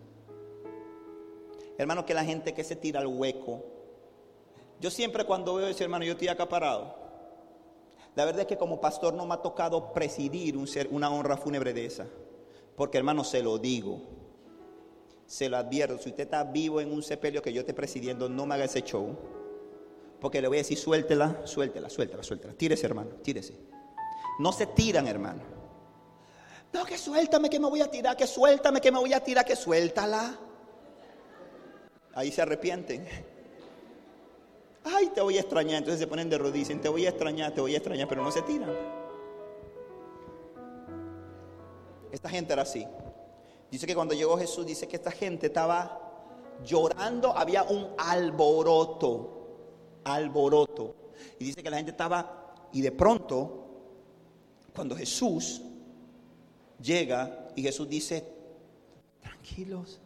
Hermano, 1.79 2.07
que 2.07 2.15
la 2.15 2.25
gente 2.25 2.55
que 2.55 2.65
se 2.65 2.77
tira 2.77 3.01
al 3.01 3.07
hueco, 3.07 3.65
yo 4.81 4.91
siempre 4.91 5.25
cuando 5.25 5.55
veo 5.55 5.69
ese 5.69 5.85
hermano, 5.85 6.05
yo 6.05 6.13
estoy 6.13 6.29
acaparado. 6.29 6.95
La 8.15 8.25
verdad 8.25 8.43
es 8.43 8.47
que 8.47 8.57
como 8.57 8.81
pastor 8.81 9.15
no 9.15 9.27
me 9.27 9.35
ha 9.35 9.39
tocado 9.39 9.93
presidir 9.93 10.57
un 10.57 10.67
ser, 10.67 10.89
una 10.91 11.11
honra 11.11 11.37
fúnebre 11.37 11.75
de 11.75 11.85
esa. 11.85 12.07
Porque 12.75 12.99
hermano, 12.99 13.25
se 13.25 13.43
lo 13.43 13.59
digo. 13.59 14.01
Se 15.27 15.49
lo 15.49 15.57
advierto. 15.57 15.99
Si 15.99 16.11
usted 16.11 16.25
está 16.25 16.45
vivo 16.45 16.81
en 16.81 16.93
un 16.93 17.03
sepelio 17.03 17.43
que 17.43 17.53
yo 17.53 17.61
esté 17.61 17.75
presidiendo, 17.75 18.29
no 18.29 18.47
me 18.47 18.55
haga 18.55 18.65
ese 18.65 18.83
show. 18.83 19.17
Porque 20.21 20.41
le 20.41 20.49
voy 20.49 20.59
a 20.59 20.61
decir, 20.61 20.79
suéltela, 20.79 21.43
suéltela, 21.45 21.91
suéltela, 21.91 22.23
suéltela. 22.23 22.55
Tírese, 22.55 22.87
hermano, 22.87 23.11
tírese. 23.23 23.55
No 24.39 24.53
se 24.53 24.67
tiran, 24.67 25.07
hermano. 25.07 25.43
No, 26.73 26.85
que 26.85 26.97
suéltame 26.99 27.49
que 27.51 27.61
me 27.61 27.69
voy 27.69 27.81
a 27.81 27.91
tirar, 27.91 28.17
que 28.17 28.27
suéltame 28.27 28.81
que 28.81 28.93
me 28.93 28.99
voy 28.99 29.13
a 29.13 29.23
tirar, 29.23 29.45
que 29.45 29.57
suéltala. 29.57 30.39
Ahí 32.17 32.33
se 32.33 32.43
arrepienten 32.43 33.07
ay, 34.87 35.11
te 35.15 35.21
voy 35.21 35.37
a 35.37 35.41
extrañar. 35.41 35.79
Entonces 35.79 36.01
se 36.01 36.07
ponen 36.07 36.31
de 36.31 36.39
rodillas, 36.39 36.69
dicen, 36.69 36.81
te 36.81 36.89
voy 36.89 37.07
a 37.07 37.11
extrañar, 37.11 37.53
te 37.53 37.61
voy 37.61 37.75
a 37.75 37.79
extrañar, 37.79 38.09
pero 38.09 38.23
no 38.23 38.31
se 38.31 38.43
tiran. 38.43 38.71
Esta 42.13 42.29
gente 42.29 42.53
era 42.53 42.63
así. 42.63 42.87
Dice 43.71 43.87
que 43.87 43.95
cuando 43.95 44.15
llegó 44.15 44.39
Jesús, 44.39 44.65
dice 44.65 44.87
que 44.87 44.97
esta 44.97 45.11
gente 45.11 45.49
estaba 45.49 46.01
llorando, 46.65 47.37
había 47.37 47.65
un 47.65 47.89
alboroto, 47.99 50.01
alboroto. 50.05 50.95
Y 51.39 51.45
dice 51.45 51.63
que 51.63 51.71
la 51.71 51.77
gente 51.77 51.91
estaba, 51.91 52.55
y 52.73 52.81
de 52.81 52.93
pronto, 52.93 53.65
cuando 54.75 54.97
Jesús 54.97 55.63
llega 56.81 57.49
y 57.57 57.63
Jesús 57.63 57.89
dice, 57.89 58.25
tranquilos, 59.21 59.99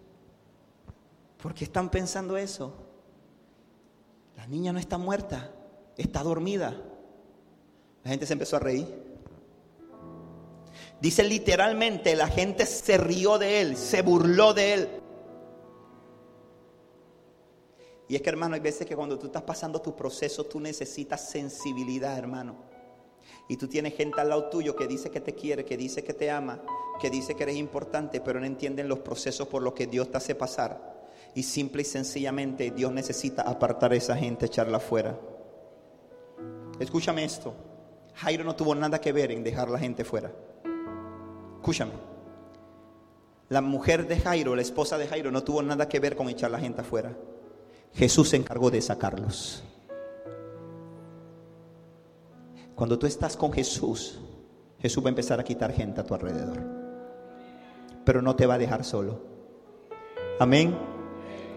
¿por 1.42 1.54
qué 1.54 1.64
están 1.64 1.90
pensando 1.90 2.36
eso? 2.36 2.74
La 4.36 4.46
niña 4.46 4.72
no 4.72 4.78
está 4.78 4.98
muerta, 4.98 5.52
está 5.96 6.22
dormida. 6.22 6.76
La 8.04 8.10
gente 8.10 8.26
se 8.26 8.32
empezó 8.32 8.56
a 8.56 8.60
reír. 8.60 8.86
Dice 11.00 11.22
literalmente, 11.22 12.14
la 12.14 12.28
gente 12.28 12.66
se 12.66 12.98
rió 12.98 13.38
de 13.38 13.60
él, 13.60 13.76
se 13.76 14.02
burló 14.02 14.52
de 14.54 14.74
él. 14.74 14.88
Y 18.08 18.16
es 18.16 18.22
que 18.22 18.28
hermano, 18.28 18.54
hay 18.54 18.60
veces 18.60 18.86
que 18.86 18.96
cuando 18.96 19.18
tú 19.18 19.26
estás 19.26 19.42
pasando 19.42 19.80
tu 19.80 19.94
proceso, 19.94 20.44
tú 20.44 20.58
necesitas 20.58 21.30
sensibilidad, 21.30 22.18
hermano. 22.18 22.56
Y 23.48 23.56
tú 23.56 23.68
tienes 23.68 23.94
gente 23.94 24.20
al 24.20 24.28
lado 24.28 24.50
tuyo 24.50 24.76
que 24.76 24.86
dice 24.86 25.10
que 25.10 25.20
te 25.20 25.34
quiere, 25.34 25.64
que 25.64 25.76
dice 25.76 26.04
que 26.04 26.12
te 26.12 26.30
ama, 26.30 26.60
que 27.00 27.08
dice 27.08 27.34
que 27.34 27.44
eres 27.44 27.56
importante, 27.56 28.20
pero 28.20 28.40
no 28.40 28.46
entienden 28.46 28.88
los 28.88 29.00
procesos 29.00 29.48
por 29.48 29.62
los 29.62 29.74
que 29.74 29.86
Dios 29.86 30.10
te 30.10 30.18
hace 30.18 30.34
pasar. 30.34 30.99
Y 31.34 31.42
simple 31.42 31.82
y 31.82 31.84
sencillamente 31.84 32.70
Dios 32.70 32.92
necesita 32.92 33.42
apartar 33.42 33.92
a 33.92 33.96
esa 33.96 34.16
gente, 34.16 34.46
echarla 34.46 34.78
afuera. 34.78 35.18
Escúchame 36.78 37.24
esto. 37.24 37.54
Jairo 38.14 38.44
no 38.44 38.56
tuvo 38.56 38.74
nada 38.74 39.00
que 39.00 39.12
ver 39.12 39.30
en 39.30 39.44
dejar 39.44 39.70
la 39.70 39.78
gente 39.78 40.04
fuera. 40.04 40.32
Escúchame. 41.56 41.92
La 43.48 43.60
mujer 43.60 44.06
de 44.06 44.18
Jairo, 44.18 44.54
la 44.54 44.62
esposa 44.62 44.96
de 44.96 45.06
Jairo, 45.06 45.30
no 45.30 45.42
tuvo 45.42 45.62
nada 45.62 45.88
que 45.88 46.00
ver 46.00 46.16
con 46.16 46.28
echar 46.28 46.50
la 46.50 46.58
gente 46.58 46.80
afuera. 46.80 47.16
Jesús 47.92 48.28
se 48.30 48.36
encargó 48.36 48.70
de 48.70 48.80
sacarlos. 48.80 49.62
Cuando 52.74 52.98
tú 52.98 53.06
estás 53.06 53.36
con 53.36 53.52
Jesús, 53.52 54.18
Jesús 54.78 55.04
va 55.04 55.08
a 55.08 55.10
empezar 55.10 55.38
a 55.38 55.44
quitar 55.44 55.72
gente 55.72 56.00
a 56.00 56.04
tu 56.04 56.14
alrededor. 56.14 56.62
Pero 58.04 58.22
no 58.22 58.34
te 58.36 58.46
va 58.46 58.54
a 58.54 58.58
dejar 58.58 58.84
solo. 58.84 59.20
Amén. 60.38 60.99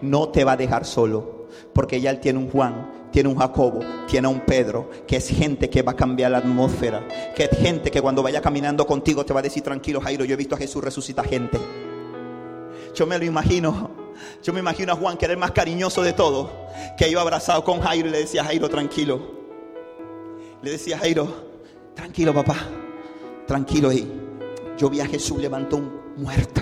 No 0.02 0.28
te 0.28 0.44
va 0.44 0.52
a 0.52 0.56
dejar 0.56 0.84
solo. 0.84 1.46
Porque 1.72 2.00
ya 2.00 2.10
Él 2.10 2.20
tiene 2.20 2.38
un 2.38 2.50
Juan, 2.50 3.08
tiene 3.12 3.28
un 3.28 3.36
Jacobo, 3.36 3.80
tiene 4.08 4.28
un 4.28 4.40
Pedro, 4.40 4.90
que 5.06 5.16
es 5.16 5.28
gente 5.28 5.70
que 5.70 5.82
va 5.82 5.92
a 5.92 5.96
cambiar 5.96 6.30
la 6.30 6.38
atmósfera. 6.38 7.06
Que 7.34 7.44
es 7.44 7.58
gente 7.58 7.90
que 7.90 8.02
cuando 8.02 8.22
vaya 8.22 8.40
caminando 8.40 8.86
contigo 8.86 9.24
te 9.24 9.32
va 9.32 9.40
a 9.40 9.42
decir, 9.42 9.62
tranquilo 9.62 10.00
Jairo, 10.00 10.24
yo 10.24 10.34
he 10.34 10.36
visto 10.36 10.54
a 10.54 10.58
Jesús 10.58 10.82
resucitar 10.82 11.26
gente. 11.26 11.58
Yo 12.94 13.06
me 13.06 13.18
lo 13.18 13.24
imagino. 13.24 13.90
Yo 14.42 14.52
me 14.52 14.60
imagino 14.60 14.92
a 14.92 14.96
Juan 14.96 15.16
que 15.16 15.24
era 15.24 15.34
el 15.34 15.40
más 15.40 15.52
cariñoso 15.52 16.02
de 16.02 16.12
todos. 16.12 16.50
Que 16.96 17.08
iba 17.08 17.20
abrazado 17.20 17.64
con 17.64 17.80
Jairo 17.80 18.08
y 18.08 18.12
le 18.12 18.18
decía, 18.18 18.44
Jairo, 18.44 18.68
tranquilo. 18.68 19.20
Le 20.62 20.70
decía, 20.70 20.98
Jairo, 20.98 21.28
tranquilo 21.94 22.32
papá 22.32 22.56
tranquilo 23.46 23.90
ahí. 23.90 24.10
Yo 24.78 24.90
vi 24.90 25.00
a 25.00 25.06
Jesús 25.06 25.38
levantar 25.38 25.80
un 25.80 26.00
muerto. 26.16 26.60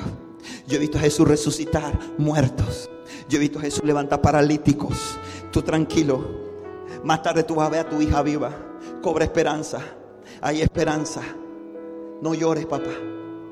Yo 0.67 0.77
he 0.77 0.81
visto 0.81 0.99
a 0.99 1.01
Jesús 1.01 1.27
resucitar 1.27 1.99
muertos. 2.19 2.91
Yo 3.29 3.37
he 3.37 3.41
visto 3.41 3.59
a 3.59 3.63
Jesús 3.63 3.85
levantar 3.85 4.21
paralíticos. 4.21 5.19
Tú 5.51 5.63
tranquilo. 5.63 6.43
Más 7.05 7.23
tarde 7.23 7.43
tú 7.43 7.57
vas 7.57 7.67
a 7.67 7.71
ver 7.71 7.81
a 7.81 7.89
tu 7.89 8.01
hija 8.01 8.23
viva. 8.23 8.51
Cobra 9.01 9.25
esperanza. 9.25 9.81
Hay 10.41 10.61
esperanza. 10.61 11.23
No 12.21 12.35
llores, 12.35 12.67
papá. 12.67 12.91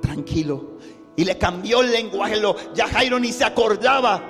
Tranquilo. 0.00 0.78
Y 1.16 1.24
le 1.24 1.36
cambió 1.38 1.82
el 1.82 1.92
lenguaje. 1.92 2.40
Ya 2.74 2.88
Jairo 2.88 3.18
ni 3.18 3.32
se 3.32 3.44
acordaba 3.44 4.22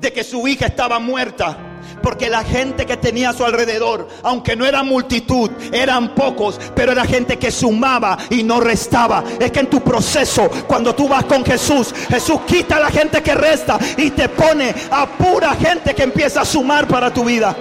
de 0.00 0.12
que 0.12 0.24
su 0.24 0.46
hija 0.46 0.66
estaba 0.66 0.98
muerta. 0.98 1.67
Porque 2.02 2.28
la 2.28 2.44
gente 2.44 2.86
que 2.86 2.96
tenía 2.96 3.30
a 3.30 3.32
su 3.32 3.44
alrededor, 3.44 4.08
aunque 4.22 4.56
no 4.56 4.64
era 4.64 4.82
multitud, 4.82 5.50
eran 5.72 6.14
pocos, 6.14 6.60
pero 6.74 6.92
era 6.92 7.04
gente 7.04 7.38
que 7.38 7.50
sumaba 7.50 8.18
y 8.30 8.42
no 8.42 8.60
restaba. 8.60 9.24
Es 9.38 9.50
que 9.50 9.60
en 9.60 9.70
tu 9.70 9.80
proceso, 9.82 10.48
cuando 10.66 10.94
tú 10.94 11.08
vas 11.08 11.24
con 11.24 11.44
Jesús, 11.44 11.92
Jesús 12.08 12.40
quita 12.46 12.76
a 12.76 12.80
la 12.80 12.90
gente 12.90 13.22
que 13.22 13.34
resta 13.34 13.78
y 13.96 14.10
te 14.10 14.28
pone 14.28 14.74
a 14.90 15.06
pura 15.06 15.54
gente 15.54 15.94
que 15.94 16.04
empieza 16.04 16.42
a 16.42 16.44
sumar 16.44 16.86
para 16.86 17.12
tu 17.12 17.24
vida. 17.24 17.56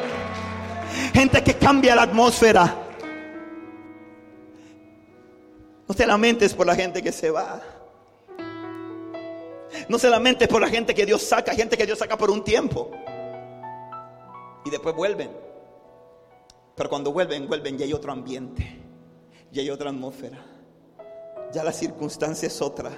Gente 1.13 1.43
que 1.43 1.55
cambia 1.55 1.95
la 1.95 2.03
atmósfera. 2.03 2.75
No 5.87 5.95
te 5.95 6.05
lamentes 6.05 6.53
por 6.53 6.67
la 6.67 6.75
gente 6.75 7.01
que 7.01 7.11
se 7.11 7.31
va. 7.31 7.61
No 9.89 9.97
se 9.97 10.09
lamentes 10.09 10.47
por 10.47 10.61
la 10.61 10.69
gente 10.69 10.93
que 10.93 11.05
Dios 11.05 11.21
saca, 11.23 11.53
gente 11.53 11.77
que 11.77 11.85
Dios 11.85 11.99
saca 11.99 12.17
por 12.17 12.29
un 12.29 12.43
tiempo 12.43 12.91
y 14.67 14.69
después 14.69 14.93
vuelven. 14.95 15.31
Pero 16.75 16.89
cuando 16.89 17.11
vuelven, 17.13 17.47
vuelven 17.47 17.79
y 17.79 17.83
hay 17.83 17.93
otro 17.93 18.11
ambiente, 18.11 18.79
y 19.51 19.59
hay 19.59 19.69
otra 19.69 19.89
atmósfera. 19.89 20.43
Ya 21.53 21.63
la 21.63 21.71
circunstancia 21.71 22.47
es 22.47 22.61
otra. 22.61 22.91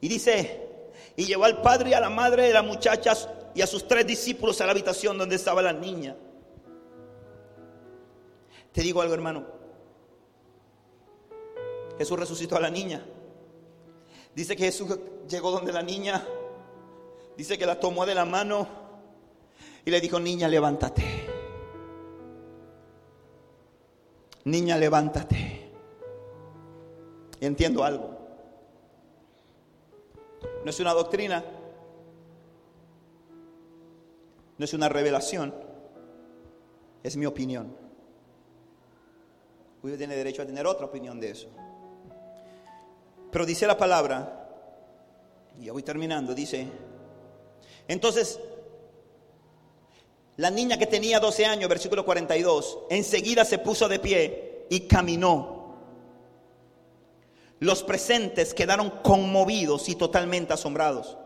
Y 0.00 0.08
dice, 0.08 0.90
y 1.16 1.24
llevó 1.24 1.44
al 1.44 1.62
padre 1.62 1.90
y 1.90 1.94
a 1.94 2.00
la 2.00 2.10
madre 2.10 2.48
de 2.48 2.52
las 2.52 2.64
muchachas 2.64 3.28
y 3.54 3.62
a 3.62 3.66
sus 3.66 3.86
tres 3.86 4.04
discípulos 4.06 4.60
a 4.60 4.66
la 4.66 4.72
habitación 4.72 5.16
donde 5.16 5.36
estaba 5.36 5.62
la 5.62 5.72
niña. 5.72 6.16
Te 8.72 8.82
digo 8.82 9.00
algo, 9.00 9.14
hermano. 9.14 9.46
Jesús 11.96 12.18
resucitó 12.18 12.56
a 12.56 12.60
la 12.60 12.70
niña. 12.70 13.06
Dice 14.34 14.56
que 14.56 14.64
Jesús 14.64 14.98
llegó 15.28 15.52
donde 15.52 15.72
la 15.72 15.82
niña. 15.82 16.26
Dice 17.36 17.56
que 17.56 17.64
la 17.64 17.78
tomó 17.78 18.04
de 18.04 18.16
la 18.16 18.24
mano 18.24 18.83
y 19.84 19.90
le 19.90 20.00
dijo, 20.00 20.18
niña, 20.18 20.48
levántate. 20.48 21.02
Niña, 24.44 24.78
levántate. 24.78 25.72
Entiendo 27.40 27.84
algo. 27.84 28.16
No 30.64 30.70
es 30.70 30.80
una 30.80 30.94
doctrina. 30.94 31.44
No 34.56 34.64
es 34.64 34.72
una 34.72 34.88
revelación. 34.88 35.54
Es 37.02 37.16
mi 37.16 37.26
opinión. 37.26 37.76
Usted 39.82 39.98
tiene 39.98 40.16
derecho 40.16 40.40
a 40.40 40.46
tener 40.46 40.66
otra 40.66 40.86
opinión 40.86 41.20
de 41.20 41.30
eso. 41.30 41.48
Pero 43.30 43.44
dice 43.44 43.66
la 43.66 43.76
palabra, 43.76 44.48
y 45.60 45.66
ya 45.66 45.72
voy 45.72 45.82
terminando, 45.82 46.34
dice, 46.34 46.68
entonces 47.86 48.40
la 50.36 50.50
niña 50.50 50.78
que 50.78 50.86
tenía 50.86 51.20
12 51.20 51.46
años, 51.46 51.68
versículo 51.68 52.04
42, 52.04 52.78
enseguida 52.90 53.44
se 53.44 53.58
puso 53.58 53.88
de 53.88 53.98
pie 54.00 54.66
y 54.68 54.80
caminó. 54.80 55.54
Los 57.60 57.82
presentes 57.82 58.52
quedaron 58.52 58.90
conmovidos 59.02 59.88
y 59.88 59.94
totalmente 59.94 60.52
asombrados. 60.52 61.16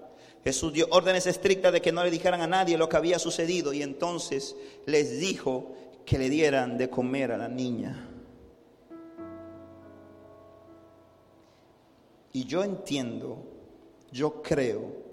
Jesús 0.44 0.72
dio 0.72 0.86
órdenes 0.90 1.26
estrictas 1.26 1.72
de 1.72 1.82
que 1.82 1.90
no 1.90 2.04
le 2.04 2.10
dijeran 2.10 2.42
a 2.42 2.46
nadie 2.46 2.78
lo 2.78 2.88
que 2.88 2.96
había 2.96 3.18
sucedido 3.18 3.72
y 3.72 3.82
entonces 3.82 4.56
les 4.86 5.18
dijo 5.18 5.74
que 6.04 6.18
le 6.18 6.30
dieran 6.30 6.78
de 6.78 6.88
comer 6.90 7.32
a 7.32 7.38
la 7.38 7.48
niña. 7.48 8.08
Y 12.32 12.44
yo 12.44 12.62
entiendo, 12.62 13.42
yo 14.12 14.42
creo 14.42 15.07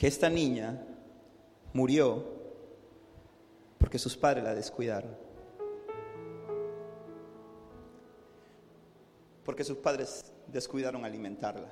que 0.00 0.06
esta 0.06 0.30
niña 0.30 0.82
murió 1.74 2.24
porque 3.76 3.98
sus 3.98 4.16
padres 4.16 4.42
la 4.42 4.54
descuidaron. 4.54 5.14
Porque 9.44 9.62
sus 9.62 9.76
padres 9.76 10.32
descuidaron 10.46 11.04
alimentarla. 11.04 11.68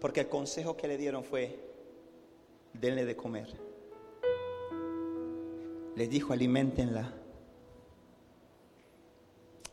Porque 0.00 0.22
el 0.22 0.28
consejo 0.28 0.76
que 0.76 0.88
le 0.88 0.96
dieron 0.96 1.22
fue, 1.22 1.56
denle 2.72 3.04
de 3.04 3.14
comer. 3.14 3.46
Les 5.94 6.10
dijo, 6.10 6.32
alimentenla. 6.32 7.12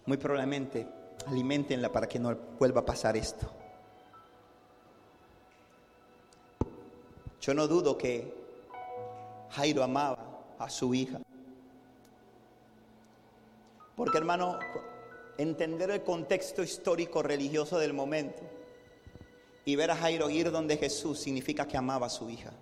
Muy 0.06 0.18
probablemente, 0.18 0.88
alimentenla 1.26 1.92
para 1.92 2.08
que 2.08 2.20
no 2.20 2.36
vuelva 2.60 2.82
a 2.82 2.86
pasar 2.86 3.18
esto. 3.18 3.52
Yo 7.42 7.56
no 7.56 7.68
dudo 7.68 7.98
que 7.98 8.32
Jairo 9.50 9.84
amaba 9.84 10.46
a 10.60 10.70
su 10.70 10.94
hija. 10.94 11.20
Porque 13.96 14.18
hermano, 14.20 14.60
entender 15.40 15.90
el 15.90 16.04
contexto 16.04 16.62
histórico 16.62 17.24
religioso 17.24 17.80
del 17.80 17.94
momento 17.94 18.44
y 19.66 19.76
ver 19.76 19.90
a 19.90 19.96
Jairo 19.96 20.30
ir 20.30 20.52
donde 20.52 20.78
Jesús 20.78 21.20
significa 21.20 21.68
que 21.68 21.78
amaba 21.78 22.08
a 22.08 22.12
su 22.12 22.30
hija. 22.30 22.54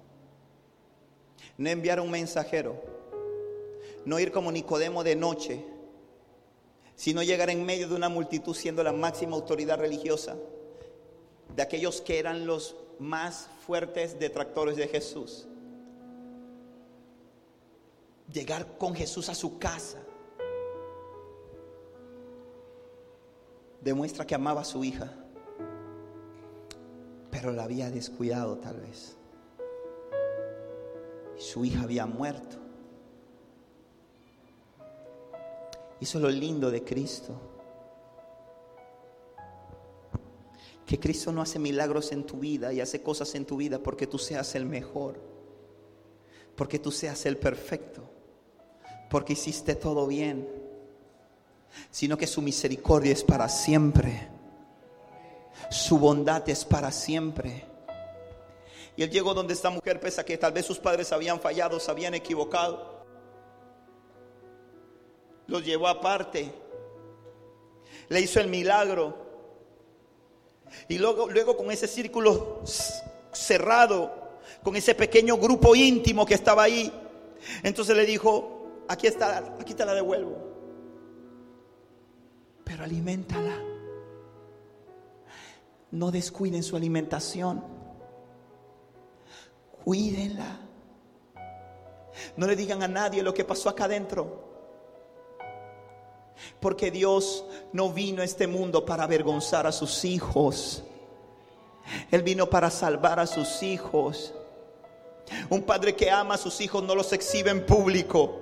No 1.58 1.70
enviar 1.70 2.00
un 2.00 2.10
mensajero, 2.10 2.82
no 4.06 4.18
ir 4.18 4.32
como 4.32 4.50
Nicodemo 4.50 5.04
de 5.04 5.18
noche, 5.18 5.66
sino 6.96 7.22
llegar 7.22 7.50
en 7.50 7.66
medio 7.66 7.90
de 7.90 7.96
una 7.96 8.08
multitud 8.08 8.56
siendo 8.56 8.82
la 8.82 8.94
máxima 8.94 9.36
autoridad 9.36 9.78
religiosa 9.78 10.38
de 11.54 11.62
aquellos 11.62 12.00
que 12.00 12.20
eran 12.20 12.46
los 12.46 12.78
más 13.00 13.50
fuertes 13.66 14.20
detractores 14.20 14.76
de 14.76 14.88
Jesús. 14.88 15.48
Llegar 18.32 18.78
con 18.78 18.94
Jesús 18.94 19.30
a 19.30 19.36
su 19.36 19.58
casa 19.58 20.00
demuestra 23.82 24.28
que 24.28 24.36
amaba 24.36 24.62
a 24.62 24.66
su 24.66 24.84
hija, 24.84 25.12
pero 27.32 27.52
la 27.52 27.64
había 27.64 27.90
descuidado 27.90 28.58
tal 28.58 28.82
vez. 28.82 29.16
Su 31.38 31.64
hija 31.64 31.84
había 31.84 32.06
muerto. 32.06 32.58
Eso 36.02 36.18
es 36.18 36.22
lo 36.22 36.30
lindo 36.30 36.70
de 36.70 36.84
Cristo. 36.84 37.49
Que 40.90 41.00
Cristo 41.00 41.32
no 41.32 41.44
hace 41.44 41.60
milagros 41.60 42.12
en 42.12 42.24
tu 42.24 42.40
vida 42.40 42.74
y 42.74 42.82
hace 42.82 43.04
cosas 43.04 43.36
en 43.36 43.46
tu 43.46 43.58
vida 43.58 43.78
porque 43.78 44.08
tú 44.08 44.18
seas 44.18 44.56
el 44.56 44.66
mejor, 44.66 45.22
porque 46.56 46.80
tú 46.80 46.92
seas 46.92 47.28
el 47.28 47.38
perfecto, 47.38 48.10
porque 49.08 49.34
hiciste 49.34 49.76
todo 49.76 50.08
bien, 50.08 50.50
sino 51.92 52.18
que 52.18 52.26
su 52.26 52.42
misericordia 52.42 53.12
es 53.12 53.24
para 53.24 53.48
siempre, 53.50 54.30
su 55.70 56.00
bondad 56.00 56.50
es 56.50 56.66
para 56.66 56.92
siempre. 56.92 57.66
Y 58.98 59.04
él 59.04 59.12
llegó 59.12 59.36
donde 59.36 59.54
esta 59.54 59.70
mujer, 59.70 60.00
pese 60.00 60.22
a 60.22 60.26
que 60.26 60.40
tal 60.40 60.54
vez 60.54 60.66
sus 60.66 60.80
padres 60.80 61.12
habían 61.12 61.40
fallado, 61.40 61.80
se 61.80 61.92
habían 61.92 62.16
equivocado. 62.16 63.06
Los 65.46 65.64
llevó 65.64 65.88
aparte. 65.88 66.52
Le 68.08 68.22
hizo 68.22 68.40
el 68.40 68.48
milagro. 68.48 69.29
Y 70.88 70.98
luego, 70.98 71.30
luego 71.30 71.58
con 71.58 71.72
ese 71.72 71.88
círculo 71.88 72.62
cerrado, 73.32 74.40
con 74.64 74.76
ese 74.76 74.96
pequeño 74.96 75.38
grupo 75.38 75.76
íntimo 75.76 76.26
que 76.26 76.34
estaba 76.34 76.64
ahí, 76.64 76.92
entonces 77.64 77.96
le 77.96 78.06
dijo, 78.06 78.84
aquí 78.88 79.08
está, 79.08 79.56
aquí 79.60 79.74
te 79.74 79.86
la 79.86 79.94
devuelvo. 79.94 80.38
Pero 82.64 82.84
aliméntala. 82.84 83.64
No 85.92 86.12
descuiden 86.12 86.62
su 86.62 86.76
alimentación 86.76 87.80
cuídenla. 89.90 90.60
No 92.38 92.46
le 92.46 92.56
digan 92.56 92.84
a 92.84 92.88
nadie 92.88 93.24
lo 93.24 93.34
que 93.34 93.44
pasó 93.44 93.70
acá 93.70 93.86
adentro. 93.86 94.49
Porque 96.60 96.92
Dios 96.92 97.46
no 97.74 97.92
vino 97.92 98.22
a 98.22 98.26
este 98.26 98.48
mundo 98.48 98.86
para 98.86 99.04
avergonzar 99.04 99.68
a 99.68 99.72
sus 99.72 100.06
hijos. 100.06 100.84
Él 102.12 102.24
vino 102.24 102.50
para 102.50 102.70
salvar 102.70 103.20
a 103.20 103.28
sus 103.28 103.64
hijos. 103.64 104.34
Un 105.50 105.64
padre 105.64 105.96
que 105.96 106.10
ama 106.10 106.36
a 106.36 106.38
sus 106.38 106.60
hijos 106.62 106.84
no 106.84 106.96
los 106.96 107.14
exhibe 107.14 107.52
en 107.52 107.66
público. 107.66 108.42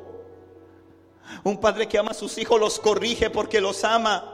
Un 1.44 1.58
padre 1.58 1.88
que 1.88 1.98
ama 1.98 2.12
a 2.12 2.16
sus 2.16 2.38
hijos 2.38 2.60
los 2.60 2.80
corrige 2.80 3.30
porque 3.30 3.62
los 3.62 3.84
ama. 3.84 4.34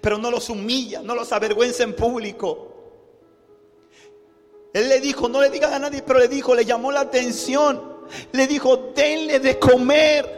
Pero 0.00 0.18
no 0.18 0.30
los 0.30 0.48
humilla, 0.50 1.02
no 1.02 1.14
los 1.14 1.32
avergüenza 1.32 1.82
en 1.82 1.94
público. 1.94 2.68
Él 4.72 4.88
le 4.88 5.00
dijo, 5.00 5.28
no 5.28 5.40
le 5.40 5.50
digan 5.50 5.72
a 5.72 5.78
nadie, 5.78 6.02
pero 6.02 6.18
le 6.18 6.28
dijo, 6.28 6.54
le 6.54 6.64
llamó 6.64 6.92
la 6.92 7.00
atención. 7.00 7.98
Le 8.32 8.46
dijo, 8.46 8.92
denle 8.94 9.40
de 9.40 9.58
comer. 9.58 10.37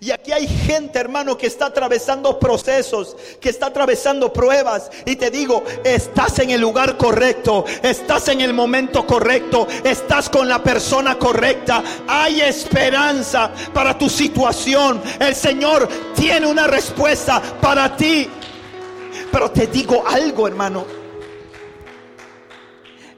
Y 0.00 0.12
aquí 0.12 0.30
hay 0.30 0.46
gente, 0.46 0.98
hermano, 0.98 1.36
que 1.36 1.48
está 1.48 1.66
atravesando 1.66 2.38
procesos, 2.38 3.16
que 3.40 3.48
está 3.48 3.66
atravesando 3.66 4.32
pruebas. 4.32 4.90
Y 5.04 5.16
te 5.16 5.30
digo, 5.30 5.64
estás 5.82 6.38
en 6.38 6.50
el 6.50 6.60
lugar 6.60 6.96
correcto, 6.96 7.64
estás 7.82 8.28
en 8.28 8.40
el 8.40 8.54
momento 8.54 9.04
correcto, 9.06 9.66
estás 9.82 10.28
con 10.28 10.48
la 10.48 10.62
persona 10.62 11.18
correcta. 11.18 11.82
Hay 12.06 12.40
esperanza 12.40 13.50
para 13.74 13.98
tu 13.98 14.08
situación. 14.08 15.02
El 15.18 15.34
Señor 15.34 15.88
tiene 16.14 16.46
una 16.46 16.68
respuesta 16.68 17.42
para 17.60 17.96
ti. 17.96 18.28
Pero 19.32 19.50
te 19.50 19.66
digo 19.66 20.04
algo, 20.06 20.46
hermano. 20.46 20.84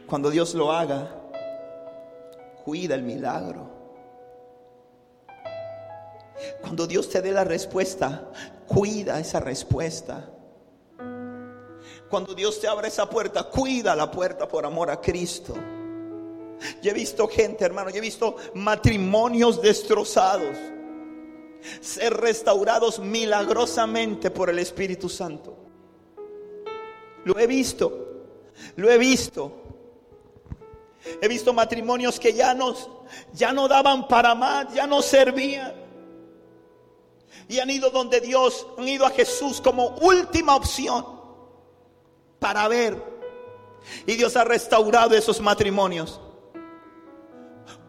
Cuando 0.07 0.31
Dios 0.31 0.55
lo 0.55 0.73
haga, 0.73 1.09
cuida 2.65 2.95
el 2.95 3.03
milagro. 3.03 3.70
Cuando 6.61 6.87
Dios 6.87 7.09
te 7.09 7.21
dé 7.21 7.33
la 7.33 7.45
respuesta, 7.45 8.31
cuida 8.67 9.19
esa 9.19 9.41
respuesta. 9.41 10.31
Cuando 12.09 12.35
Dios 12.35 12.61
te 12.61 12.67
abra 12.67 12.89
esa 12.89 13.09
puerta, 13.09 13.45
cuida 13.45 13.95
la 13.95 14.11
puerta 14.11 14.49
por 14.49 14.67
amor 14.67 14.91
a 14.91 15.01
Cristo. 15.01 15.55
Yo 16.83 16.91
he 16.91 16.95
visto 16.95 17.29
gente, 17.29 17.65
hermano, 17.65 17.91
yo 17.91 17.99
he 17.99 18.01
visto 18.01 18.37
matrimonios 18.55 19.63
destrozados, 19.63 20.57
ser 21.81 22.15
restaurados 22.15 22.99
milagrosamente 22.99 24.31
por 24.31 24.51
el 24.51 24.59
Espíritu 24.59 25.09
Santo. 25.09 25.57
Lo 27.25 27.39
he 27.39 27.47
visto, 27.47 28.27
lo 28.77 28.91
he 28.91 28.99
visto. 28.99 29.57
He 31.23 31.29
visto 31.29 31.55
matrimonios 31.55 32.21
que 32.21 32.35
ya 32.35 32.55
no, 32.55 32.75
ya 33.33 33.53
no 33.53 33.69
daban 33.69 34.07
para 34.07 34.35
más, 34.35 34.75
ya 34.75 34.87
no 34.87 35.01
servían. 35.01 35.80
Y 37.51 37.59
han 37.59 37.69
ido 37.69 37.91
donde 37.91 38.21
Dios, 38.21 38.65
han 38.79 38.87
ido 38.87 39.05
a 39.05 39.11
Jesús 39.11 39.61
como 39.61 39.89
última 39.97 40.55
opción 40.55 41.05
para 42.39 42.69
ver. 42.69 43.03
Y 44.07 44.15
Dios 44.15 44.37
ha 44.37 44.45
restaurado 44.45 45.17
esos 45.17 45.41
matrimonios. 45.41 46.21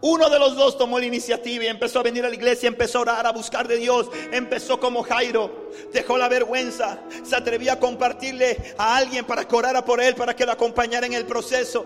Uno 0.01 0.32
de 0.32 0.39
los 0.39 0.55
dos 0.55 0.80
tomó 0.80 0.97
la 0.97 1.05
iniciativa 1.05 1.64
y 1.64 1.68
empezó 1.68 1.99
a 1.99 2.03
venir 2.03 2.26
a 2.26 2.30
la 2.30 2.34
iglesia, 2.34 2.68
empezó 2.68 2.97
a 2.97 3.01
orar, 3.01 3.28
a 3.28 3.32
buscar 3.32 3.68
de 3.68 3.78
Dios. 3.78 4.09
Empezó 4.32 4.80
como 4.80 5.03
Jairo, 5.03 5.70
dejó 5.93 6.18
la 6.18 6.28
vergüenza, 6.28 6.99
se 7.24 7.36
atrevía 7.36 7.74
a 7.74 7.80
compartirle 7.80 8.74
a 8.80 8.97
alguien 8.97 9.26
para 9.26 9.47
que 9.47 9.55
orara 9.55 9.86
por 9.86 10.01
él, 10.01 10.16
para 10.16 10.36
que 10.36 10.43
lo 10.43 10.53
acompañara 10.53 11.05
en 11.05 11.14
el 11.14 11.28
proceso. 11.28 11.86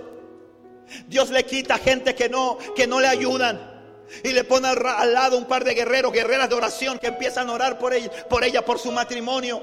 Dios 1.07 1.29
le 1.29 1.45
quita 1.45 1.77
gente 1.77 2.15
que 2.15 2.29
no, 2.29 2.57
que 2.73 2.87
no 2.87 3.01
le 3.01 3.07
ayudan. 3.07 3.74
Y 4.23 4.29
le 4.29 4.43
pone 4.43 4.67
al, 4.67 5.13
lado 5.13 5.37
un 5.37 5.45
par 5.45 5.63
de 5.63 5.73
guerreros, 5.73 6.11
guerreras 6.11 6.49
de 6.49 6.55
oración 6.55 6.99
que 6.99 7.07
empiezan 7.07 7.49
a 7.49 7.53
orar 7.53 7.79
por 7.79 7.93
ella, 7.93 8.11
por 8.29 8.43
ella, 8.43 8.63
por 8.63 8.79
su 8.79 8.91
matrimonio. 8.91 9.61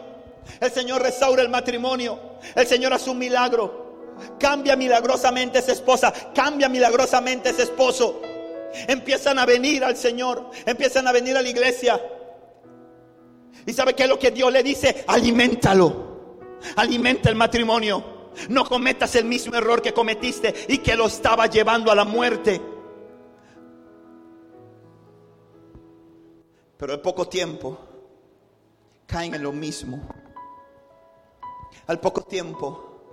El 0.61 0.70
Señor 0.70 1.03
restaura 1.03 1.43
el 1.43 1.49
matrimonio. 1.49 2.18
El 2.55 2.66
Señor 2.66 2.93
hace 2.93 3.11
un 3.11 3.18
milagro. 3.18 4.14
Cambia 4.38 4.76
milagrosamente 4.76 5.59
esa 5.59 5.72
esposa. 5.72 6.12
Cambia 6.34 6.68
milagrosamente 6.68 7.51
ese 7.51 7.62
esposo. 7.64 8.20
Empiezan 8.88 9.38
a 9.38 9.47
venir 9.47 9.84
al 9.84 9.97
Señor. 9.97 10.51
Empiezan 10.66 11.07
a 11.07 11.12
venir 11.12 11.36
a 11.36 11.43
la 11.43 11.49
iglesia. 11.49 12.01
¿Y 13.66 13.72
sabe 13.72 13.95
qué 13.95 14.05
es 14.05 14.09
lo 14.09 14.18
que 14.18 14.30
Dios 14.30 14.53
le 14.53 14.62
dice? 14.62 15.05
Aliméntalo. 15.07 16.12
Alimenta 16.76 17.28
el 17.28 17.36
matrimonio. 17.36 18.05
No 18.49 18.64
cometas 18.64 19.14
el 19.14 19.26
mismo 19.26 19.55
error 19.55 19.82
que 19.82 19.93
cometiste 19.93 20.55
y 20.68 20.78
que 20.78 20.97
lo 20.97 21.07
estaba 21.07 21.47
llevando 21.47 21.93
a 21.93 21.95
la 21.95 22.05
muerte. 22.05 22.61
Pero 26.83 26.95
al 26.95 27.01
poco 27.01 27.28
tiempo 27.28 27.78
caen 29.07 29.37
en 29.37 29.45
lo 29.45 29.53
mismo. 29.53 30.03
Al 31.87 32.01
poco 32.01 32.22
tiempo 32.22 33.05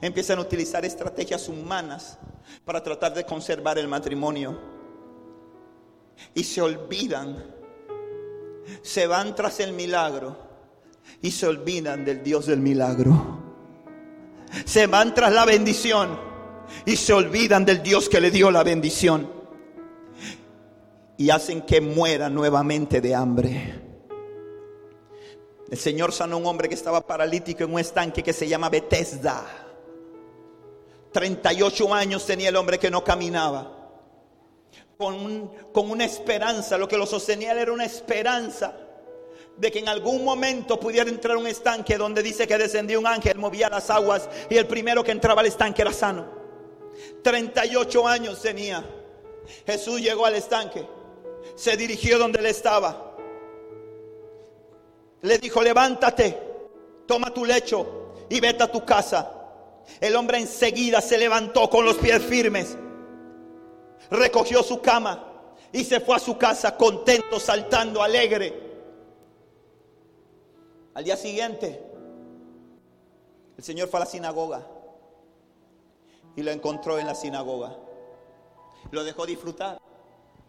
empiezan 0.00 0.38
a 0.38 0.42
utilizar 0.42 0.84
estrategias 0.84 1.48
humanas 1.48 2.20
para 2.64 2.80
tratar 2.80 3.14
de 3.14 3.24
conservar 3.26 3.80
el 3.80 3.88
matrimonio. 3.88 4.56
Y 6.34 6.44
se 6.44 6.62
olvidan, 6.62 7.52
se 8.82 9.08
van 9.08 9.34
tras 9.34 9.58
el 9.58 9.72
milagro 9.72 10.36
y 11.20 11.32
se 11.32 11.48
olvidan 11.48 12.04
del 12.04 12.22
Dios 12.22 12.46
del 12.46 12.60
milagro 12.60 13.42
se 14.64 14.86
van 14.86 15.14
tras 15.14 15.32
la 15.32 15.44
bendición 15.44 16.16
y 16.86 16.94
se 16.94 17.12
olvidan 17.12 17.64
del 17.64 17.82
Dios 17.82 18.08
que 18.08 18.20
le 18.20 18.30
dio 18.30 18.52
la 18.52 18.62
bendición. 18.62 19.37
Y 21.18 21.28
hacen 21.28 21.62
que 21.62 21.82
muera 21.82 22.30
nuevamente 22.30 23.02
de 23.02 23.14
hambre. 23.14 23.74
El 25.70 25.76
Señor 25.76 26.12
sanó 26.12 26.36
a 26.36 26.38
un 26.38 26.46
hombre 26.46 26.68
que 26.68 26.74
estaba 26.74 27.06
paralítico 27.06 27.64
en 27.64 27.74
un 27.74 27.78
estanque 27.80 28.22
que 28.22 28.32
se 28.32 28.48
llama 28.48 28.70
Bethesda. 28.70 29.44
38 31.12 31.92
años 31.92 32.24
tenía 32.24 32.48
el 32.48 32.56
hombre 32.56 32.78
que 32.78 32.90
no 32.90 33.04
caminaba. 33.04 33.74
Con, 34.96 35.48
con 35.72 35.90
una 35.90 36.06
esperanza, 36.06 36.78
lo 36.78 36.88
que 36.88 36.96
lo 36.96 37.04
sostenía 37.04 37.52
era 37.52 37.72
una 37.72 37.84
esperanza 37.84 38.74
de 39.58 39.72
que 39.72 39.80
en 39.80 39.88
algún 39.88 40.24
momento 40.24 40.78
pudiera 40.78 41.10
entrar 41.10 41.36
un 41.36 41.46
estanque 41.46 41.98
donde 41.98 42.22
dice 42.22 42.46
que 42.46 42.56
descendió 42.56 43.00
un 43.00 43.06
ángel, 43.06 43.38
movía 43.38 43.68
las 43.68 43.90
aguas 43.90 44.28
y 44.48 44.56
el 44.56 44.66
primero 44.66 45.02
que 45.02 45.10
entraba 45.10 45.40
al 45.40 45.48
estanque 45.48 45.82
era 45.82 45.92
sano. 45.92 46.26
38 47.22 48.06
años 48.06 48.40
tenía. 48.40 48.84
Jesús 49.66 50.00
llegó 50.00 50.26
al 50.26 50.36
estanque, 50.36 50.86
se 51.54 51.76
dirigió 51.76 52.18
donde 52.18 52.38
él 52.38 52.46
estaba. 52.46 53.16
Le 55.22 55.38
dijo, 55.38 55.62
levántate, 55.62 56.38
toma 57.06 57.32
tu 57.32 57.44
lecho 57.44 58.14
y 58.28 58.40
vete 58.40 58.62
a 58.62 58.70
tu 58.70 58.84
casa. 58.84 59.32
El 60.00 60.14
hombre 60.16 60.38
enseguida 60.38 61.00
se 61.00 61.18
levantó 61.18 61.68
con 61.70 61.84
los 61.84 61.96
pies 61.96 62.22
firmes, 62.22 62.76
recogió 64.10 64.62
su 64.62 64.80
cama 64.80 65.24
y 65.72 65.84
se 65.84 66.00
fue 66.00 66.16
a 66.16 66.20
su 66.20 66.36
casa 66.36 66.76
contento, 66.76 67.40
saltando, 67.40 68.02
alegre. 68.02 68.68
Al 70.94 71.04
día 71.04 71.16
siguiente, 71.16 71.82
el 73.56 73.64
Señor 73.64 73.88
fue 73.88 73.98
a 73.98 74.04
la 74.04 74.10
sinagoga 74.10 74.66
y 76.36 76.42
lo 76.42 76.50
encontró 76.50 76.98
en 76.98 77.06
la 77.06 77.14
sinagoga. 77.14 77.76
Lo 78.90 79.04
dejó 79.04 79.26
disfrutar 79.26 79.80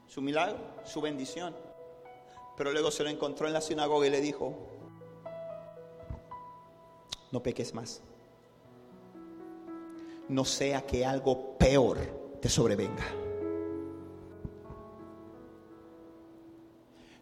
su 0.09 0.21
milagro, 0.21 0.57
su 0.83 0.99
bendición. 0.99 1.55
Pero 2.57 2.73
luego 2.73 2.91
se 2.91 3.03
lo 3.03 3.09
encontró 3.09 3.47
en 3.47 3.53
la 3.53 3.61
sinagoga 3.61 4.05
y 4.05 4.09
le 4.09 4.19
dijo, 4.19 4.53
no 7.31 7.41
peques 7.41 7.73
más. 7.73 8.01
No 10.27 10.43
sea 10.43 10.85
que 10.85 11.05
algo 11.05 11.57
peor 11.57 11.97
te 12.41 12.49
sobrevenga. 12.49 13.05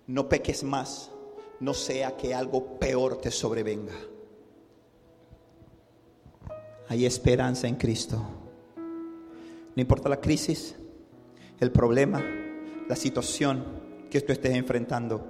No 0.07 0.27
peques 0.27 0.63
más 0.63 1.11
no 1.59 1.73
sea 1.73 2.15
que 2.15 2.33
algo 2.33 2.77
peor 2.79 3.17
te 3.17 3.31
sobrevenga. 3.31 3.95
Hay 6.89 7.05
esperanza 7.05 7.67
en 7.67 7.75
Cristo. 7.75 8.21
No 9.75 9.81
importa 9.81 10.09
la 10.09 10.21
crisis, 10.21 10.75
el 11.59 11.71
problema, 11.71 12.23
la 12.87 12.95
situación 12.95 13.63
que 14.09 14.21
tú 14.21 14.33
estés 14.33 14.55
enfrentando. 14.55 15.25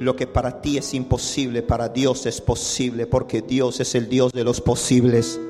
Lo 0.00 0.16
que 0.16 0.26
para 0.26 0.60
ti 0.60 0.76
es 0.76 0.92
imposible, 0.92 1.62
para 1.62 1.88
Dios 1.88 2.26
es 2.26 2.40
posible, 2.40 3.06
porque 3.06 3.42
Dios 3.42 3.80
es 3.80 3.94
el 3.94 4.08
Dios 4.08 4.32
de 4.32 4.44
los 4.44 4.60
posibles. 4.60 5.40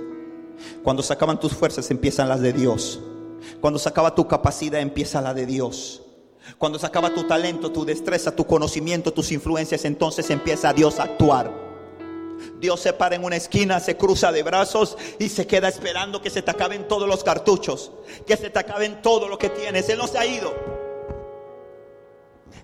Cuando 0.82 1.02
se 1.02 1.12
acaban 1.12 1.40
tus 1.40 1.54
fuerzas, 1.54 1.90
empiezan 1.90 2.28
las 2.28 2.40
de 2.40 2.52
Dios. 2.52 3.00
Cuando 3.60 3.78
se 3.78 3.88
acaba 3.88 4.14
tu 4.14 4.28
capacidad, 4.28 4.80
empieza 4.80 5.20
la 5.20 5.34
de 5.34 5.46
Dios. 5.46 6.02
Cuando 6.58 6.78
se 6.78 6.86
acaba 6.86 7.14
tu 7.14 7.24
talento, 7.24 7.72
tu 7.72 7.84
destreza, 7.84 8.36
tu 8.36 8.46
conocimiento, 8.46 9.12
tus 9.12 9.32
influencias, 9.32 9.84
entonces 9.86 10.28
empieza 10.28 10.74
Dios 10.74 11.00
a 11.00 11.04
actuar. 11.04 11.64
Dios 12.60 12.80
se 12.80 12.92
para 12.92 13.16
en 13.16 13.24
una 13.24 13.36
esquina, 13.36 13.80
se 13.80 13.96
cruza 13.96 14.30
de 14.30 14.42
brazos 14.42 14.98
y 15.18 15.30
se 15.30 15.46
queda 15.46 15.68
esperando 15.68 16.20
que 16.20 16.30
se 16.30 16.42
te 16.42 16.50
acaben 16.50 16.86
todos 16.86 17.08
los 17.08 17.24
cartuchos, 17.24 17.92
que 18.26 18.36
se 18.36 18.50
te 18.50 18.58
acaben 18.58 19.00
todo 19.00 19.28
lo 19.28 19.38
que 19.38 19.48
tienes. 19.48 19.88
Él 19.88 19.98
no 19.98 20.06
se 20.06 20.18
ha 20.18 20.26
ido. 20.26 20.73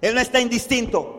Él 0.00 0.14
no 0.14 0.20
está 0.20 0.40
indistinto. 0.40 1.16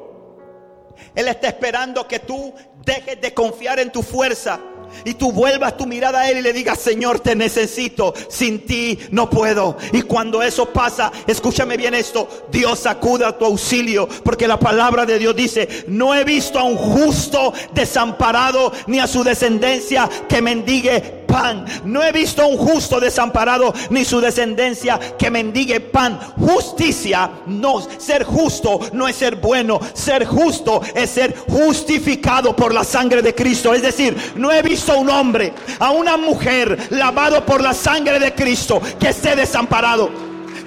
Él 1.16 1.28
está 1.28 1.48
esperando 1.48 2.08
que 2.08 2.20
tú 2.20 2.54
dejes 2.86 3.20
de 3.20 3.34
confiar 3.34 3.80
en 3.80 3.92
tu 3.92 4.02
fuerza 4.04 4.60
y 5.06 5.14
tú 5.14 5.32
vuelvas 5.32 5.78
tu 5.78 5.86
mirada 5.86 6.22
a 6.22 6.30
Él 6.30 6.40
y 6.40 6.42
le 6.42 6.54
digas, 6.54 6.80
Señor, 6.80 7.20
te 7.20 7.36
necesito, 7.36 8.14
sin 8.30 8.66
ti 8.66 9.00
no 9.12 9.30
puedo. 9.30 9.78
Y 9.94 10.02
cuando 10.04 10.42
eso 10.44 10.68
pasa, 10.68 11.12
escúchame 11.28 11.78
bien 11.78 11.94
esto, 11.94 12.28
Dios 12.52 12.86
acuda 12.86 13.30
a 13.30 13.38
tu 13.38 13.46
auxilio, 13.46 14.08
porque 14.24 14.48
la 14.48 14.60
palabra 14.60 15.06
de 15.06 15.20
Dios 15.20 15.36
dice, 15.36 15.86
no 15.88 16.14
he 16.14 16.24
visto 16.24 16.60
a 16.60 16.64
un 16.64 16.78
justo 16.78 17.54
desamparado 17.74 18.72
ni 18.88 19.00
a 19.00 19.08
su 19.08 19.24
descendencia 19.24 20.10
que 20.28 20.42
mendigue 20.42 21.21
pan. 21.32 21.66
No 21.86 22.04
he 22.04 22.12
visto 22.12 22.46
un 22.46 22.58
justo 22.58 23.00
desamparado 23.00 23.74
ni 23.90 24.04
su 24.04 24.20
descendencia 24.20 25.00
que 25.18 25.32
mendigue 25.32 25.80
pan. 25.80 26.20
Justicia, 26.38 27.32
no, 27.48 27.82
ser 27.98 28.26
justo 28.26 28.80
no 28.94 29.08
es 29.08 29.16
ser 29.16 29.38
bueno. 29.38 29.80
Ser 29.94 30.26
justo 30.26 30.82
es 30.94 31.10
ser 31.10 31.36
justificado 31.48 32.56
por 32.56 32.74
la 32.74 32.84
sangre 32.84 33.22
de 33.22 33.34
Cristo. 33.34 33.74
Es 33.74 33.82
decir, 33.82 34.34
no 34.36 34.52
he 34.52 34.62
visto 34.62 34.92
a 34.92 34.98
un 34.98 35.10
hombre, 35.10 35.54
a 35.80 35.92
una 35.92 36.18
mujer 36.18 36.78
lavado 36.92 37.46
por 37.46 37.62
la 37.62 37.74
sangre 37.74 38.20
de 38.20 38.36
Cristo 38.36 38.82
que 39.00 39.10
esté 39.10 39.36
desamparado, 39.36 40.10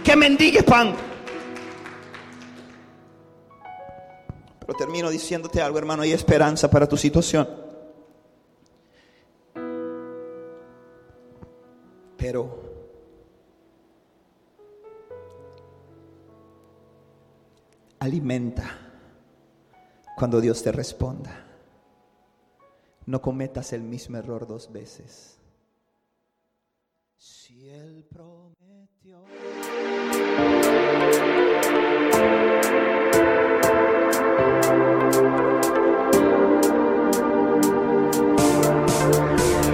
que 0.02 0.16
mendigue 0.16 0.62
pan. 0.62 0.94
Pero 4.60 4.78
termino 4.78 5.10
diciéndote 5.10 5.60
algo, 5.60 5.78
hermano, 5.78 6.02
hay 6.02 6.12
esperanza 6.12 6.70
para 6.70 6.88
tu 6.88 6.96
situación. 6.96 7.46
Pero 12.24 12.48
alimenta 17.98 18.64
cuando 20.16 20.40
Dios 20.40 20.62
te 20.62 20.72
responda. 20.72 21.46
No 23.04 23.20
cometas 23.20 23.74
el 23.74 23.82
mismo 23.82 24.16
error 24.16 24.46
dos 24.46 24.72
veces. 24.72 25.38
Si 27.18 27.68
Él 27.68 28.06